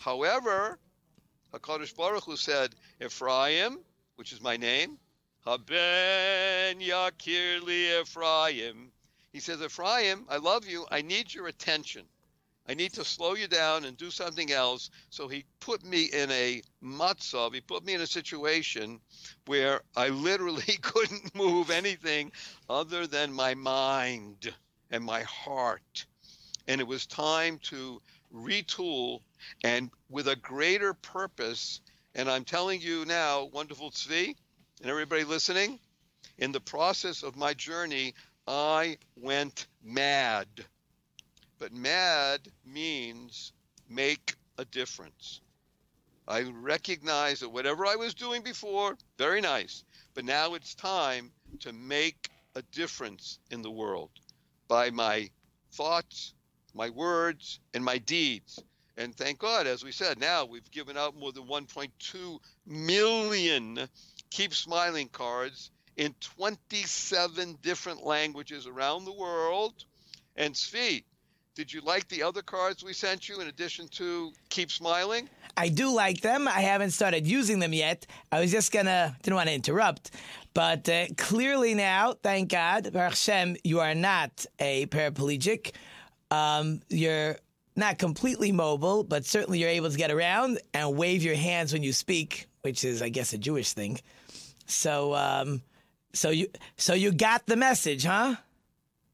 However, 0.05 0.79
HaKadosh 1.55 1.97
Baruch 1.97 2.25
Hu 2.25 2.37
said, 2.37 2.75
Ephraim, 3.01 3.79
which 4.17 4.35
is 4.35 4.43
my 4.43 4.59
name, 4.59 4.99
Haben 5.47 6.79
Yakir 6.79 7.63
li 7.63 7.99
Ephraim. 8.01 8.93
He 9.33 9.41
says, 9.41 9.63
Ephraim, 9.63 10.27
I 10.29 10.37
love 10.37 10.67
you. 10.67 10.87
I 10.91 11.01
need 11.01 11.33
your 11.33 11.47
attention. 11.47 12.05
I 12.69 12.75
need 12.75 12.93
to 12.95 13.05
slow 13.05 13.35
you 13.35 13.49
down 13.49 13.87
and 13.87 13.97
do 13.97 14.11
something 14.11 14.53
else. 14.53 14.91
So 15.09 15.27
he 15.27 15.47
put 15.61 15.83
me 15.83 16.03
in 16.05 16.31
a 16.31 16.61
matzav. 16.83 17.55
He 17.55 17.63
put 17.63 17.83
me 17.83 17.95
in 17.95 18.03
a 18.03 18.07
situation 18.07 19.01
where 19.47 19.81
I 19.97 20.09
literally 20.11 20.79
couldn't 20.83 21.35
move 21.35 21.71
anything 21.71 22.31
other 22.69 23.07
than 23.07 23.33
my 23.33 23.55
mind 23.55 24.53
and 24.91 25.03
my 25.03 25.23
heart. 25.23 26.05
And 26.69 26.83
it 26.83 26.87
was 26.87 27.07
time 27.07 27.59
to 27.71 28.03
retool 28.35 29.23
and 29.63 29.91
with 30.09 30.29
a 30.29 30.37
greater 30.37 30.95
purpose. 30.95 31.81
And 32.15 32.31
I'm 32.31 32.45
telling 32.45 32.81
you 32.81 33.05
now, 33.05 33.45
wonderful 33.45 33.91
Tzvi, 33.91 34.35
and 34.81 34.91
everybody 34.91 35.25
listening, 35.25 35.79
in 36.39 36.53
the 36.53 36.61
process 36.61 37.23
of 37.23 37.37
my 37.37 37.55
journey, 37.55 38.15
I 38.47 38.99
went 39.17 39.67
mad. 39.83 40.49
But 41.59 41.73
mad 41.73 42.41
means 42.65 43.53
make 43.89 44.35
a 44.59 44.65
difference. 44.65 45.41
I 46.27 46.43
recognize 46.43 47.41
that 47.41 47.51
whatever 47.51 47.87
I 47.87 47.97
was 47.97 48.15
doing 48.15 48.43
before, 48.43 48.97
very 49.19 49.41
nice, 49.41 49.85
but 50.15 50.25
now 50.25 50.55
it's 50.55 50.75
time 50.75 51.31
to 51.61 51.73
make 51.73 52.31
a 52.55 52.63
difference 52.73 53.39
in 53.51 53.63
the 53.63 53.71
world 53.71 54.11
by 54.69 54.91
my 54.91 55.31
thoughts, 55.73 56.35
my 56.75 56.91
words, 56.91 57.61
and 57.75 57.85
my 57.85 57.99
deeds. 57.99 58.63
And 58.97 59.15
thank 59.15 59.39
God, 59.39 59.67
as 59.67 59.85
we 59.85 59.93
said, 59.93 60.21
now 60.21 60.45
we've 60.45 60.71
given 60.71 60.97
out 60.97 61.17
more 61.17 61.33
than 61.33 61.45
1.2 61.45 62.39
million 62.67 63.89
Keep 64.31 64.55
Smiling 64.55 65.09
cards 65.09 65.71
in 65.97 66.15
27 66.21 67.59
different 67.63 68.05
languages 68.05 68.67
around 68.67 69.05
the 69.05 69.13
world. 69.13 69.85
And 70.37 70.55
Tzvi, 70.55 71.05
did 71.55 71.73
you 71.73 71.81
like 71.83 72.09
the 72.09 72.23
other 72.23 72.43
cards 72.43 72.83
we 72.83 72.93
sent 72.93 73.29
you 73.29 73.41
in 73.41 73.49
addition 73.49 73.89
to 73.89 74.33
Keep 74.49 74.71
Smiling? 74.71 75.29
I 75.57 75.69
do 75.69 75.95
like 75.95 76.21
them. 76.21 76.49
I 76.49 76.61
haven't 76.61 76.91
started 76.91 77.27
using 77.27 77.61
them 77.61 77.73
yet. 77.73 78.07
I 78.33 78.41
was 78.41 78.51
just 78.51 78.73
gonna 78.73 79.17
didn't 79.23 79.37
want 79.37 79.49
to 79.49 79.55
interrupt, 79.55 80.11
but 80.53 80.89
uh, 80.89 81.07
clearly 81.17 81.75
now, 81.75 82.15
thank 82.23 82.51
God, 82.51 82.93
Baruch 82.93 83.11
Hashem, 83.11 83.57
you 83.63 83.79
are 83.79 83.95
not 83.95 84.47
a 84.59 84.87
paraplegic. 84.87 85.73
Um, 86.33 86.81
you're 86.89 87.37
not 87.77 87.99
completely 87.99 88.53
mobile, 88.53 89.03
but 89.05 89.25
certainly 89.25 89.59
you're 89.59 89.69
able 89.69 89.91
to 89.91 89.97
get 89.97 90.11
around 90.11 90.61
and 90.73 90.97
wave 90.97 91.23
your 91.23 91.35
hands 91.35 91.73
when 91.73 91.83
you 91.83 91.93
speak, 91.93 92.47
which 92.63 92.85
is, 92.85 93.03
I 93.03 93.09
guess, 93.09 93.33
a 93.33 93.39
Jewish 93.39 93.73
thing. 93.73 93.99
So, 94.67 95.15
um, 95.15 95.63
so 96.13 96.31
you, 96.31 96.49
so 96.77 96.95
you 96.95 97.13
got 97.13 97.47
the 97.47 97.57
message, 97.57 98.05
huh? 98.05 98.37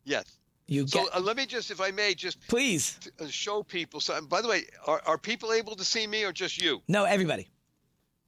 Yes. 0.04 0.24
You 0.66 0.86
So 0.86 1.04
got, 1.04 1.16
uh, 1.16 1.20
let 1.20 1.36
me 1.36 1.46
just, 1.46 1.70
if 1.70 1.80
I 1.80 1.90
may, 1.90 2.14
just 2.14 2.46
please. 2.46 2.98
t- 3.00 3.10
uh, 3.18 3.26
show 3.28 3.62
people. 3.62 3.98
So, 4.00 4.20
by 4.22 4.40
the 4.40 4.48
way, 4.48 4.62
are, 4.86 5.02
are 5.04 5.18
people 5.18 5.52
able 5.52 5.74
to 5.74 5.84
see 5.84 6.06
me 6.06 6.24
or 6.24 6.32
just 6.32 6.62
you? 6.62 6.80
No, 6.86 7.04
everybody. 7.04 7.48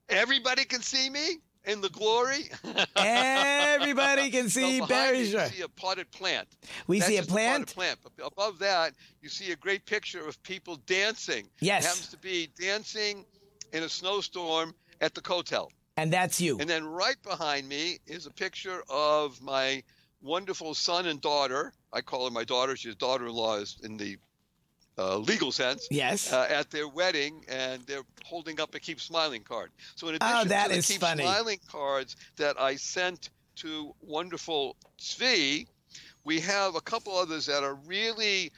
Everybody 0.08 0.64
can 0.64 0.82
see 0.82 1.08
me 1.08 1.38
in 1.64 1.80
the 1.80 1.88
glory. 1.90 2.50
Everybody 2.96 4.30
can 4.30 4.48
see 4.48 4.80
behind 4.80 4.88
Barry 4.88 5.18
you 5.20 5.26
Shore. 5.26 5.46
see 5.46 5.62
a 5.62 5.68
potted 5.68 6.10
plant. 6.10 6.48
We 6.86 6.98
That's 6.98 7.08
see 7.08 7.16
a 7.16 7.20
just 7.20 7.30
potted 7.30 7.66
plant. 7.68 7.68
plant. 7.68 7.98
But 8.16 8.26
above 8.26 8.58
that, 8.60 8.94
you 9.20 9.28
see 9.28 9.52
a 9.52 9.56
great 9.56 9.84
picture 9.86 10.26
of 10.26 10.42
people 10.42 10.76
dancing. 10.86 11.48
Yes. 11.60 11.84
It 11.84 11.88
happens 11.88 12.08
to 12.08 12.18
be 12.18 12.48
dancing 12.60 13.24
in 13.72 13.82
a 13.82 13.88
snowstorm 13.88 14.74
at 15.00 15.14
the 15.14 15.20
Kotel. 15.20 15.68
And 15.96 16.12
that's 16.12 16.40
you. 16.40 16.58
And 16.58 16.68
then 16.68 16.86
right 16.86 17.22
behind 17.22 17.68
me 17.68 17.98
is 18.06 18.26
a 18.26 18.30
picture 18.30 18.82
of 18.88 19.40
my 19.42 19.82
wonderful 20.22 20.74
son 20.74 21.06
and 21.06 21.20
daughter. 21.20 21.72
I 21.92 22.00
call 22.00 22.24
her 22.24 22.30
my 22.30 22.44
daughter. 22.44 22.76
She's 22.76 22.94
daughter-in-law 22.94 23.56
is 23.56 23.78
in 23.82 23.96
the 23.96 24.16
uh, 24.98 25.16
legal 25.18 25.52
sense. 25.52 25.88
Yes. 25.90 26.32
Uh, 26.32 26.46
at 26.48 26.70
their 26.70 26.88
wedding, 26.88 27.44
and 27.48 27.82
they're 27.86 28.02
holding 28.24 28.60
up 28.60 28.74
a 28.74 28.80
"Keep 28.80 29.00
Smiling" 29.00 29.42
card. 29.42 29.70
So 29.94 30.08
in 30.08 30.16
addition 30.16 30.36
Oh, 30.36 30.44
that 30.44 30.64
to 30.68 30.72
the 30.72 30.78
is 30.78 30.86
"Keep 30.86 31.00
funny. 31.00 31.22
Smiling" 31.22 31.58
cards 31.70 32.16
that 32.36 32.60
I 32.60 32.76
sent 32.76 33.30
to 33.56 33.94
wonderful 34.00 34.76
Tzvi, 34.98 35.66
we 36.24 36.40
have 36.40 36.74
a 36.74 36.80
couple 36.80 37.16
others 37.16 37.46
that 37.46 37.62
are 37.62 37.74
really 37.86 38.50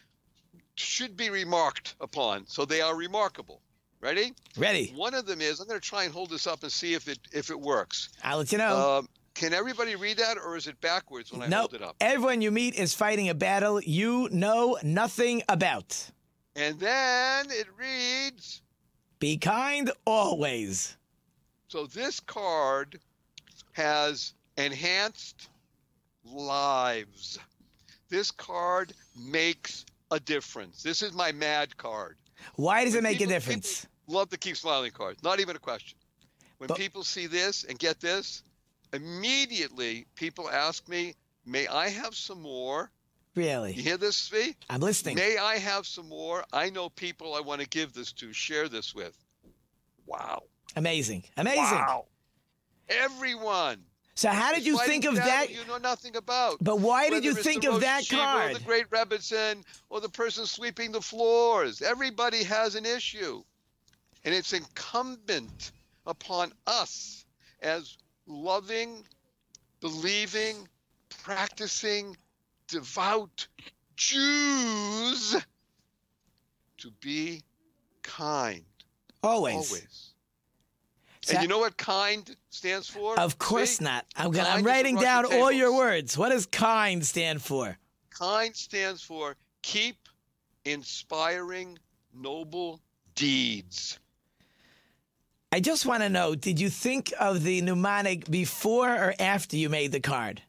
should 0.77 1.17
be 1.17 1.31
remarked 1.31 1.95
upon. 2.01 2.47
So 2.47 2.65
they 2.65 2.81
are 2.81 2.97
remarkable. 2.97 3.61
Ready? 4.01 4.33
Ready. 4.59 4.93
One 4.95 5.15
of 5.15 5.25
them 5.25 5.41
is 5.41 5.61
I'm 5.61 5.67
going 5.67 5.81
to 5.81 5.87
try 5.89 6.05
and 6.05 6.13
hold 6.13 6.29
this 6.29 6.47
up 6.47 6.63
and 6.63 6.71
see 6.71 6.93
if 6.95 7.09
it 7.09 7.19
if 7.33 7.51
it 7.51 7.59
works. 7.59 8.11
I'll 8.23 8.39
let 8.39 8.53
you 8.53 8.59
know. 8.59 8.99
Um, 8.99 9.09
can 9.35 9.53
everybody 9.55 9.97
read 9.97 10.19
that, 10.19 10.37
or 10.37 10.57
is 10.57 10.67
it 10.67 10.81
backwards 10.81 11.33
when 11.33 11.43
I 11.43 11.49
no, 11.49 11.61
hold 11.61 11.75
it 11.75 11.83
up? 11.83 11.97
everyone 12.01 12.41
you 12.43 12.51
meet 12.51 12.75
is 12.75 12.93
fighting 12.95 13.29
a 13.31 13.35
battle 13.35 13.81
you 13.81 14.29
know 14.31 14.79
nothing 14.83 15.43
about. 15.49 16.11
And 16.57 16.79
then 16.79 17.47
it 17.51 17.67
reads. 17.77 18.63
Be 19.19 19.37
kind 19.37 19.91
always. 20.05 20.97
So 21.69 21.87
this 21.87 22.21
card 22.21 23.01
has 23.73 24.35
enhanced 24.57 25.49
lives. 26.25 27.39
This 28.09 28.31
card 28.31 28.93
makes 29.17 29.85
a 30.11 30.21
difference. 30.21 30.83
This 30.83 31.03
is 31.03 31.13
my 31.13 31.33
mad 31.33 31.77
card. 31.77 32.17
Why 32.55 32.85
does 32.85 32.95
it 32.95 32.99
When 32.99 33.05
make 33.05 33.21
a 33.21 33.27
difference? 33.27 33.87
Love 34.07 34.29
to 34.31 34.37
keep 34.37 34.57
smiling 34.57 34.93
card. 34.93 35.17
Not 35.23 35.41
even 35.41 35.57
a 35.57 35.59
question. 35.59 35.99
When 36.59 36.69
But- 36.69 36.77
people 36.77 37.03
see 37.03 37.27
this 37.27 37.65
and 37.65 37.79
get 37.79 38.01
this, 38.01 38.43
immediately 38.93 40.07
people 40.15 40.49
ask 40.49 40.87
me, 40.89 41.15
"May 41.45 41.67
I 41.67 41.89
have 41.89 42.15
some 42.15 42.43
more?" 42.43 42.93
You 43.35 43.43
Really? 43.43 43.73
hear 43.73 43.97
this, 43.97 44.29
Tzvi? 44.31 44.55
I'm 44.71 44.81
listening. 44.81 45.17
May 45.17 45.37
I 45.39 45.59
have 45.59 45.87
some 45.87 46.09
more? 46.09 46.45
I 46.53 46.71
know 46.71 46.89
people 46.89 47.35
I 47.35 47.41
want 47.41 47.61
to 47.61 47.69
give 47.69 47.93
this 47.93 48.13
to, 48.13 48.33
share 48.33 48.69
this 48.69 48.95
with. 48.95 49.17
Wow. 50.07 50.45
Amazing. 50.77 51.25
Amazing. 51.37 51.63
Wow. 51.63 52.07
Everyone. 52.89 53.79
So 54.17 54.29
how 54.29 54.55
did 54.55 54.65
you 54.65 54.79
think 54.79 55.05
of 55.07 55.17
that? 55.17 55.51
You 55.51 55.65
know 55.67 55.79
nothing 55.79 56.15
about. 56.15 56.59
But 56.61 56.79
why 56.79 57.11
did 57.11 57.25
you 57.25 57.35
think 57.35 57.65
of 57.65 57.81
that 57.81 58.05
Or 58.13 58.17
card? 58.17 58.55
the 58.57 58.61
great 58.61 58.89
Rebbetzin, 58.91 59.65
or 59.91 60.01
the 60.01 60.09
person 60.09 60.47
sweeping 60.47 60.93
the 60.93 61.01
floors. 61.01 61.83
Everybody 61.83 62.45
has 62.45 62.77
an 62.77 62.87
issue. 62.87 63.43
And 64.25 64.33
it's 64.35 64.53
incumbent 64.53 65.73
upon 66.07 66.53
us 66.67 67.27
as 67.61 67.99
loving, 68.27 69.03
believing, 69.81 70.69
practicing, 71.23 72.17
devout 72.75 73.47
Jews 73.95 75.37
to 76.79 76.91
be 77.01 77.43
kind. 78.03 78.65
Always. 79.23 79.55
Always. 79.55 80.11
So- 81.23 81.35
and 81.35 81.43
you 81.43 81.49
know 81.49 81.59
what 81.59 81.77
kind 81.77 82.29
stands 82.51 82.89
for? 82.89 83.19
Of 83.19 83.39
course 83.39 83.77
See? 83.77 83.85
not. 83.85 84.05
I'm, 84.17 84.33
gonna, 84.33 84.49
I'm 84.49 84.65
writing 84.65 84.97
down 84.97 85.25
all 85.25 85.53
your 85.53 85.75
words. 85.75 86.19
What 86.19 86.31
does 86.31 86.47
kind 86.47 87.07
stand 87.07 87.41
for? 87.41 87.79
Kind 88.11 88.55
stands 88.57 89.03
for 89.03 89.37
keep 89.63 89.97
inspiring 90.65 91.79
noble 92.13 92.81
deeds. 93.15 93.99
I 95.53 95.61
just 95.61 95.87
want 95.87 96.03
to 96.03 96.09
know 96.09 96.35
did 96.35 96.59
you 96.61 96.69
think 96.69 97.13
of 97.21 97.45
the 97.45 97.61
mnemonic 97.63 98.29
before 98.29 98.91
or 98.91 99.15
after 99.21 99.57
you 99.57 99.69
made 99.69 99.93
the 99.93 100.01
card? 100.01 100.43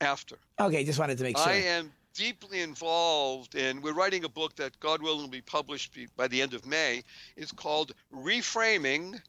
After. 0.00 0.36
Okay, 0.60 0.84
just 0.84 0.98
wanted 0.98 1.18
to 1.18 1.24
make 1.24 1.36
sure. 1.38 1.46
I 1.48 1.54
am 1.56 1.92
deeply 2.14 2.60
involved 2.60 3.54
in, 3.54 3.80
we're 3.82 3.92
writing 3.92 4.24
a 4.24 4.28
book 4.28 4.54
that 4.56 4.78
God 4.80 5.02
willing 5.02 5.22
will 5.22 5.28
be 5.28 5.40
published 5.40 5.96
by 6.16 6.28
the 6.28 6.40
end 6.42 6.54
of 6.54 6.66
May. 6.66 7.02
It's 7.36 7.52
called 7.52 7.92
Reframing 8.14 9.20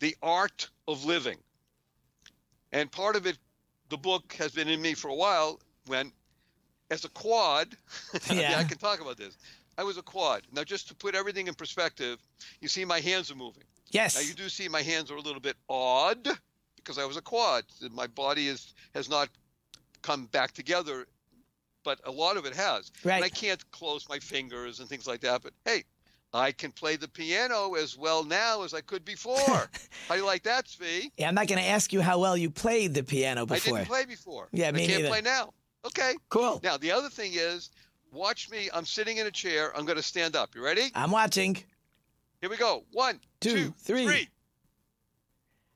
the 0.00 0.16
Art 0.22 0.68
of 0.88 1.04
Living. 1.04 1.36
And 2.72 2.90
part 2.90 3.16
of 3.16 3.26
it, 3.26 3.38
the 3.90 3.98
book 3.98 4.34
has 4.38 4.52
been 4.52 4.68
in 4.68 4.80
me 4.80 4.94
for 4.94 5.08
a 5.08 5.14
while 5.14 5.60
when, 5.86 6.12
as 6.90 7.04
a 7.04 7.10
quad, 7.10 7.76
Yeah. 8.32 8.58
I 8.58 8.64
can 8.64 8.78
talk 8.78 9.00
about 9.00 9.16
this. 9.16 9.36
I 9.76 9.82
was 9.82 9.98
a 9.98 10.02
quad. 10.02 10.42
Now, 10.52 10.64
just 10.64 10.88
to 10.88 10.94
put 10.94 11.14
everything 11.14 11.46
in 11.48 11.54
perspective, 11.54 12.18
you 12.60 12.68
see 12.68 12.84
my 12.84 13.00
hands 13.00 13.30
are 13.30 13.34
moving. 13.34 13.64
yes. 13.90 14.14
Now 14.14 14.22
you 14.22 14.32
do 14.34 14.48
see 14.48 14.68
my 14.68 14.82
hands 14.82 15.10
are 15.10 15.16
a 15.16 15.20
little 15.20 15.40
bit 15.40 15.56
odd 15.68 16.26
because 16.76 16.96
I 16.98 17.04
was 17.04 17.16
a 17.16 17.22
quad. 17.22 17.64
My 17.92 18.06
body 18.06 18.48
is 18.48 18.72
has 18.94 19.08
not 19.10 19.28
come 20.04 20.26
back 20.26 20.52
together, 20.52 21.06
but 21.82 21.98
a 22.04 22.10
lot 22.10 22.36
of 22.36 22.44
it 22.46 22.54
has. 22.54 22.92
Right. 23.02 23.16
And 23.16 23.24
I 23.24 23.28
can't 23.30 23.68
close 23.72 24.06
my 24.08 24.18
fingers 24.18 24.80
and 24.80 24.88
things 24.88 25.06
like 25.06 25.20
that. 25.22 25.42
But 25.42 25.52
hey, 25.64 25.84
I 26.32 26.52
can 26.52 26.72
play 26.72 26.96
the 26.96 27.08
piano 27.08 27.74
as 27.74 27.96
well 27.96 28.22
now 28.24 28.62
as 28.62 28.74
I 28.74 28.80
could 28.82 29.04
before. 29.04 29.36
How 30.08 30.14
do 30.14 30.16
you 30.20 30.26
like 30.26 30.42
that, 30.44 30.66
Tzvi? 30.66 31.10
yeah, 31.16 31.28
I'm 31.28 31.34
not 31.34 31.46
going 31.48 31.60
to 31.60 31.66
ask 31.66 31.92
you 31.92 32.00
how 32.02 32.18
well 32.18 32.36
you 32.36 32.50
played 32.50 32.92
the 32.94 33.02
piano 33.02 33.46
before. 33.46 33.76
I 33.76 33.80
didn't 33.80 33.88
play 33.88 34.04
before. 34.04 34.48
Yeah, 34.52 34.70
me 34.72 34.84
I 34.84 34.86
can't 34.86 34.98
neither. 34.98 35.08
play 35.08 35.20
now. 35.22 35.52
Okay. 35.86 36.14
Cool. 36.28 36.60
Now 36.62 36.76
the 36.76 36.90
other 36.92 37.08
thing 37.08 37.32
is, 37.34 37.70
watch 38.12 38.50
me. 38.50 38.68
I'm 38.74 38.84
sitting 38.84 39.16
in 39.18 39.26
a 39.26 39.30
chair. 39.30 39.72
I'm 39.76 39.84
going 39.86 39.96
to 39.96 40.02
stand 40.02 40.36
up. 40.36 40.54
You 40.54 40.64
ready? 40.64 40.90
I'm 40.94 41.10
watching. 41.10 41.56
Here 42.40 42.50
we 42.50 42.56
go. 42.58 42.84
One, 42.92 43.20
Two, 43.40 43.50
two, 43.68 43.74
three. 43.78 44.06
three. 44.06 44.28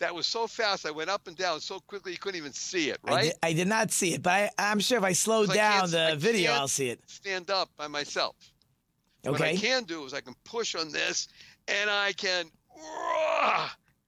That 0.01 0.15
was 0.15 0.27
so 0.27 0.47
fast. 0.47 0.87
I 0.87 0.91
went 0.91 1.11
up 1.11 1.27
and 1.27 1.37
down 1.37 1.61
so 1.61 1.81
quickly 1.81 2.13
you 2.13 2.19
couldn't 2.19 2.39
even 2.39 2.53
see 2.53 2.91
it, 2.91 2.99
I, 3.05 3.11
right? 3.11 3.23
did, 3.25 3.33
I 3.43 3.53
did 3.53 3.69
not 3.69 3.91
see 3.91 4.15
it, 4.15 4.23
but 4.23 4.31
I, 4.31 4.51
I'm 4.59 4.79
sure 4.79 4.99
if 4.99 5.05
I 5.05 5.13
slow 5.13 5.45
down 5.47 5.91
the 5.91 6.13
I 6.13 6.15
video, 6.15 6.53
I'll 6.53 6.69
see 6.69 6.89
it. 6.91 7.01
Stand 7.07 7.51
up 7.51 7.69
by 7.77 7.89
myself. 7.89 8.37
Okay. 9.27 9.33
What 9.33 9.43
I 9.43 9.57
can 9.57 9.85
do 9.85 10.05
is 10.05 10.15
I 10.15 10.21
can 10.21 10.35
push 10.45 10.75
on 10.77 10.93
this 10.93 11.29
and 11.67 11.91
I 11.91 12.13
can 12.13 12.47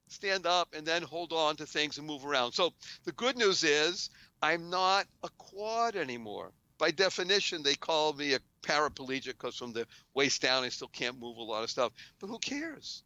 stand 0.08 0.46
up 0.46 0.68
and 0.76 0.86
then 0.86 1.02
hold 1.02 1.32
on 1.32 1.56
to 1.56 1.66
things 1.66 1.98
and 1.98 2.06
move 2.06 2.24
around. 2.24 2.52
So 2.52 2.72
the 3.04 3.12
good 3.12 3.36
news 3.36 3.64
is 3.64 4.10
I'm 4.42 4.70
not 4.70 5.06
a 5.24 5.28
quad 5.38 5.96
anymore. 5.96 6.52
By 6.78 6.90
definition, 6.90 7.62
they 7.62 7.74
call 7.74 8.12
me 8.12 8.34
a 8.34 8.38
paraplegic 8.62 9.32
because 9.38 9.56
from 9.56 9.72
the 9.72 9.86
waist 10.14 10.40
down 10.40 10.64
I 10.64 10.68
still 10.68 10.88
can't 10.88 11.18
move 11.18 11.36
a 11.36 11.42
lot 11.42 11.62
of 11.64 11.70
stuff. 11.70 11.92
But 12.20 12.28
who 12.28 12.38
cares? 12.38 13.02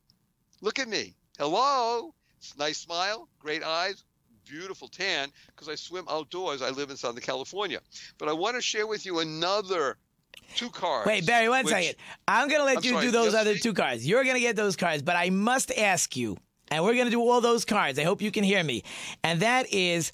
Look 0.60 0.78
at 0.78 0.88
me. 0.88 1.14
Hello. 1.38 2.14
Nice 2.58 2.78
smile, 2.78 3.28
great 3.38 3.62
eyes, 3.62 4.04
beautiful 4.44 4.88
tan 4.88 5.30
because 5.48 5.68
I 5.68 5.74
swim 5.74 6.04
outdoors. 6.08 6.62
I 6.62 6.70
live 6.70 6.90
in 6.90 6.96
Southern 6.96 7.22
California. 7.22 7.80
But 8.18 8.28
I 8.28 8.32
want 8.32 8.56
to 8.56 8.62
share 8.62 8.86
with 8.86 9.06
you 9.06 9.20
another 9.20 9.96
two 10.54 10.70
cards. 10.70 11.06
Wait, 11.06 11.26
Barry, 11.26 11.48
one 11.48 11.66
second. 11.66 11.94
I'm 12.28 12.48
going 12.48 12.60
to 12.60 12.64
let 12.64 12.78
I'm 12.78 12.84
you 12.84 12.90
sorry, 12.92 13.06
do 13.06 13.10
those 13.10 13.34
other 13.34 13.56
two 13.56 13.72
cards. 13.72 14.06
You're 14.06 14.24
going 14.24 14.36
to 14.36 14.40
get 14.40 14.56
those 14.56 14.76
cards, 14.76 15.02
but 15.02 15.16
I 15.16 15.30
must 15.30 15.72
ask 15.72 16.16
you, 16.16 16.36
and 16.70 16.84
we're 16.84 16.94
going 16.94 17.06
to 17.06 17.10
do 17.10 17.20
all 17.20 17.40
those 17.40 17.64
cards. 17.64 17.98
I 17.98 18.04
hope 18.04 18.22
you 18.22 18.30
can 18.30 18.44
hear 18.44 18.62
me. 18.62 18.82
And 19.22 19.40
that 19.40 19.72
is 19.72 20.12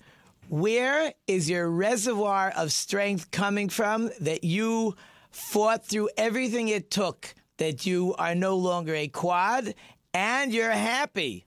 where 0.48 1.12
is 1.26 1.48
your 1.48 1.68
reservoir 1.68 2.52
of 2.56 2.72
strength 2.72 3.30
coming 3.30 3.68
from 3.68 4.10
that 4.20 4.44
you 4.44 4.96
fought 5.30 5.86
through 5.86 6.10
everything 6.16 6.68
it 6.68 6.90
took 6.90 7.34
that 7.58 7.86
you 7.86 8.14
are 8.18 8.34
no 8.34 8.56
longer 8.56 8.94
a 8.94 9.08
quad 9.08 9.74
and 10.12 10.52
you're 10.52 10.70
happy? 10.70 11.46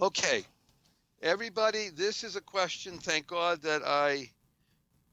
Okay. 0.00 0.44
Everybody, 1.22 1.88
this 1.88 2.24
is 2.24 2.36
a 2.36 2.40
question, 2.40 2.98
thank 2.98 3.26
God, 3.26 3.62
that 3.62 3.82
I 3.86 4.30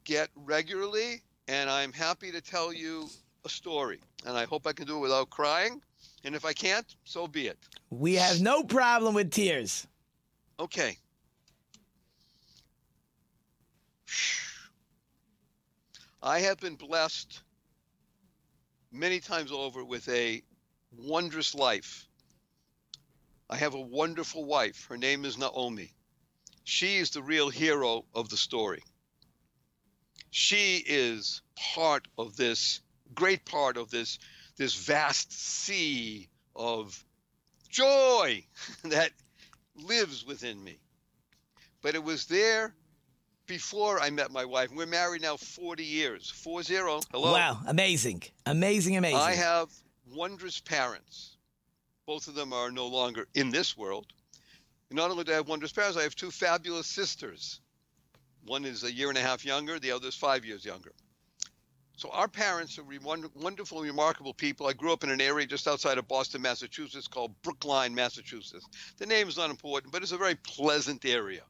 get 0.04 0.30
regularly, 0.36 1.22
and 1.48 1.70
I'm 1.70 1.94
happy 1.94 2.32
to 2.32 2.42
tell 2.42 2.74
you 2.74 3.08
a 3.46 3.50
story. 3.50 4.00
And 4.26 4.38
I 4.38 4.46
hope 4.46 4.68
I 4.68 4.74
can 4.74 4.86
do 4.86 4.98
it 4.98 5.00
without 5.00 5.30
crying. 5.30 5.82
And 6.24 6.36
if 6.36 6.46
I 6.46 6.54
can't, 6.54 6.86
so 7.06 7.28
be 7.28 7.48
it. 7.48 7.58
We 7.90 8.16
have 8.16 8.42
no 8.42 8.64
problem 8.64 9.14
with 9.14 9.32
tears. 9.32 9.88
Okay. 10.60 10.98
I 16.22 16.40
have 16.40 16.60
been 16.60 16.76
blessed 16.76 17.42
many 18.92 19.20
times 19.20 19.52
over 19.52 19.84
with 19.84 20.08
a 20.10 20.44
wondrous 20.98 21.56
life. 21.56 22.08
I 23.52 23.58
have 23.58 23.74
a 23.74 23.82
wonderful 23.82 24.46
wife. 24.46 24.86
Her 24.88 24.98
name 24.98 25.26
is 25.26 25.38
Naomi. 25.38 25.92
She 26.64 26.98
is 26.98 27.10
the 27.10 27.22
real 27.22 27.50
hero 27.50 28.06
of 28.16 28.30
the 28.30 28.38
story. 28.38 28.82
She 30.30 30.78
is 30.78 31.42
part 31.58 32.08
of 32.18 32.38
this 32.38 32.80
great 33.14 33.44
part 33.44 33.76
of 33.76 33.92
this 33.92 34.20
this 34.56 34.76
vast 34.76 35.34
sea 35.34 36.30
of 36.56 37.04
joy 37.68 38.46
that 38.86 39.12
lives 39.76 40.26
within 40.26 40.64
me. 40.64 40.80
But 41.82 41.96
it 41.96 42.04
was 42.04 42.28
there 42.28 42.74
before 43.48 44.00
I 44.00 44.12
met 44.12 44.32
my 44.32 44.46
wife. 44.46 44.70
We're 44.72 44.86
married 44.86 45.24
now 45.24 45.36
40 45.36 45.84
years. 45.84 46.30
Four 46.30 46.64
zero. 46.64 47.02
Hello. 47.12 47.34
Wow, 47.34 47.60
amazing. 47.68 48.24
Amazing, 48.46 48.96
amazing. 48.96 49.20
I 49.20 49.34
have 49.34 49.70
wondrous 50.10 50.62
parents. 50.62 51.36
Both 52.12 52.28
of 52.28 52.36
them 52.36 52.52
are 52.52 52.70
no 52.70 52.88
longer 52.88 53.26
in 53.36 53.52
this 53.52 53.78
world. 53.78 54.06
And 54.90 54.98
not 54.98 55.12
only 55.12 55.24
do 55.24 55.32
I 55.32 55.36
have 55.36 55.48
wondrous 55.48 55.72
parents, 55.72 55.96
I 55.98 56.04
have 56.04 56.14
two 56.14 56.30
fabulous 56.30 56.86
sisters. 56.86 57.62
One 58.46 58.66
is 58.66 58.84
a 58.84 58.92
year 58.92 59.08
and 59.08 59.18
a 59.18 59.22
half 59.22 59.46
younger, 59.46 59.80
the 59.80 59.94
other 59.94 60.10
is 60.10 60.16
five 60.16 60.44
years 60.44 60.66
younger. 60.66 60.92
So 61.96 62.10
our 62.10 62.28
parents 62.28 62.78
are 62.78 62.84
wonderful, 63.36 63.82
remarkable 63.82 64.34
people. 64.34 64.68
I 64.68 64.74
grew 64.74 64.92
up 64.92 65.06
in 65.06 65.10
an 65.10 65.22
area 65.22 65.48
just 65.48 65.70
outside 65.70 65.98
of 65.98 66.06
Boston, 66.10 66.42
Massachusetts, 66.42 67.08
called 67.08 67.34
Brookline, 67.44 67.96
Massachusetts. 67.96 68.66
The 68.98 69.06
name 69.06 69.30
is 69.30 69.38
not 69.38 69.50
important, 69.50 69.94
but 69.94 70.02
it's 70.02 70.12
a 70.12 70.18
very 70.18 70.36
pleasant 70.36 71.06
area, 71.06 71.44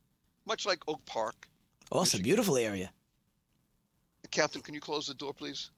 much 0.45 0.67
like 0.67 0.83
Oak 0.87 1.03
Park. 1.07 1.47
Oh, 1.91 2.01
awesome, 2.01 2.21
beautiful 2.21 2.55
area. 2.55 2.91
Captain, 4.29 4.61
can 4.61 4.75
you 4.75 4.79
close 4.79 5.07
the 5.07 5.15
door, 5.15 5.33
please? 5.33 5.71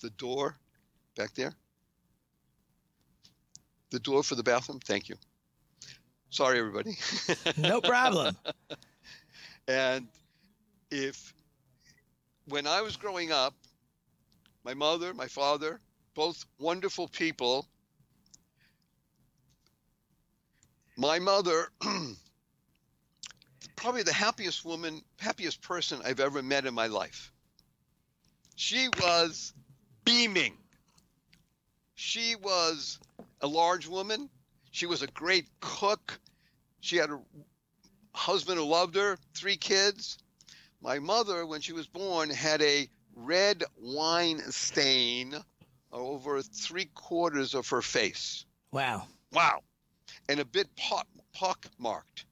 The 0.00 0.08
door 0.08 0.56
back 1.14 1.34
there. 1.34 1.52
The 3.94 4.00
door 4.00 4.24
for 4.24 4.34
the 4.34 4.42
bathroom. 4.42 4.80
Thank 4.80 5.08
you. 5.08 5.14
Sorry, 6.28 6.58
everybody. 6.58 6.98
No 7.56 7.80
problem. 7.80 8.36
and 9.68 10.08
if, 10.90 11.32
when 12.48 12.66
I 12.66 12.82
was 12.82 12.96
growing 12.96 13.30
up, 13.30 13.54
my 14.64 14.74
mother, 14.74 15.14
my 15.14 15.28
father, 15.28 15.78
both 16.16 16.44
wonderful 16.58 17.06
people, 17.06 17.68
my 20.96 21.20
mother, 21.20 21.68
probably 23.76 24.02
the 24.02 24.12
happiest 24.12 24.64
woman, 24.64 25.02
happiest 25.20 25.62
person 25.62 26.00
I've 26.04 26.18
ever 26.18 26.42
met 26.42 26.66
in 26.66 26.74
my 26.74 26.88
life. 26.88 27.30
She 28.56 28.88
was 28.88 29.54
beaming. 30.04 30.58
She 31.94 32.34
was 32.34 32.98
a 33.44 33.46
large 33.46 33.86
woman. 33.86 34.30
She 34.70 34.86
was 34.86 35.02
a 35.02 35.06
great 35.06 35.46
cook. 35.60 36.18
She 36.80 36.96
had 36.96 37.10
a 37.10 37.20
husband 38.14 38.58
who 38.58 38.64
loved 38.64 38.96
her, 38.96 39.18
three 39.34 39.58
kids. 39.58 40.16
My 40.80 40.98
mother, 40.98 41.44
when 41.44 41.60
she 41.60 41.74
was 41.74 41.86
born, 41.86 42.30
had 42.30 42.62
a 42.62 42.88
red 43.14 43.62
wine 43.76 44.38
stain 44.50 45.34
over 45.92 46.40
three 46.40 46.86
quarters 46.94 47.54
of 47.54 47.68
her 47.68 47.82
face. 47.82 48.46
Wow. 48.72 49.06
Wow. 49.30 49.60
And 50.30 50.40
a 50.40 50.44
bit 50.46 50.74
pock, 50.76 51.06
pock 51.34 51.66
marked. 51.78 52.24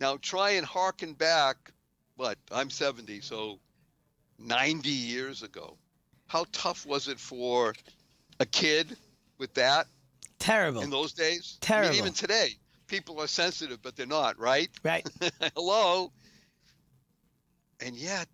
Now 0.00 0.16
try 0.16 0.52
and 0.52 0.64
harken 0.64 1.12
back, 1.12 1.70
but 2.16 2.38
I'm 2.50 2.70
70, 2.70 3.20
so 3.20 3.58
90 4.38 4.88
years 4.88 5.42
ago. 5.42 5.76
How 6.28 6.46
tough 6.50 6.86
was 6.86 7.08
it 7.08 7.20
for 7.20 7.74
a 8.38 8.46
kid 8.46 8.96
with 9.36 9.52
that 9.54 9.86
Terrible. 10.40 10.82
in 10.82 10.90
those 10.90 11.12
days? 11.12 11.58
I 11.62 11.66
Terrible. 11.66 11.90
mean, 11.90 11.98
even 12.00 12.12
today, 12.12 12.50
people 12.88 13.20
are 13.20 13.28
sensitive, 13.28 13.80
but 13.82 13.94
they're 13.94 14.06
not, 14.06 14.38
right? 14.38 14.68
Right. 14.82 15.08
Hello. 15.54 16.12
And 17.78 17.94
yet, 17.94 18.28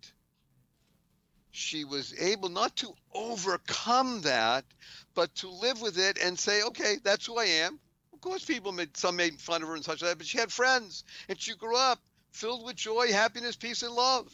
she 1.51 1.85
was 1.85 2.13
able 2.19 2.49
not 2.49 2.75
to 2.77 2.93
overcome 3.13 4.21
that, 4.21 4.65
but 5.13 5.33
to 5.35 5.49
live 5.49 5.81
with 5.81 5.99
it 5.99 6.17
and 6.17 6.37
say, 6.39 6.63
okay, 6.63 6.97
that's 7.03 7.25
who 7.25 7.37
I 7.37 7.45
am. 7.45 7.79
Of 8.13 8.21
course, 8.21 8.43
people 8.43 8.71
made 8.71 8.97
some 8.97 9.15
made 9.15 9.39
fun 9.39 9.61
of 9.61 9.69
her 9.69 9.75
and 9.75 9.85
such 9.85 10.01
like 10.01 10.11
that, 10.11 10.17
but 10.17 10.27
she 10.27 10.37
had 10.37 10.51
friends, 10.51 11.03
and 11.29 11.39
she 11.39 11.55
grew 11.55 11.77
up 11.77 11.99
filled 12.31 12.65
with 12.65 12.75
joy, 12.75 13.11
happiness, 13.11 13.55
peace, 13.55 13.83
and 13.83 13.93
love. 13.93 14.31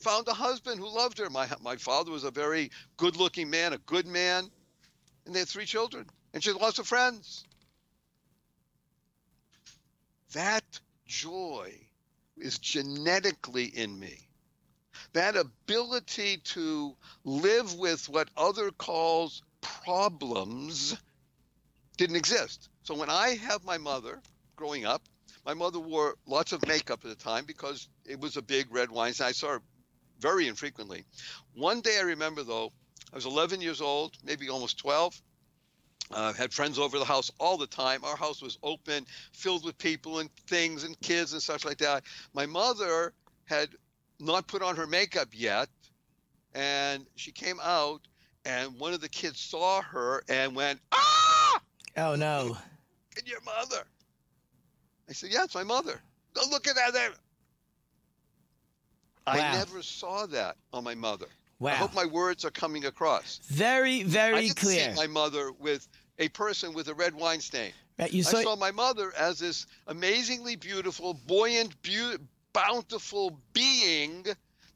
Found 0.00 0.28
a 0.28 0.34
husband 0.34 0.78
who 0.80 0.88
loved 0.88 1.18
her. 1.18 1.30
My 1.30 1.48
my 1.60 1.76
father 1.76 2.10
was 2.10 2.24
a 2.24 2.30
very 2.30 2.70
good-looking 2.96 3.48
man, 3.50 3.72
a 3.72 3.78
good 3.78 4.06
man, 4.06 4.50
and 5.24 5.34
they 5.34 5.40
had 5.40 5.48
three 5.48 5.64
children, 5.64 6.06
and 6.34 6.42
she 6.42 6.52
lots 6.52 6.80
of 6.80 6.86
friends. 6.86 7.44
That 10.32 10.64
joy 11.06 11.72
is 12.36 12.58
genetically 12.58 13.66
in 13.66 13.98
me. 13.98 14.18
That 15.12 15.36
ability 15.36 16.38
to 16.38 16.96
live 17.24 17.74
with 17.76 18.08
what 18.08 18.28
other 18.36 18.72
calls 18.72 19.42
problems 19.60 20.96
didn't 21.96 22.16
exist. 22.16 22.68
So 22.82 22.96
when 22.96 23.10
I 23.10 23.36
have 23.36 23.64
my 23.64 23.78
mother 23.78 24.20
growing 24.56 24.84
up, 24.84 25.02
my 25.46 25.54
mother 25.54 25.78
wore 25.78 26.16
lots 26.26 26.52
of 26.52 26.66
makeup 26.66 27.00
at 27.04 27.10
the 27.10 27.24
time 27.24 27.44
because 27.44 27.88
it 28.04 28.18
was 28.18 28.36
a 28.36 28.42
big 28.42 28.66
red 28.74 28.90
wine. 28.90 29.12
And 29.18 29.28
I 29.28 29.32
saw 29.32 29.50
her 29.50 29.62
very 30.18 30.48
infrequently. 30.48 31.04
One 31.54 31.80
day 31.80 31.96
I 31.98 32.02
remember 32.02 32.42
though, 32.42 32.72
I 33.12 33.16
was 33.16 33.26
11 33.26 33.60
years 33.60 33.80
old, 33.80 34.16
maybe 34.24 34.48
almost 34.48 34.78
12. 34.78 35.20
Uh, 36.10 36.32
had 36.32 36.52
friends 36.52 36.78
over 36.78 36.98
the 36.98 37.04
house 37.04 37.30
all 37.40 37.56
the 37.56 37.66
time. 37.66 38.04
Our 38.04 38.16
house 38.16 38.42
was 38.42 38.58
open, 38.62 39.06
filled 39.32 39.64
with 39.64 39.76
people 39.78 40.18
and 40.18 40.30
things 40.46 40.84
and 40.84 40.98
kids 41.00 41.32
and 41.32 41.42
such 41.42 41.64
like 41.64 41.78
that. 41.78 42.04
My 42.34 42.46
mother 42.46 43.12
had 43.46 43.70
not 44.20 44.46
put 44.46 44.62
on 44.62 44.76
her 44.76 44.86
makeup 44.86 45.28
yet, 45.32 45.68
and 46.54 47.06
she 47.16 47.32
came 47.32 47.58
out, 47.62 48.02
and 48.44 48.78
one 48.78 48.92
of 48.92 49.00
the 49.00 49.08
kids 49.08 49.40
saw 49.40 49.80
her 49.80 50.22
and 50.28 50.54
went, 50.54 50.80
"Ah!" 50.92 51.60
Oh 51.96 52.14
no. 52.16 52.56
And 53.16 53.26
your 53.26 53.40
mother. 53.40 53.84
I 55.08 55.12
said, 55.12 55.30
Yeah, 55.30 55.44
it's 55.44 55.54
my 55.54 55.64
mother. 55.64 56.00
Go 56.34 56.42
look 56.50 56.66
at 56.66 56.76
that 56.76 56.92
there. 56.92 57.10
I 59.26 59.52
never 59.56 59.82
saw 59.82 60.26
that 60.26 60.56
on 60.72 60.84
my 60.84 60.94
mother. 60.94 61.26
I 61.62 61.70
hope 61.70 61.94
my 61.94 62.04
words 62.04 62.44
are 62.44 62.50
coming 62.50 62.84
across. 62.86 63.40
Very, 63.46 64.00
I 64.00 64.04
very 64.04 64.40
didn't 64.48 64.56
clear. 64.56 64.90
see 64.90 64.96
my 64.96 65.06
mother 65.06 65.52
with 65.52 65.88
a 66.18 66.28
person 66.30 66.74
with 66.74 66.88
a 66.88 66.94
red 66.94 67.14
wine 67.14 67.40
stain. 67.40 67.72
Right, 67.98 68.12
you 68.12 68.20
I 68.20 68.22
saw, 68.22 68.42
saw 68.42 68.56
my 68.56 68.70
mother 68.70 69.12
as 69.18 69.38
this 69.38 69.66
amazingly 69.86 70.56
beautiful, 70.56 71.14
buoyant, 71.26 71.74
beau- 71.82 72.16
bountiful 72.52 73.38
being 73.52 74.26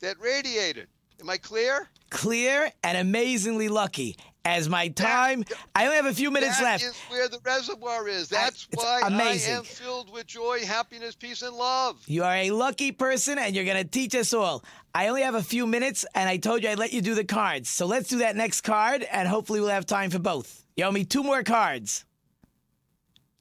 that 0.00 0.20
radiated. 0.20 0.88
Am 1.20 1.28
I 1.28 1.36
clear? 1.36 1.88
clear 2.10 2.72
and 2.82 2.96
amazingly 2.96 3.68
lucky. 3.68 4.16
As 4.44 4.68
my 4.68 4.88
time, 4.88 5.44
I 5.74 5.84
only 5.84 5.96
have 5.96 6.06
a 6.06 6.14
few 6.14 6.30
minutes 6.30 6.58
That 6.58 6.64
left. 6.64 6.84
is 6.84 6.96
where 7.10 7.28
the 7.28 7.38
reservoir 7.44 8.08
is. 8.08 8.28
That's 8.28 8.66
it's 8.72 8.82
why 8.82 9.02
amazing. 9.04 9.54
I 9.54 9.58
am 9.58 9.64
filled 9.64 10.10
with 10.10 10.26
joy, 10.26 10.60
happiness, 10.64 11.14
peace, 11.14 11.42
and 11.42 11.54
love. 11.54 12.02
You 12.06 12.24
are 12.24 12.34
a 12.34 12.50
lucky 12.50 12.92
person 12.92 13.38
and 13.38 13.54
you're 13.54 13.66
going 13.66 13.76
to 13.82 13.84
teach 13.84 14.14
us 14.14 14.32
all. 14.32 14.64
I 14.94 15.08
only 15.08 15.22
have 15.22 15.34
a 15.34 15.42
few 15.42 15.66
minutes 15.66 16.06
and 16.14 16.28
I 16.30 16.38
told 16.38 16.62
you 16.62 16.70
I'd 16.70 16.78
let 16.78 16.92
you 16.94 17.02
do 17.02 17.14
the 17.14 17.24
cards. 17.24 17.68
So 17.68 17.84
let's 17.84 18.08
do 18.08 18.18
that 18.18 18.36
next 18.36 18.62
card 18.62 19.02
and 19.02 19.28
hopefully 19.28 19.60
we'll 19.60 19.68
have 19.68 19.84
time 19.86 20.08
for 20.08 20.18
both. 20.18 20.64
You 20.76 20.84
owe 20.84 20.92
me 20.92 21.04
two 21.04 21.22
more 21.22 21.42
cards. 21.42 22.06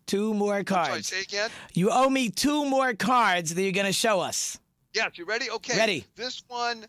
Two 0.08 0.34
more 0.34 0.56
Sorry, 0.56 0.66
cards. 0.66 1.08
say 1.08 1.22
again. 1.22 1.50
You 1.74 1.89
owe 1.91 2.10
me 2.10 2.30
two 2.30 2.66
more 2.66 2.93
cards 2.93 3.54
that 3.54 3.62
you're 3.62 3.72
going 3.72 3.86
to 3.88 3.93
show 3.93 4.20
us. 4.20 4.60
Yes, 4.93 5.12
you 5.18 5.26
ready? 5.26 5.50
Okay. 5.52 5.78
Ready. 5.78 6.06
This 6.16 6.43
one, 6.48 6.86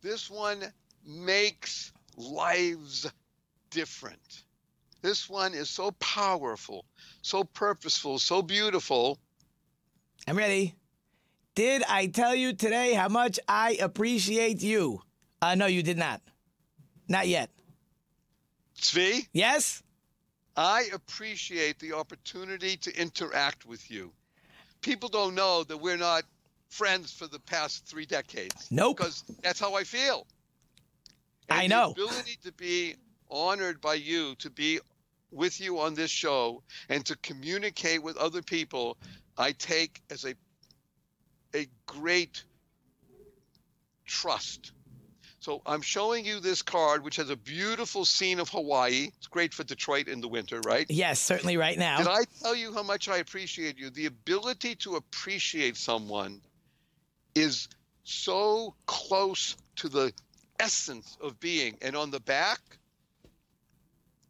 this 0.00 0.30
one 0.30 0.62
makes 1.04 1.92
lives 2.16 3.06
different. 3.70 4.42
This 5.02 5.28
one 5.28 5.54
is 5.54 5.70
so 5.70 5.92
powerful, 5.92 6.84
so 7.22 7.44
purposeful, 7.44 8.18
so 8.18 8.42
beautiful. 8.42 9.18
I'm 10.26 10.36
ready. 10.36 10.74
Did 11.54 11.82
I 11.88 12.06
tell 12.06 12.34
you 12.34 12.52
today 12.52 12.94
how 12.94 13.08
much 13.08 13.38
I 13.48 13.78
appreciate 13.80 14.62
you? 14.62 15.02
Uh, 15.40 15.54
no, 15.54 15.66
you 15.66 15.82
did 15.82 15.98
not. 15.98 16.20
Not 17.08 17.28
yet. 17.28 17.50
Tzvi, 18.78 19.26
Yes? 19.32 19.82
I 20.56 20.88
appreciate 20.94 21.78
the 21.78 21.92
opportunity 21.92 22.76
to 22.78 23.00
interact 23.00 23.66
with 23.66 23.90
you. 23.90 24.12
people 24.80 25.08
don't 25.08 25.34
know 25.34 25.64
that 25.64 25.76
we're 25.76 25.96
not 25.98 26.24
friends 26.68 27.12
for 27.12 27.26
the 27.26 27.38
past 27.40 27.86
three 27.86 28.06
decades. 28.06 28.68
Nope. 28.70 28.96
Because 28.96 29.22
that's 29.42 29.60
how 29.60 29.74
I 29.74 29.84
feel. 29.84 30.26
I 31.48 31.66
know. 31.66 31.94
The 31.96 32.04
ability 32.04 32.38
to 32.44 32.52
be 32.52 32.96
honored 33.30 33.80
by 33.80 33.94
you, 33.94 34.34
to 34.36 34.50
be 34.50 34.80
with 35.30 35.60
you 35.60 35.80
on 35.80 35.94
this 35.94 36.10
show, 36.10 36.62
and 36.88 37.04
to 37.06 37.16
communicate 37.16 38.02
with 38.02 38.16
other 38.16 38.42
people, 38.42 38.96
I 39.36 39.52
take 39.52 40.02
as 40.10 40.24
a 40.24 40.34
a 41.54 41.66
great 41.86 42.44
trust. 44.04 44.72
So 45.40 45.62
I'm 45.64 45.80
showing 45.80 46.24
you 46.24 46.40
this 46.40 46.62
card, 46.62 47.04
which 47.04 47.16
has 47.16 47.30
a 47.30 47.36
beautiful 47.36 48.04
scene 48.04 48.40
of 48.40 48.48
Hawaii. 48.48 49.10
It's 49.16 49.28
great 49.28 49.54
for 49.54 49.62
Detroit 49.62 50.08
in 50.08 50.20
the 50.20 50.28
winter, 50.28 50.60
right? 50.62 50.86
Yes, 50.88 51.20
certainly 51.20 51.56
right 51.56 51.78
now. 51.78 51.98
Did 51.98 52.08
I 52.08 52.24
tell 52.42 52.56
you 52.56 52.74
how 52.74 52.82
much 52.82 53.08
I 53.08 53.18
appreciate 53.18 53.78
you? 53.78 53.90
The 53.90 54.06
ability 54.06 54.74
to 54.76 54.96
appreciate 54.96 55.76
someone 55.76 56.40
is 57.34 57.68
so 58.02 58.74
close 58.86 59.56
to 59.76 59.88
the 59.88 60.12
essence 60.60 61.16
of 61.20 61.38
being. 61.40 61.76
And 61.82 61.96
on 61.96 62.10
the 62.10 62.20
back, 62.20 62.60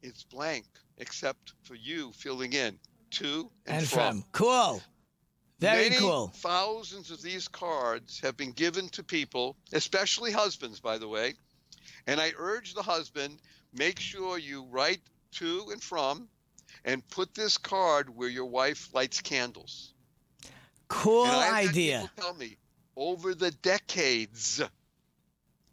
it's 0.03 0.25
blank, 0.25 0.67
except 0.99 1.53
for 1.63 1.75
you 1.75 2.13
filling 2.13 2.53
in 2.53 2.79
to 3.13 3.51
and, 3.67 3.79
and 3.79 3.89
from. 3.89 4.25
Cool. 4.33 4.83
Very 5.59 5.89
Many 5.89 6.01
cool. 6.01 6.29
Thousands 6.37 7.11
of 7.11 7.23
these 7.23 7.49
cards 7.49 8.21
have 8.21 8.37
been 8.37 8.53
given 8.53 8.89
to 8.91 9.03
people, 9.03 9.57
especially 9.73 10.31
husbands, 10.31 10.81
by 10.81 10.99
the 10.99 11.09
way. 11.09 11.35
And 12.07 12.21
I 12.21 12.33
urge 12.37 12.75
the 12.75 12.83
husband 12.83 13.41
make 13.73 13.99
sure 13.99 14.39
you 14.39 14.67
write 14.71 15.01
to 15.33 15.69
and 15.73 15.83
from 15.83 16.29
and 16.85 17.07
put 17.09 17.35
this 17.35 17.59
card 17.59 18.15
where 18.15 18.29
your 18.29 18.47
wife 18.47 18.91
lights 18.93 19.21
candles. 19.21 19.93
Cool 20.89 21.25
And 21.25 21.33
I've 21.33 21.65
had 21.65 21.69
idea. 21.71 22.01
people 22.03 22.23
tell 22.23 22.35
me 22.35 22.57
over 22.97 23.35
the 23.35 23.51
decades 23.51 24.63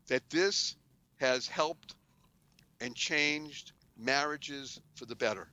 that 0.07 0.29
this 0.29 0.75
has 1.17 1.47
helped 1.47 1.95
and 2.81 2.95
changed 2.95 3.71
marriages 3.97 4.79
for 4.95 5.05
the 5.05 5.15
better. 5.15 5.47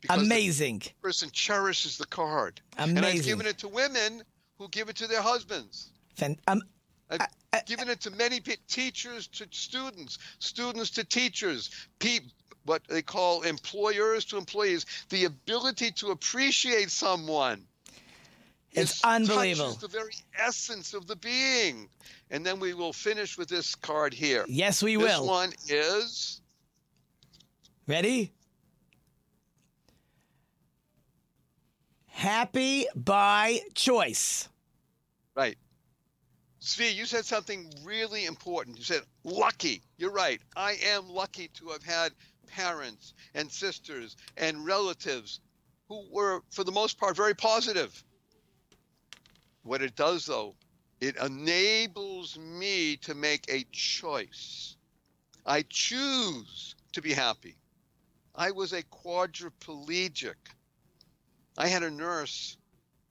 Because 0.00 0.18
the 0.18 0.26
Amazing. 0.26 0.82
person 1.00 1.30
cherishes 1.32 1.96
the 1.96 2.06
card. 2.06 2.60
Amazing. 2.76 2.96
And 2.98 3.06
I've 3.06 3.24
given 3.24 3.46
it 3.46 3.58
to 3.58 3.68
women 3.68 4.22
who 4.58 4.68
give 4.68 4.88
it 4.88 4.96
to 4.96 5.06
their 5.06 5.22
husbands. 5.22 5.90
Fan- 6.16 6.38
um, 6.48 6.62
I've 7.08 7.66
given 7.66 7.88
it 7.88 8.00
to 8.00 8.10
many 8.10 8.40
pe- 8.40 8.56
teachers 8.68 9.28
to 9.28 9.46
students, 9.50 10.18
students 10.38 10.90
to 10.90 11.04
teachers, 11.04 11.70
pe- 11.98 12.20
what 12.64 12.82
they 12.88 13.02
call 13.02 13.42
employers 13.42 14.24
to 14.26 14.38
employees. 14.38 14.86
The 15.08 15.26
ability 15.26 15.92
to 15.92 16.10
appreciate 16.10 16.90
someone 16.90 17.64
It's 18.72 18.96
is- 18.96 19.00
unbelievable. 19.04 19.74
touches 19.74 19.80
the 19.80 19.88
very 19.88 20.14
essence 20.38 20.94
of 20.94 21.06
the 21.06 21.16
being. 21.16 21.88
And 22.30 22.44
then 22.44 22.58
we 22.58 22.72
will 22.74 22.92
finish 22.92 23.36
with 23.36 23.48
this 23.48 23.74
card 23.74 24.14
here. 24.14 24.44
Yes, 24.48 24.82
we 24.82 24.96
this 24.96 25.04
will. 25.04 25.20
This 25.20 25.28
one 25.28 25.52
is 25.68 26.42
Ready? 27.86 28.32
Happy 32.06 32.86
by 32.94 33.60
choice. 33.74 34.48
Right. 35.34 35.58
Tzvi, 36.60 36.94
you 36.94 37.06
said 37.06 37.24
something 37.24 37.72
really 37.82 38.26
important. 38.26 38.78
You 38.78 38.84
said 38.84 39.02
lucky. 39.24 39.82
You're 39.96 40.12
right. 40.12 40.40
I 40.56 40.76
am 40.84 41.08
lucky 41.08 41.48
to 41.54 41.70
have 41.70 41.82
had 41.82 42.12
parents 42.46 43.14
and 43.34 43.50
sisters 43.50 44.16
and 44.36 44.64
relatives 44.64 45.40
who 45.88 46.06
were, 46.12 46.42
for 46.50 46.62
the 46.62 46.70
most 46.70 46.98
part, 46.98 47.16
very 47.16 47.34
positive. 47.34 48.04
What 49.62 49.82
it 49.82 49.94
does, 49.94 50.26
though, 50.26 50.54
it 51.00 51.16
enables 51.16 52.38
me 52.38 52.96
to 52.98 53.14
make 53.14 53.44
a 53.48 53.64
choice. 53.72 54.76
I 55.44 55.64
choose 55.68 56.74
to 56.92 57.02
be 57.02 57.12
happy. 57.12 57.56
I 58.34 58.50
was 58.50 58.72
a 58.72 58.82
quadriplegic. 58.82 60.34
I 61.58 61.68
had 61.68 61.82
a 61.82 61.90
nurse, 61.90 62.56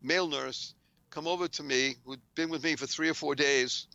male 0.02 0.28
nurse, 0.28 0.74
come 1.10 1.28
over 1.28 1.48
to 1.48 1.64
me, 1.64 1.96
who'd 2.06 2.22
been 2.36 2.50
with 2.50 2.64
me 2.64 2.76
for 2.76 2.88
three 2.88 3.10
or 3.10 3.14
four 3.14 3.36
days, 3.36 3.88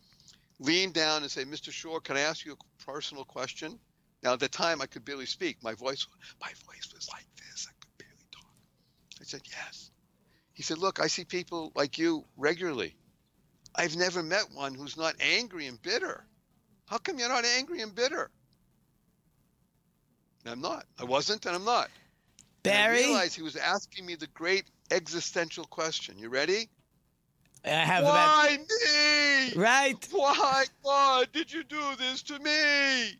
lean 0.59 0.91
down 0.91 1.23
and 1.23 1.31
say, 1.31 1.43
Mr. 1.43 1.71
Shore, 1.71 1.99
can 1.99 2.17
I 2.17 2.21
ask 2.21 2.45
you 2.45 2.53
a 2.53 2.83
personal 2.85 3.25
question? 3.25 3.79
Now, 4.23 4.33
at 4.33 4.39
the 4.39 4.47
time, 4.47 4.81
I 4.81 4.85
could 4.85 5.05
barely 5.05 5.25
speak. 5.25 5.57
My 5.61 5.73
voice, 5.73 6.07
my 6.39 6.51
voice 6.65 6.91
was 6.93 7.09
like 7.11 7.27
this. 7.35 7.67
I 7.69 7.73
could 7.79 7.97
barely 7.97 8.27
talk. 8.31 8.51
I 9.19 9.23
said, 9.23 9.41
yes. 9.45 9.91
He 10.57 10.63
said, 10.63 10.79
look, 10.79 10.99
I 10.99 11.05
see 11.05 11.23
people 11.23 11.71
like 11.75 11.99
you 11.99 12.25
regularly. 12.35 12.95
I've 13.75 13.95
never 13.95 14.23
met 14.23 14.45
one 14.51 14.73
who's 14.73 14.97
not 14.97 15.13
angry 15.19 15.67
and 15.67 15.79
bitter. 15.79 16.25
How 16.87 16.97
come 16.97 17.19
you're 17.19 17.29
not 17.29 17.45
angry 17.45 17.81
and 17.81 17.93
bitter? 17.93 18.31
And 20.43 20.53
I'm 20.53 20.61
not. 20.61 20.87
I 20.99 21.03
wasn't, 21.03 21.45
and 21.45 21.55
I'm 21.55 21.63
not. 21.63 21.89
And 22.65 22.73
I 22.73 22.87
Barry, 22.87 23.05
realized 23.05 23.35
he 23.35 23.43
was 23.43 23.55
asking 23.55 24.07
me 24.07 24.15
the 24.15 24.25
great 24.33 24.65
existential 24.89 25.65
question. 25.65 26.17
You 26.17 26.29
ready? 26.29 26.69
I 27.63 27.69
have 27.69 28.03
Why 28.03 28.57
about 28.57 29.53
me? 29.53 29.61
right. 29.61 30.07
Why, 30.09 30.65
God, 30.83 31.27
did 31.33 31.53
you 31.53 31.65
do 31.65 31.83
this 31.99 32.23
to 32.23 32.39
me? 32.39 33.19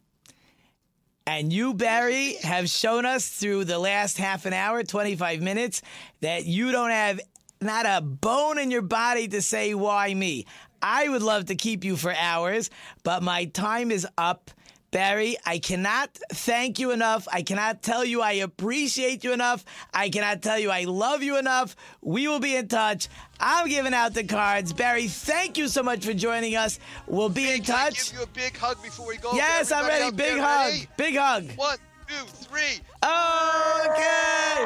And 1.27 1.51
you, 1.51 1.73
Barry, 1.73 2.35
have 2.35 2.69
shown 2.69 3.05
us 3.05 3.27
through 3.27 3.65
the 3.65 3.77
last 3.77 4.17
half 4.17 4.45
an 4.45 4.53
hour, 4.53 4.81
25 4.81 5.41
minutes, 5.41 5.81
that 6.21 6.45
you 6.45 6.71
don't 6.71 6.89
have 6.89 7.19
not 7.59 7.85
a 7.85 7.99
bone 7.99 8.57
in 8.57 8.71
your 8.71 8.81
body 8.81 9.27
to 9.27 9.41
say, 9.41 9.73
why 9.73 10.13
me? 10.13 10.45
I 10.81 11.09
would 11.09 11.21
love 11.21 11.47
to 11.47 11.55
keep 11.55 11.83
you 11.83 11.97
for 11.97 12.13
hours, 12.13 12.69
but 13.03 13.23
my 13.23 13.43
time 13.43 13.91
is 13.91 14.07
up. 14.17 14.51
Barry, 14.91 15.35
I 15.45 15.59
cannot 15.59 16.09
thank 16.31 16.79
you 16.79 16.91
enough. 16.91 17.27
I 17.31 17.41
cannot 17.41 17.83
tell 17.83 18.05
you 18.05 18.21
I 18.21 18.33
appreciate 18.33 19.23
you 19.23 19.33
enough. 19.33 19.65
I 19.93 20.09
cannot 20.09 20.41
tell 20.41 20.57
you 20.57 20.71
I 20.71 20.85
love 20.85 21.21
you 21.21 21.37
enough. 21.37 21.75
We 22.01 22.27
will 22.27 22.39
be 22.39 22.55
in 22.55 22.69
touch. 22.69 23.09
I'm 23.39 23.67
giving 23.67 23.93
out 23.93 24.13
the 24.13 24.23
cards. 24.23 24.71
Barry, 24.71 25.07
thank 25.07 25.57
you 25.57 25.67
so 25.67 25.83
much 25.83 26.05
for 26.05 26.13
joining 26.13 26.55
us. 26.55 26.79
We'll 27.05 27.27
be 27.29 27.51
in 27.51 27.63
Can 27.63 27.75
I 27.75 27.89
touch. 27.89 28.11
give 28.11 28.19
you 28.19 28.23
a 28.23 28.27
big 28.27 28.57
hug 28.57 28.81
before 28.81 29.07
we 29.07 29.17
go? 29.17 29.33
Yes, 29.33 29.71
I'm 29.73 29.85
ready. 29.87 30.09
Big 30.11 30.35
there, 30.35 30.41
hug. 30.41 30.71
ready? 30.71 30.87
Big 30.95 31.15
hug. 31.17 31.51
One, 31.57 31.77
two, 32.07 32.25
three. 32.25 32.79
Okay. 33.03 34.65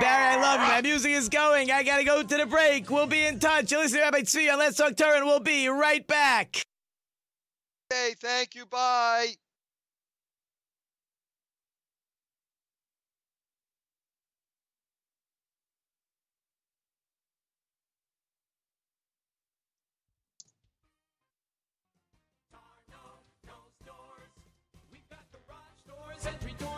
Barry, 0.00 0.34
I 0.34 0.38
love 0.40 0.60
you. 0.60 0.66
My 0.66 0.82
music 0.82 1.12
is 1.12 1.28
going. 1.28 1.70
I 1.70 1.84
gotta 1.84 2.04
go 2.04 2.22
to 2.24 2.36
the 2.36 2.44
break. 2.44 2.90
We'll 2.90 3.06
be 3.06 3.24
in 3.24 3.38
touch. 3.38 3.70
You're 3.70 3.80
listening 3.80 4.00
to 4.00 4.04
Rabbi 4.06 4.20
Tzvi 4.22 4.52
on 4.52 4.58
Let's 4.58 4.76
Talk 4.76 4.96
Torah, 4.96 5.16
and 5.18 5.24
we'll 5.26 5.40
be 5.40 5.68
right 5.68 6.04
back. 6.06 6.65
Okay, 7.92 8.14
thank 8.20 8.54
you. 8.54 8.66
Bye. 8.66 9.34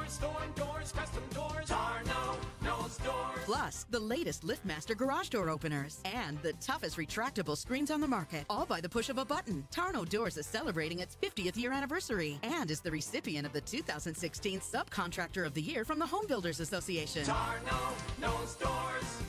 Storm 0.09 0.53
doors, 0.57 0.91
custom 0.93 1.23
doors. 1.35 1.48
Plus, 3.49 3.87
the 3.89 3.99
latest 3.99 4.43
LiftMaster 4.43 4.95
garage 4.95 5.31
door 5.31 5.49
openers 5.49 6.01
and 6.05 6.37
the 6.43 6.53
toughest 6.61 6.99
retractable 6.99 7.57
screens 7.57 7.91
on 7.91 7.99
the 7.99 8.07
market, 8.07 8.45
all 8.51 8.67
by 8.67 8.79
the 8.79 8.89
push 8.91 9.09
of 9.09 9.17
a 9.17 9.25
button. 9.25 9.67
Tarno 9.73 10.07
Doors 10.07 10.37
is 10.37 10.45
celebrating 10.45 10.99
its 10.99 11.17
50th 11.23 11.57
year 11.57 11.73
anniversary 11.73 12.39
and 12.43 12.71
is 12.71 12.81
the 12.81 12.91
recipient 12.91 13.47
of 13.47 13.55
the 13.55 13.63
2016 13.63 14.61
Subcontractor 14.61 15.47
of 15.47 15.55
the 15.55 15.63
Year 15.63 15.87
from 15.87 15.99
the 15.99 16.05
Home 16.05 16.27
Builders 16.27 16.61
Association. 16.61 17.25
Tarno 17.25 18.21
knows 18.21 18.55
doors. 18.57 19.23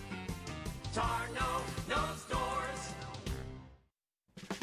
Tarno 0.94 1.62
knows 1.88 2.24
doors. 2.26 2.94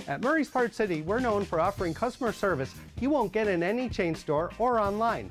At 0.06 0.20
Murray's 0.20 0.50
Part 0.50 0.74
City, 0.74 1.00
we're 1.00 1.18
known 1.18 1.46
for 1.46 1.60
offering 1.60 1.94
customer 1.94 2.32
service 2.32 2.74
you 3.00 3.08
won't 3.08 3.32
get 3.32 3.48
in 3.48 3.62
any 3.62 3.88
chain 3.88 4.14
store 4.14 4.50
or 4.58 4.78
online. 4.78 5.30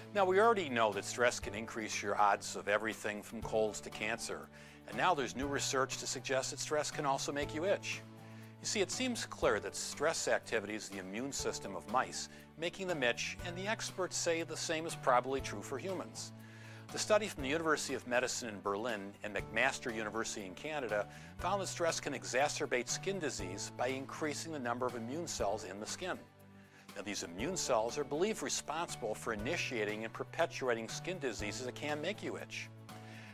Now, 0.13 0.25
we 0.25 0.41
already 0.41 0.67
know 0.67 0.91
that 0.91 1.05
stress 1.05 1.39
can 1.39 1.55
increase 1.55 2.03
your 2.03 2.19
odds 2.19 2.57
of 2.57 2.67
everything 2.67 3.23
from 3.23 3.41
colds 3.41 3.79
to 3.79 3.89
cancer. 3.89 4.49
And 4.89 4.97
now 4.97 5.13
there's 5.13 5.37
new 5.37 5.47
research 5.47 5.99
to 5.99 6.07
suggest 6.07 6.51
that 6.51 6.59
stress 6.59 6.91
can 6.91 7.05
also 7.05 7.31
make 7.31 7.55
you 7.55 7.63
itch. 7.63 8.01
You 8.59 8.67
see, 8.67 8.81
it 8.81 8.91
seems 8.91 9.25
clear 9.25 9.61
that 9.61 9.73
stress 9.73 10.27
activities 10.27 10.89
the 10.89 10.99
immune 10.99 11.31
system 11.31 11.77
of 11.77 11.89
mice, 11.89 12.27
making 12.59 12.87
them 12.87 13.03
itch, 13.03 13.37
and 13.45 13.55
the 13.55 13.67
experts 13.67 14.17
say 14.17 14.43
the 14.43 14.57
same 14.57 14.85
is 14.85 14.95
probably 14.95 15.39
true 15.39 15.61
for 15.61 15.77
humans. 15.77 16.33
The 16.91 16.99
study 16.99 17.29
from 17.29 17.43
the 17.43 17.49
University 17.49 17.93
of 17.93 18.05
Medicine 18.05 18.49
in 18.49 18.59
Berlin 18.59 19.13
and 19.23 19.33
McMaster 19.33 19.95
University 19.95 20.45
in 20.45 20.55
Canada 20.55 21.07
found 21.37 21.61
that 21.61 21.67
stress 21.67 22.01
can 22.01 22.11
exacerbate 22.11 22.89
skin 22.89 23.17
disease 23.17 23.71
by 23.77 23.87
increasing 23.87 24.51
the 24.51 24.59
number 24.59 24.85
of 24.85 24.95
immune 24.95 25.25
cells 25.25 25.63
in 25.63 25.79
the 25.79 25.85
skin. 25.85 26.19
Now, 27.01 27.05
these 27.05 27.23
immune 27.23 27.57
cells 27.57 27.97
are 27.97 28.03
believed 28.03 28.43
responsible 28.43 29.15
for 29.15 29.33
initiating 29.33 30.03
and 30.03 30.13
perpetuating 30.13 30.87
skin 30.87 31.17
diseases 31.17 31.65
that 31.65 31.73
can 31.73 31.99
make 31.99 32.21
you 32.21 32.37
itch. 32.37 32.69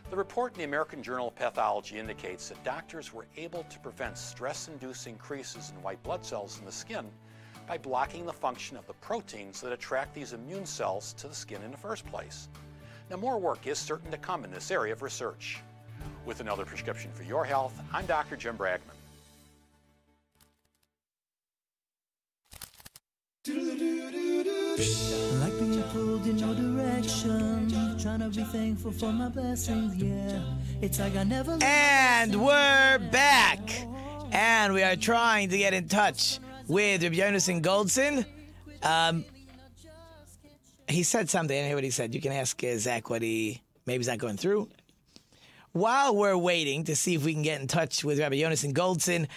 The 0.09 0.15
report 0.15 0.53
in 0.53 0.59
the 0.59 0.63
American 0.63 1.03
Journal 1.03 1.28
of 1.28 1.36
Pathology 1.36 1.99
indicates 1.99 2.47
that 2.47 2.63
doctors 2.63 3.11
were 3.11 3.26
able 3.36 3.63
to 3.63 3.80
prevent 3.80 4.18
stress 4.18 4.70
induced 4.70 5.05
increases 5.05 5.74
in 5.76 5.84
white 5.84 6.01
blood 6.01 6.24
cells 6.24 6.59
in 6.59 6.65
the 6.65 6.72
skin 6.72 7.09
by 7.68 7.78
blocking 7.78 8.26
the 8.26 8.32
function 8.32 8.78
of 8.78 8.88
the 8.88 8.93
proteins 8.93 9.59
that 9.59 9.74
attract 9.74 10.15
these 10.15 10.32
immune 10.32 10.65
cells 10.65 11.11
to 11.15 11.28
the 11.28 11.36
skin 11.36 11.61
in 11.61 11.72
the 11.72 11.78
first 11.78 12.05
place. 12.05 12.47
Now, 13.09 13.18
more 13.18 13.38
work 13.38 13.68
is 13.68 13.78
certain 13.78 14.11
to 14.11 14.18
come 14.18 14.45
in 14.45 14.51
this 14.51 14.72
area 14.72 14.93
of 14.93 15.01
research. 15.01 15.59
With 16.26 16.39
another 16.39 16.63
prescription 16.63 17.11
for 17.11 17.24
your 17.24 17.43
health, 17.43 17.78
I'm 17.91 18.05
Dr. 18.05 18.38
Jim 18.38 18.57
Bragman. 18.57 18.96
Like 24.78 25.57
being 25.57 25.82
pulled 25.91 26.28
in 26.28 26.38
your 26.38 26.53
direction. 26.53 27.97
Trying 27.99 28.19
to 28.19 28.30
be 28.30 28.43
thankful 28.43 28.91
for 28.91 29.11
my 29.11 29.28
blessings, 29.28 29.95
yeah. 29.95 30.39
It's 30.82 30.99
like 30.99 31.15
I 31.15 31.23
never. 31.23 31.57
And 31.63 32.36
we're 32.36 32.99
back. 33.11 33.59
And 34.32 34.75
we 34.75 34.84
are 34.84 34.95
trying 34.95 35.49
to 35.49 35.57
get 35.57 35.73
in 35.73 35.88
touch 35.88 36.38
with 36.67 37.01
Rabbi 37.01 37.15
Yonason 37.15 37.63
Goldson. 37.63 38.23
Um, 38.84 39.25
he 40.88 41.01
said 41.01 41.28
something. 41.28 41.57
I 41.57 41.65
hear 41.65 41.75
what 41.75 41.84
he 41.84 41.89
said. 41.89 42.13
You 42.13 42.21
can 42.21 42.34
ask 42.34 42.63
uh, 42.63 42.78
Zach 42.78 43.09
what 43.09 43.23
he. 43.23 43.63
Maybe 43.88 43.97
he's 43.97 44.07
not 44.07 44.19
going 44.19 44.38
through. 44.38 44.69
While 45.71 46.15
we're 46.15 46.38
waiting 46.38 46.84
to 46.84 46.95
see 46.95 47.15
if 47.15 47.25
we 47.25 47.34
can 47.34 47.41
get 47.41 47.59
in 47.59 47.65
touch 47.67 48.03
with 48.03 48.19
Rabbi 48.19 48.36
Yonason 48.36 48.73
Goldson, 48.73 49.28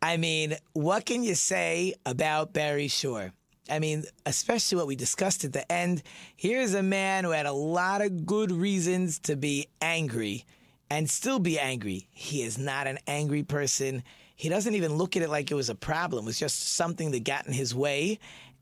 I 0.00 0.18
mean, 0.18 0.54
what 0.72 1.04
can 1.04 1.24
you 1.24 1.34
say 1.34 1.94
about 2.06 2.52
Barry 2.52 2.86
Shore? 2.86 3.32
I 3.70 3.78
mean, 3.78 4.04
especially 4.26 4.76
what 4.76 4.86
we 4.86 4.96
discussed 4.96 5.44
at 5.44 5.52
the 5.52 5.70
end. 5.70 6.02
Here's 6.36 6.74
a 6.74 6.82
man 6.82 7.24
who 7.24 7.30
had 7.30 7.46
a 7.46 7.52
lot 7.52 8.02
of 8.02 8.26
good 8.26 8.52
reasons 8.52 9.18
to 9.20 9.36
be 9.36 9.68
angry 9.80 10.44
and 10.90 11.08
still 11.08 11.38
be 11.38 11.58
angry. 11.58 12.08
He 12.10 12.42
is 12.42 12.58
not 12.58 12.86
an 12.86 12.98
angry 13.06 13.42
person. 13.42 14.02
He 14.36 14.48
doesn't 14.48 14.74
even 14.74 14.94
look 14.94 15.16
at 15.16 15.22
it 15.22 15.30
like 15.30 15.50
it 15.50 15.54
was 15.54 15.70
a 15.70 15.74
problem. 15.74 16.24
It 16.24 16.26
was 16.26 16.38
just 16.38 16.74
something 16.74 17.10
that 17.12 17.24
got 17.24 17.46
in 17.46 17.52
his 17.52 17.74
way. 17.74 18.18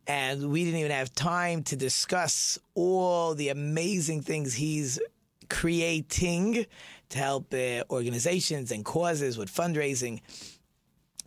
And 0.06 0.50
we 0.50 0.64
didn't 0.64 0.80
even 0.80 0.92
have 0.92 1.12
time 1.14 1.62
to 1.64 1.76
discuss 1.76 2.58
all 2.74 3.34
the 3.34 3.48
amazing 3.48 4.22
things 4.22 4.54
he's 4.54 5.00
creating 5.48 6.66
to 7.10 7.18
help 7.18 7.52
uh, 7.52 7.84
organizations 7.90 8.72
and 8.72 8.84
causes 8.84 9.36
with 9.36 9.52
fundraising. 9.52 10.20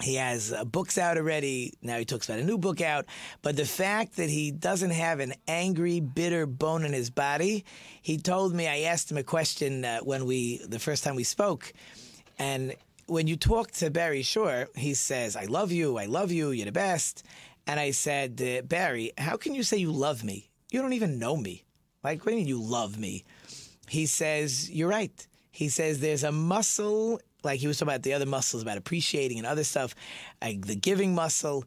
He 0.02 0.16
has 0.16 0.52
uh, 0.52 0.66
books 0.66 0.98
out 0.98 1.18
already. 1.18 1.74
Now 1.82 1.98
he 1.98 2.06
talks 2.06 2.28
about 2.28 2.40
a 2.40 2.44
new 2.44 2.58
book 2.58 2.82
out. 2.82 3.06
But 3.42 3.56
the 3.56 3.66
fact 3.66 4.18
that 4.18 4.30
he 4.30 4.52
doesn't 4.52 4.92
have 4.92 5.20
an 5.20 5.34
angry, 5.48 6.00
bitter 6.00 6.46
bone 6.46 6.84
in 6.84 6.94
his 6.94 7.10
body, 7.10 7.64
he 8.02 8.18
told 8.18 8.54
me, 8.54 8.68
I 8.68 8.80
asked 8.82 9.10
him 9.10 9.18
a 9.18 9.24
question 9.24 9.86
uh, 9.86 10.00
when 10.00 10.26
we, 10.26 10.58
the 10.68 10.80
first 10.80 11.04
time 11.04 11.16
we 11.16 11.24
spoke. 11.24 11.72
And 12.38 12.76
when 13.08 13.28
you 13.28 13.38
talk 13.38 13.72
to 13.72 13.90
Barry 13.90 14.22
Shore, 14.22 14.68
he 14.76 14.94
says, 14.94 15.36
I 15.36 15.46
love 15.46 15.72
you, 15.72 15.98
I 15.98 16.06
love 16.06 16.32
you, 16.32 16.52
you're 16.52 16.66
the 16.66 16.72
best. 16.72 17.24
And 17.68 17.80
I 17.80 17.92
said, 17.92 18.42
uh, 18.42 18.64
Barry, 18.64 19.14
how 19.18 19.38
can 19.38 19.56
you 19.56 19.64
say 19.64 19.78
you 19.78 19.92
love 19.92 20.24
me? 20.24 20.50
You 20.72 20.82
don't 20.82 20.94
even 20.94 21.20
know 21.20 21.38
me. 21.38 21.64
Like, 22.04 22.26
what 22.26 22.32
do 22.32 22.38
you 22.38 22.38
mean 22.42 22.48
you 22.48 22.62
love 22.62 23.00
me? 23.00 23.24
He 23.88 24.06
says, 24.06 24.70
You're 24.70 24.90
right. 24.90 25.28
He 25.52 25.70
says 25.70 26.00
there's 26.00 26.24
a 26.24 26.32
muscle 26.32 27.22
like 27.46 27.60
he 27.60 27.68
was 27.68 27.78
talking 27.78 27.94
about 27.94 28.04
the 28.04 28.14
other 28.14 28.26
muscles 28.26 28.62
about 28.62 28.78
appreciating 28.78 29.38
and 29.38 29.48
other 29.48 29.64
stuff, 29.64 29.96
like 30.42 30.66
the 30.66 30.76
giving 30.76 31.16
muscle. 31.16 31.64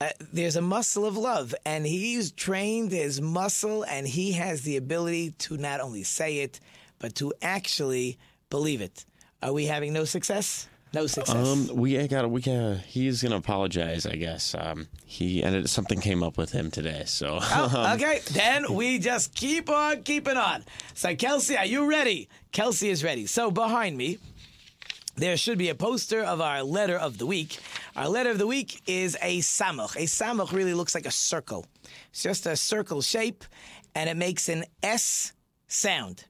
Uh, 0.00 0.08
there's 0.32 0.56
a 0.56 0.62
muscle 0.62 1.04
of 1.04 1.16
love, 1.16 1.54
and 1.66 1.84
he's 1.84 2.30
trained 2.30 2.92
his 2.92 3.20
muscle, 3.20 3.84
and 3.84 4.06
he 4.06 4.32
has 4.32 4.62
the 4.62 4.76
ability 4.76 5.32
to 5.38 5.56
not 5.56 5.80
only 5.80 6.04
say 6.04 6.38
it, 6.38 6.60
but 6.98 7.14
to 7.16 7.32
actually 7.42 8.16
believe 8.48 8.80
it. 8.80 9.04
Are 9.42 9.52
we 9.52 9.66
having 9.66 9.92
no 9.92 10.04
success? 10.04 10.68
No 10.94 11.06
success. 11.06 11.36
Um, 11.36 11.76
we 11.76 12.06
got 12.08 12.30
we 12.30 12.40
got. 12.40 12.78
He's 12.78 13.22
gonna 13.22 13.36
apologize, 13.36 14.06
I 14.06 14.16
guess. 14.16 14.54
Um, 14.58 14.88
he 15.04 15.42
ended 15.42 15.68
something 15.68 16.00
came 16.00 16.22
up 16.22 16.38
with 16.38 16.50
him 16.50 16.70
today, 16.70 17.02
so. 17.04 17.38
Oh, 17.40 17.72
um, 17.76 17.96
okay, 17.96 18.20
then 18.32 18.72
we 18.72 18.98
just 18.98 19.34
keep 19.34 19.68
on 19.68 20.02
keeping 20.02 20.38
on. 20.38 20.64
So, 20.94 21.14
Kelsey, 21.14 21.58
are 21.58 21.66
you 21.66 21.88
ready? 21.90 22.28
Kelsey 22.52 22.88
is 22.88 23.04
ready. 23.04 23.26
So, 23.26 23.50
behind 23.50 23.98
me, 23.98 24.18
there 25.18 25.36
should 25.36 25.58
be 25.58 25.68
a 25.68 25.74
poster 25.74 26.22
of 26.22 26.40
our 26.40 26.62
letter 26.62 26.96
of 26.96 27.18
the 27.18 27.26
week. 27.26 27.58
Our 27.96 28.08
letter 28.08 28.30
of 28.30 28.38
the 28.38 28.46
week 28.46 28.80
is 28.86 29.16
a 29.20 29.38
samuch. 29.40 29.96
A 29.96 30.06
samuch 30.06 30.52
really 30.52 30.74
looks 30.74 30.94
like 30.94 31.06
a 31.06 31.10
circle. 31.10 31.66
It's 32.10 32.22
just 32.22 32.46
a 32.46 32.56
circle 32.56 33.02
shape, 33.02 33.44
and 33.94 34.08
it 34.08 34.16
makes 34.16 34.48
an 34.48 34.64
S 34.82 35.32
sound. 35.66 36.24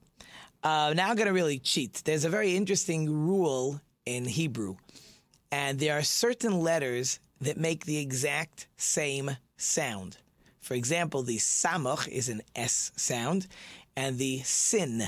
Uh, 0.62 0.95
now 0.97 1.11
I'm 1.11 1.16
going 1.16 1.26
to 1.26 1.34
really 1.34 1.59
cheat. 1.59 2.03
There's 2.05 2.24
a 2.24 2.30
very 2.30 2.57
interesting 2.57 3.11
rule 3.11 3.80
in 4.07 4.24
Hebrew, 4.24 4.76
and 5.53 5.78
there 5.78 5.99
are 5.99 6.03
certain 6.03 6.61
letters 6.61 7.20
that 7.43 7.59
make 7.59 7.84
the 7.84 7.99
exact 7.99 8.68
same 8.76 9.36
sound. 9.59 10.16
For 10.61 10.74
example, 10.74 11.22
the 11.22 11.36
samuch 11.36 12.09
is 12.09 12.28
an 12.28 12.41
S 12.57 12.91
sound, 12.97 13.49
and 13.97 14.18
the 14.18 14.41
sin 14.41 15.05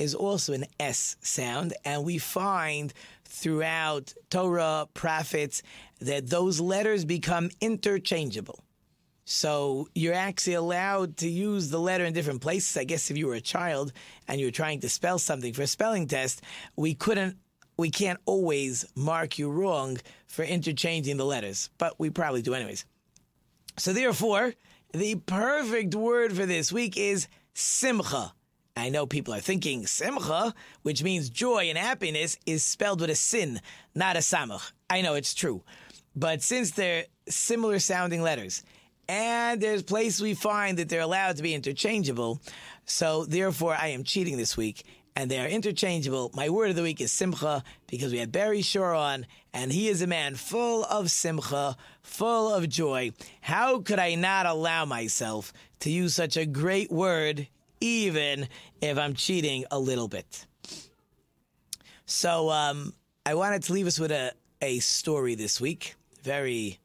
is 0.00 0.14
also 0.14 0.54
an 0.54 0.64
S 0.80 1.16
sound, 1.20 1.74
and 1.84 2.04
we 2.04 2.16
find 2.18 2.92
throughout 3.30 4.12
Torah, 4.28 4.86
prophets, 4.94 5.62
that 6.00 6.28
those 6.28 6.60
letters 6.60 7.04
become 7.04 7.50
interchangeable. 7.60 8.64
So 9.24 9.88
you're 9.94 10.14
actually 10.14 10.54
allowed 10.54 11.18
to 11.18 11.28
use 11.28 11.70
the 11.70 11.78
letter 11.78 12.04
in 12.04 12.12
different 12.12 12.40
places. 12.40 12.76
I 12.76 12.84
guess 12.84 13.10
if 13.10 13.16
you 13.16 13.28
were 13.28 13.34
a 13.34 13.40
child 13.40 13.92
and 14.26 14.40
you 14.40 14.48
were 14.48 14.52
trying 14.52 14.80
to 14.80 14.88
spell 14.88 15.18
something 15.18 15.52
for 15.52 15.62
a 15.62 15.66
spelling 15.66 16.08
test, 16.08 16.42
we 16.76 16.94
couldn't 16.94 17.36
we 17.76 17.90
can't 17.90 18.20
always 18.26 18.84
mark 18.94 19.38
you 19.38 19.50
wrong 19.50 19.96
for 20.28 20.44
interchanging 20.44 21.16
the 21.16 21.24
letters, 21.24 21.70
but 21.78 21.98
we 21.98 22.10
probably 22.10 22.42
do 22.42 22.52
anyways. 22.52 22.84
So 23.78 23.94
therefore, 23.94 24.52
the 24.92 25.14
perfect 25.14 25.94
word 25.94 26.34
for 26.34 26.44
this 26.44 26.70
week 26.70 26.98
is 26.98 27.26
simcha. 27.54 28.34
I 28.76 28.88
know 28.88 29.06
people 29.06 29.34
are 29.34 29.40
thinking 29.40 29.86
simcha, 29.86 30.54
which 30.82 31.02
means 31.02 31.28
joy 31.28 31.68
and 31.68 31.76
happiness, 31.76 32.38
is 32.46 32.62
spelled 32.62 33.00
with 33.00 33.10
a 33.10 33.14
sin, 33.14 33.60
not 33.94 34.16
a 34.16 34.20
samach. 34.20 34.72
I 34.88 35.02
know 35.02 35.14
it's 35.14 35.34
true. 35.34 35.62
But 36.16 36.42
since 36.42 36.70
they're 36.70 37.04
similar 37.28 37.78
sounding 37.78 38.22
letters, 38.22 38.62
and 39.08 39.60
there's 39.60 39.82
place 39.82 40.20
we 40.20 40.34
find 40.34 40.78
that 40.78 40.88
they're 40.88 41.00
allowed 41.00 41.36
to 41.36 41.42
be 41.42 41.54
interchangeable, 41.54 42.40
so 42.84 43.24
therefore 43.24 43.74
I 43.74 43.88
am 43.88 44.04
cheating 44.04 44.36
this 44.36 44.56
week, 44.56 44.84
and 45.16 45.30
they 45.30 45.40
are 45.40 45.48
interchangeable. 45.48 46.30
My 46.34 46.48
word 46.48 46.70
of 46.70 46.76
the 46.76 46.82
week 46.82 47.00
is 47.00 47.12
simcha, 47.12 47.64
because 47.88 48.12
we 48.12 48.18
had 48.18 48.32
Barry 48.32 48.62
Shore 48.62 48.94
on, 48.94 49.26
and 49.52 49.72
he 49.72 49.88
is 49.88 50.00
a 50.00 50.06
man 50.06 50.36
full 50.36 50.84
of 50.84 51.10
simcha, 51.10 51.76
full 52.02 52.54
of 52.54 52.68
joy. 52.68 53.12
How 53.40 53.80
could 53.80 53.98
I 53.98 54.14
not 54.14 54.46
allow 54.46 54.84
myself 54.84 55.52
to 55.80 55.90
use 55.90 56.14
such 56.14 56.36
a 56.36 56.46
great 56.46 56.90
word 56.90 57.48
even 57.80 58.48
if 58.80 58.98
I'm 58.98 59.14
cheating 59.14 59.64
a 59.70 59.78
little 59.78 60.08
bit. 60.08 60.46
So 62.06 62.50
um, 62.50 62.92
I 63.24 63.34
wanted 63.34 63.62
to 63.64 63.72
leave 63.72 63.86
us 63.86 63.98
with 63.98 64.10
a, 64.12 64.32
a 64.60 64.80
story 64.80 65.34
this 65.34 65.60
week. 65.60 65.94
Very, 66.22 66.78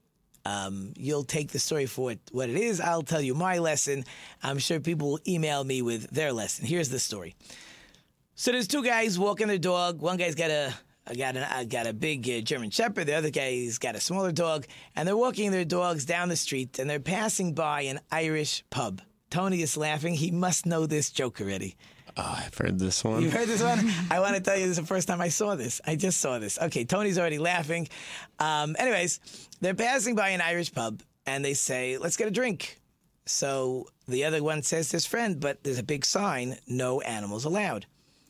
um, 0.45 0.93
you'll 0.97 1.23
take 1.23 1.51
the 1.51 1.59
story 1.59 1.85
for 1.85 2.05
what, 2.05 2.19
what 2.31 2.49
it 2.49 2.57
is. 2.57 2.79
I'll 2.79 3.01
tell 3.01 3.21
you 3.21 3.33
my 3.33 3.57
lesson. 3.57 4.05
I'm 4.43 4.59
sure 4.59 4.79
people 4.79 5.11
will 5.11 5.19
email 5.27 5.63
me 5.63 5.81
with 5.81 6.09
their 6.11 6.31
lesson. 6.31 6.65
Here's 6.65 6.89
the 6.89 6.99
story. 6.99 7.35
So 8.35 8.51
there's 8.51 8.67
two 8.67 8.83
guys 8.83 9.17
walking 9.17 9.47
their 9.47 9.57
dog. 9.57 10.01
One 10.01 10.17
guy's 10.17 10.35
got 10.35 10.51
a 10.51 10.73
got 11.17 11.37
a 11.37 11.65
got 11.65 11.87
a 11.87 11.93
big 11.93 12.29
uh, 12.29 12.41
German 12.41 12.69
Shepherd. 12.69 13.07
The 13.07 13.13
other 13.15 13.29
guy's 13.29 13.77
got 13.77 13.95
a 13.95 13.99
smaller 14.01 14.31
dog, 14.31 14.65
and 14.95 15.07
they're 15.07 15.15
walking 15.15 15.51
their 15.51 15.65
dogs 15.65 16.05
down 16.05 16.29
the 16.29 16.35
street, 16.35 16.77
and 16.77 16.89
they're 16.89 16.99
passing 16.99 17.53
by 17.53 17.81
an 17.81 17.99
Irish 18.11 18.63
pub. 18.69 19.01
Tony 19.29 19.61
is 19.61 19.77
laughing. 19.77 20.13
He 20.13 20.31
must 20.31 20.65
know 20.65 20.85
this 20.85 21.09
joke 21.09 21.41
already. 21.41 21.75
Oh, 22.17 22.35
I've 22.45 22.57
heard 22.57 22.79
this 22.79 23.03
one. 23.03 23.21
You've 23.21 23.33
heard 23.33 23.47
this 23.47 23.61
one? 23.61 23.91
I 24.11 24.19
want 24.19 24.35
to 24.35 24.41
tell 24.41 24.55
you 24.55 24.67
this 24.67 24.77
is 24.77 24.83
the 24.83 24.87
first 24.87 25.07
time 25.07 25.19
I 25.19 25.27
saw 25.29 25.55
this. 25.55 25.81
I 25.85 25.95
just 25.95 26.21
saw 26.21 26.39
this. 26.39 26.57
Okay, 26.61 26.85
Tony's 26.85 27.19
already 27.19 27.39
laughing. 27.39 27.89
Um, 28.39 28.75
anyways, 28.79 29.19
they're 29.59 29.73
passing 29.73 30.15
by 30.15 30.29
an 30.29 30.41
Irish 30.41 30.71
pub 30.73 31.01
and 31.25 31.43
they 31.43 31.53
say, 31.53 31.97
let's 31.97 32.15
get 32.15 32.27
a 32.27 32.31
drink. 32.31 32.79
So 33.25 33.87
the 34.07 34.23
other 34.23 34.41
one 34.43 34.61
says 34.61 34.89
to 34.89 34.97
his 34.97 35.05
friend, 35.05 35.39
but 35.39 35.63
there's 35.63 35.79
a 35.79 35.83
big 35.83 36.05
sign, 36.05 36.57
no 36.67 37.01
animals 37.01 37.43
allowed. 37.43 37.85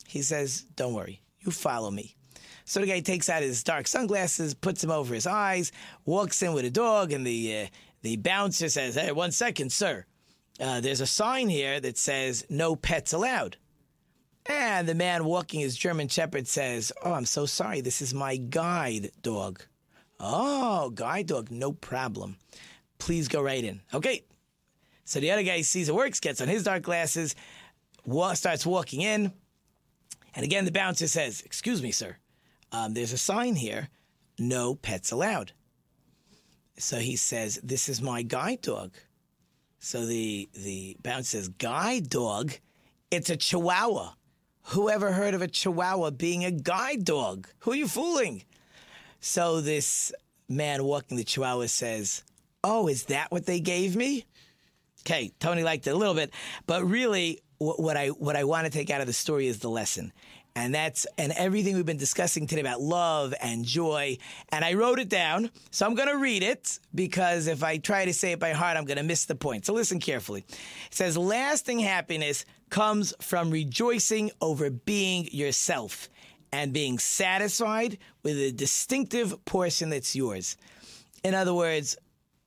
He 0.08 0.22
says, 0.22 0.62
don't 0.74 0.94
worry, 0.94 1.22
you 1.40 1.52
follow 1.52 1.90
me. 1.90 2.16
So 2.64 2.80
the 2.80 2.86
guy 2.86 3.00
takes 3.00 3.28
out 3.28 3.42
his 3.42 3.62
dark 3.62 3.86
sunglasses, 3.86 4.54
puts 4.54 4.80
them 4.80 4.90
over 4.90 5.14
his 5.14 5.26
eyes, 5.26 5.70
walks 6.04 6.42
in 6.42 6.52
with 6.52 6.64
a 6.64 6.70
dog, 6.70 7.12
and 7.12 7.24
the 7.24 7.62
uh, 7.62 7.66
the 8.02 8.16
bouncer 8.16 8.68
says, 8.68 8.96
"Hey, 8.96 9.12
one 9.12 9.30
second, 9.30 9.70
sir. 9.70 10.04
Uh, 10.60 10.80
there's 10.80 11.00
a 11.00 11.06
sign 11.06 11.48
here 11.48 11.80
that 11.80 11.98
says 11.98 12.44
no 12.48 12.76
pets 12.76 13.12
allowed." 13.12 13.56
And 14.46 14.88
the 14.88 14.94
man 14.94 15.24
walking 15.24 15.60
his 15.60 15.76
German 15.76 16.08
Shepherd 16.08 16.46
says, 16.46 16.92
"Oh, 17.04 17.12
I'm 17.12 17.26
so 17.26 17.46
sorry. 17.46 17.80
This 17.80 18.00
is 18.00 18.14
my 18.14 18.36
guide 18.36 19.10
dog." 19.22 19.62
Oh, 20.18 20.90
guide 20.90 21.26
dog, 21.26 21.50
no 21.50 21.72
problem. 21.72 22.36
Please 22.98 23.28
go 23.28 23.42
right 23.42 23.62
in. 23.62 23.82
Okay. 23.92 24.24
So 25.04 25.20
the 25.20 25.30
other 25.30 25.42
guy 25.42 25.60
sees 25.60 25.88
it 25.88 25.94
works, 25.94 26.20
gets 26.20 26.40
on 26.40 26.48
his 26.48 26.64
dark 26.64 26.82
glasses, 26.82 27.36
wa- 28.04 28.34
starts 28.34 28.66
walking 28.66 29.02
in. 29.02 29.32
And 30.34 30.44
again, 30.44 30.64
the 30.64 30.72
bouncer 30.72 31.06
says, 31.06 31.42
Excuse 31.42 31.82
me, 31.82 31.92
sir. 31.92 32.16
Um, 32.72 32.94
there's 32.94 33.12
a 33.12 33.18
sign 33.18 33.54
here 33.56 33.88
no 34.38 34.74
pets 34.74 35.12
allowed. 35.12 35.52
So 36.78 36.98
he 36.98 37.16
says, 37.16 37.60
This 37.62 37.88
is 37.88 38.02
my 38.02 38.22
guide 38.22 38.62
dog. 38.62 38.92
So 39.86 40.04
the, 40.04 40.48
the 40.52 40.96
bouncer 41.00 41.36
says, 41.36 41.46
Guide 41.46 42.10
dog? 42.10 42.54
It's 43.12 43.30
a 43.30 43.36
chihuahua. 43.36 44.14
Who 44.70 44.90
ever 44.90 45.12
heard 45.12 45.32
of 45.32 45.42
a 45.42 45.46
chihuahua 45.46 46.10
being 46.10 46.44
a 46.44 46.50
guide 46.50 47.04
dog? 47.04 47.46
Who 47.60 47.70
are 47.70 47.76
you 47.76 47.86
fooling? 47.86 48.42
So 49.20 49.60
this 49.60 50.12
man 50.48 50.82
walking 50.82 51.16
the 51.16 51.22
chihuahua 51.22 51.66
says, 51.66 52.24
Oh, 52.64 52.88
is 52.88 53.04
that 53.04 53.30
what 53.30 53.46
they 53.46 53.60
gave 53.60 53.94
me? 53.94 54.24
Okay, 55.02 55.30
Tony 55.38 55.62
liked 55.62 55.86
it 55.86 55.90
a 55.90 55.96
little 55.96 56.14
bit, 56.14 56.32
but 56.66 56.84
really, 56.84 57.42
what 57.58 57.96
I 57.96 58.08
what 58.08 58.34
I 58.34 58.42
want 58.42 58.64
to 58.64 58.72
take 58.72 58.90
out 58.90 59.00
of 59.00 59.06
the 59.06 59.12
story 59.12 59.46
is 59.46 59.60
the 59.60 59.70
lesson, 59.70 60.12
and 60.56 60.74
that's 60.74 61.06
and 61.18 61.32
everything 61.32 61.76
we've 61.76 61.86
been 61.86 61.98
discussing 61.98 62.46
today 62.46 62.62
about 62.62 62.80
love 62.80 63.34
and 63.42 63.64
joy. 63.64 64.16
And 64.48 64.64
I 64.64 64.72
wrote 64.72 64.98
it 64.98 65.10
down, 65.10 65.50
so 65.70 65.86
I'm 65.86 65.94
going 65.94 66.08
to 66.08 66.16
read 66.16 66.42
it 66.42 66.80
because 66.94 67.46
if 67.46 67.62
I 67.62 67.76
try 67.76 68.06
to 68.06 68.14
say 68.14 68.32
it 68.32 68.40
by 68.40 68.52
heart, 68.52 68.76
I'm 68.76 68.86
going 68.86 68.96
to 68.96 69.04
miss 69.04 69.26
the 69.26 69.34
point. 69.34 69.66
So 69.66 69.74
listen 69.74 70.00
carefully. 70.00 70.44
It 70.48 70.94
says, 70.94 71.16
"Lasting 71.16 71.78
happiness 71.80 72.46
comes 72.70 73.12
from 73.20 73.50
rejoicing 73.50 74.32
over 74.40 74.70
being 74.70 75.28
yourself." 75.30 76.08
And 76.52 76.72
being 76.72 76.98
satisfied 76.98 77.98
with 78.22 78.38
a 78.38 78.50
distinctive 78.50 79.44
portion 79.44 79.90
that's 79.90 80.16
yours. 80.16 80.56
In 81.22 81.34
other 81.34 81.52
words, 81.52 81.98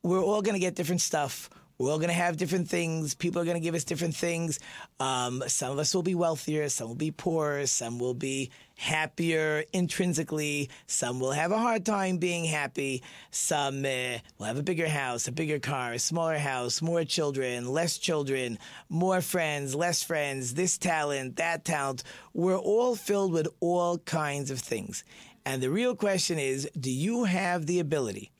we're 0.01 0.24
all 0.24 0.41
going 0.41 0.53
to 0.53 0.60
get 0.60 0.74
different 0.74 1.01
stuff. 1.01 1.49
We're 1.80 1.92
all 1.92 1.98
going 1.98 2.10
to 2.10 2.14
have 2.14 2.36
different 2.36 2.68
things. 2.68 3.16
People 3.16 3.42
are 3.42 3.46
going 3.46 3.56
to 3.56 3.62
give 3.62 3.74
us 3.74 3.86
different 3.86 4.14
things. 4.14 4.60
Um, 5.00 5.42
some 5.48 5.72
of 5.72 5.80
us 5.80 5.96
will 5.96 6.04
be 6.04 6.14
wealthier. 6.14 6.68
Some 6.68 6.90
will 6.90 6.96
be 6.96 7.12
poorer. 7.12 7.66
Some 7.68 8.00
will 8.00 8.14
be 8.14 8.52
happier 8.76 9.64
intrinsically. 9.72 10.70
Some 10.88 11.22
will 11.22 11.32
have 11.32 11.54
a 11.54 11.58
hard 11.58 11.86
time 11.86 12.18
being 12.18 12.44
happy. 12.44 13.02
Some 13.32 13.86
uh, 13.86 14.18
will 14.38 14.46
have 14.46 14.58
a 14.58 14.64
bigger 14.64 14.90
house, 14.90 15.30
a 15.30 15.32
bigger 15.32 15.58
car, 15.58 15.94
a 15.94 16.00
smaller 16.00 16.38
house, 16.38 16.82
more 16.82 17.06
children, 17.06 17.66
less 17.66 17.98
children, 17.98 18.60
more 18.90 19.22
friends, 19.22 19.74
less 19.74 20.04
friends, 20.04 20.56
this 20.56 20.78
talent, 20.78 21.38
that 21.38 21.64
talent. 21.64 22.04
We're 22.34 22.58
all 22.58 22.98
filled 22.98 23.32
with 23.32 23.48
all 23.62 24.00
kinds 24.00 24.52
of 24.52 24.60
things. 24.60 25.06
And 25.46 25.64
the 25.64 25.72
real 25.72 25.96
question 25.96 26.40
is 26.40 26.70
do 26.78 26.92
you 26.92 27.24
have 27.24 27.68
the 27.68 27.80
ability 27.80 28.32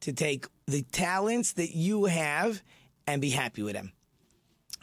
to 0.00 0.12
take 0.12 0.46
the 0.66 0.82
talents 0.82 1.52
that 1.52 1.76
you 1.76 2.06
have 2.06 2.62
and 3.12 3.22
be 3.22 3.30
happy 3.30 3.62
with 3.62 3.74
them? 3.74 3.92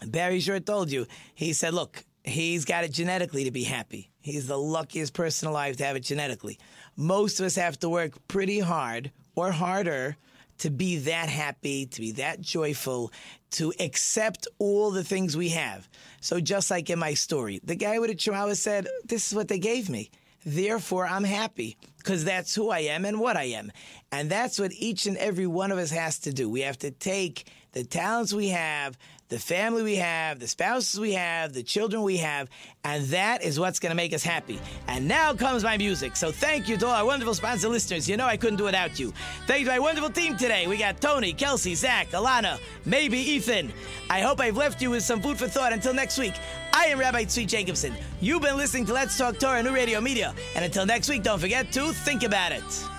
Barry 0.05 0.39
Shore 0.39 0.59
told 0.59 0.91
you, 0.91 1.07
he 1.33 1.53
said, 1.53 1.73
look, 1.73 2.05
he's 2.23 2.65
got 2.65 2.83
it 2.83 2.91
genetically 2.91 3.45
to 3.45 3.51
be 3.51 3.63
happy. 3.63 4.11
He's 4.19 4.47
the 4.47 4.57
luckiest 4.57 5.13
person 5.13 5.47
alive 5.47 5.77
to 5.77 5.85
have 5.85 5.95
it 5.95 6.01
genetically. 6.01 6.59
Most 6.95 7.39
of 7.39 7.45
us 7.45 7.55
have 7.55 7.79
to 7.79 7.89
work 7.89 8.13
pretty 8.27 8.59
hard 8.59 9.11
or 9.35 9.51
harder 9.51 10.17
to 10.59 10.69
be 10.69 10.97
that 10.97 11.29
happy, 11.29 11.85
to 11.85 12.01
be 12.01 12.11
that 12.13 12.41
joyful, 12.41 13.11
to 13.51 13.73
accept 13.79 14.47
all 14.59 14.91
the 14.91 15.03
things 15.03 15.37
we 15.37 15.49
have. 15.49 15.87
So, 16.19 16.39
just 16.39 16.71
like 16.71 16.89
in 16.89 16.99
my 16.99 17.13
story, 17.13 17.59
the 17.63 17.75
guy 17.75 17.99
with 17.99 18.09
a 18.09 18.15
chihuahua 18.15 18.53
said, 18.53 18.87
This 19.05 19.27
is 19.27 19.35
what 19.35 19.47
they 19.47 19.59
gave 19.59 19.89
me. 19.89 20.09
Therefore, 20.45 21.05
I'm 21.05 21.25
happy 21.25 21.77
because 21.97 22.23
that's 22.23 22.55
who 22.55 22.69
I 22.69 22.79
am 22.79 23.05
and 23.05 23.19
what 23.19 23.35
I 23.35 23.43
am. 23.43 23.71
And 24.11 24.29
that's 24.29 24.59
what 24.59 24.71
each 24.71 25.05
and 25.05 25.17
every 25.17 25.47
one 25.47 25.71
of 25.71 25.77
us 25.77 25.91
has 25.91 26.19
to 26.19 26.33
do. 26.33 26.49
We 26.49 26.61
have 26.61 26.77
to 26.79 26.91
take 26.91 27.49
the 27.77 27.83
talents 27.83 28.33
we 28.33 28.49
have, 28.49 28.97
the 29.29 29.37
family 29.37 29.83
we 29.83 29.97
have, 29.97 30.39
the 30.39 30.47
spouses 30.47 30.99
we 30.99 31.13
have, 31.13 31.53
the 31.53 31.61
children 31.61 32.01
we 32.01 32.17
have, 32.17 32.49
and 32.83 33.05
that 33.09 33.43
is 33.43 33.59
what's 33.59 33.77
going 33.77 33.91
to 33.91 33.95
make 33.95 34.13
us 34.13 34.23
happy. 34.23 34.59
And 34.87 35.07
now 35.07 35.35
comes 35.35 35.63
my 35.63 35.77
music. 35.77 36.15
So 36.15 36.31
thank 36.31 36.67
you 36.67 36.75
to 36.77 36.87
all 36.87 36.93
our 36.93 37.05
wonderful 37.05 37.35
sponsor 37.35 37.67
listeners. 37.67 38.09
You 38.09 38.17
know 38.17 38.25
I 38.25 38.35
couldn't 38.35 38.57
do 38.57 38.63
it 38.63 38.67
without 38.67 38.99
you. 38.99 39.13
Thank 39.45 39.59
you 39.59 39.65
to 39.65 39.71
my 39.73 39.79
wonderful 39.79 40.09
team 40.09 40.37
today. 40.37 40.65
We 40.65 40.77
got 40.77 40.99
Tony, 40.99 41.33
Kelsey, 41.33 41.75
Zach, 41.75 42.09
Alana, 42.11 42.59
maybe 42.85 43.19
Ethan. 43.19 43.71
I 44.09 44.21
hope 44.21 44.39
I've 44.39 44.57
left 44.57 44.81
you 44.81 44.89
with 44.89 45.03
some 45.03 45.21
food 45.21 45.37
for 45.37 45.47
thought. 45.47 45.71
Until 45.71 45.93
next 45.93 46.17
week, 46.17 46.33
I 46.73 46.85
am 46.85 46.97
Rabbi 46.97 47.25
Tzvi 47.25 47.45
Jacobson. 47.45 47.93
You've 48.21 48.41
been 48.41 48.57
listening 48.57 48.85
to 48.87 48.93
Let's 48.93 49.15
Talk 49.15 49.37
Torah 49.37 49.61
New 49.61 49.75
Radio 49.75 50.01
Media. 50.01 50.33
And 50.55 50.65
until 50.65 50.87
next 50.87 51.09
week, 51.09 51.21
don't 51.21 51.39
forget 51.39 51.71
to 51.73 51.91
think 51.91 52.23
about 52.23 52.53
it. 52.53 52.96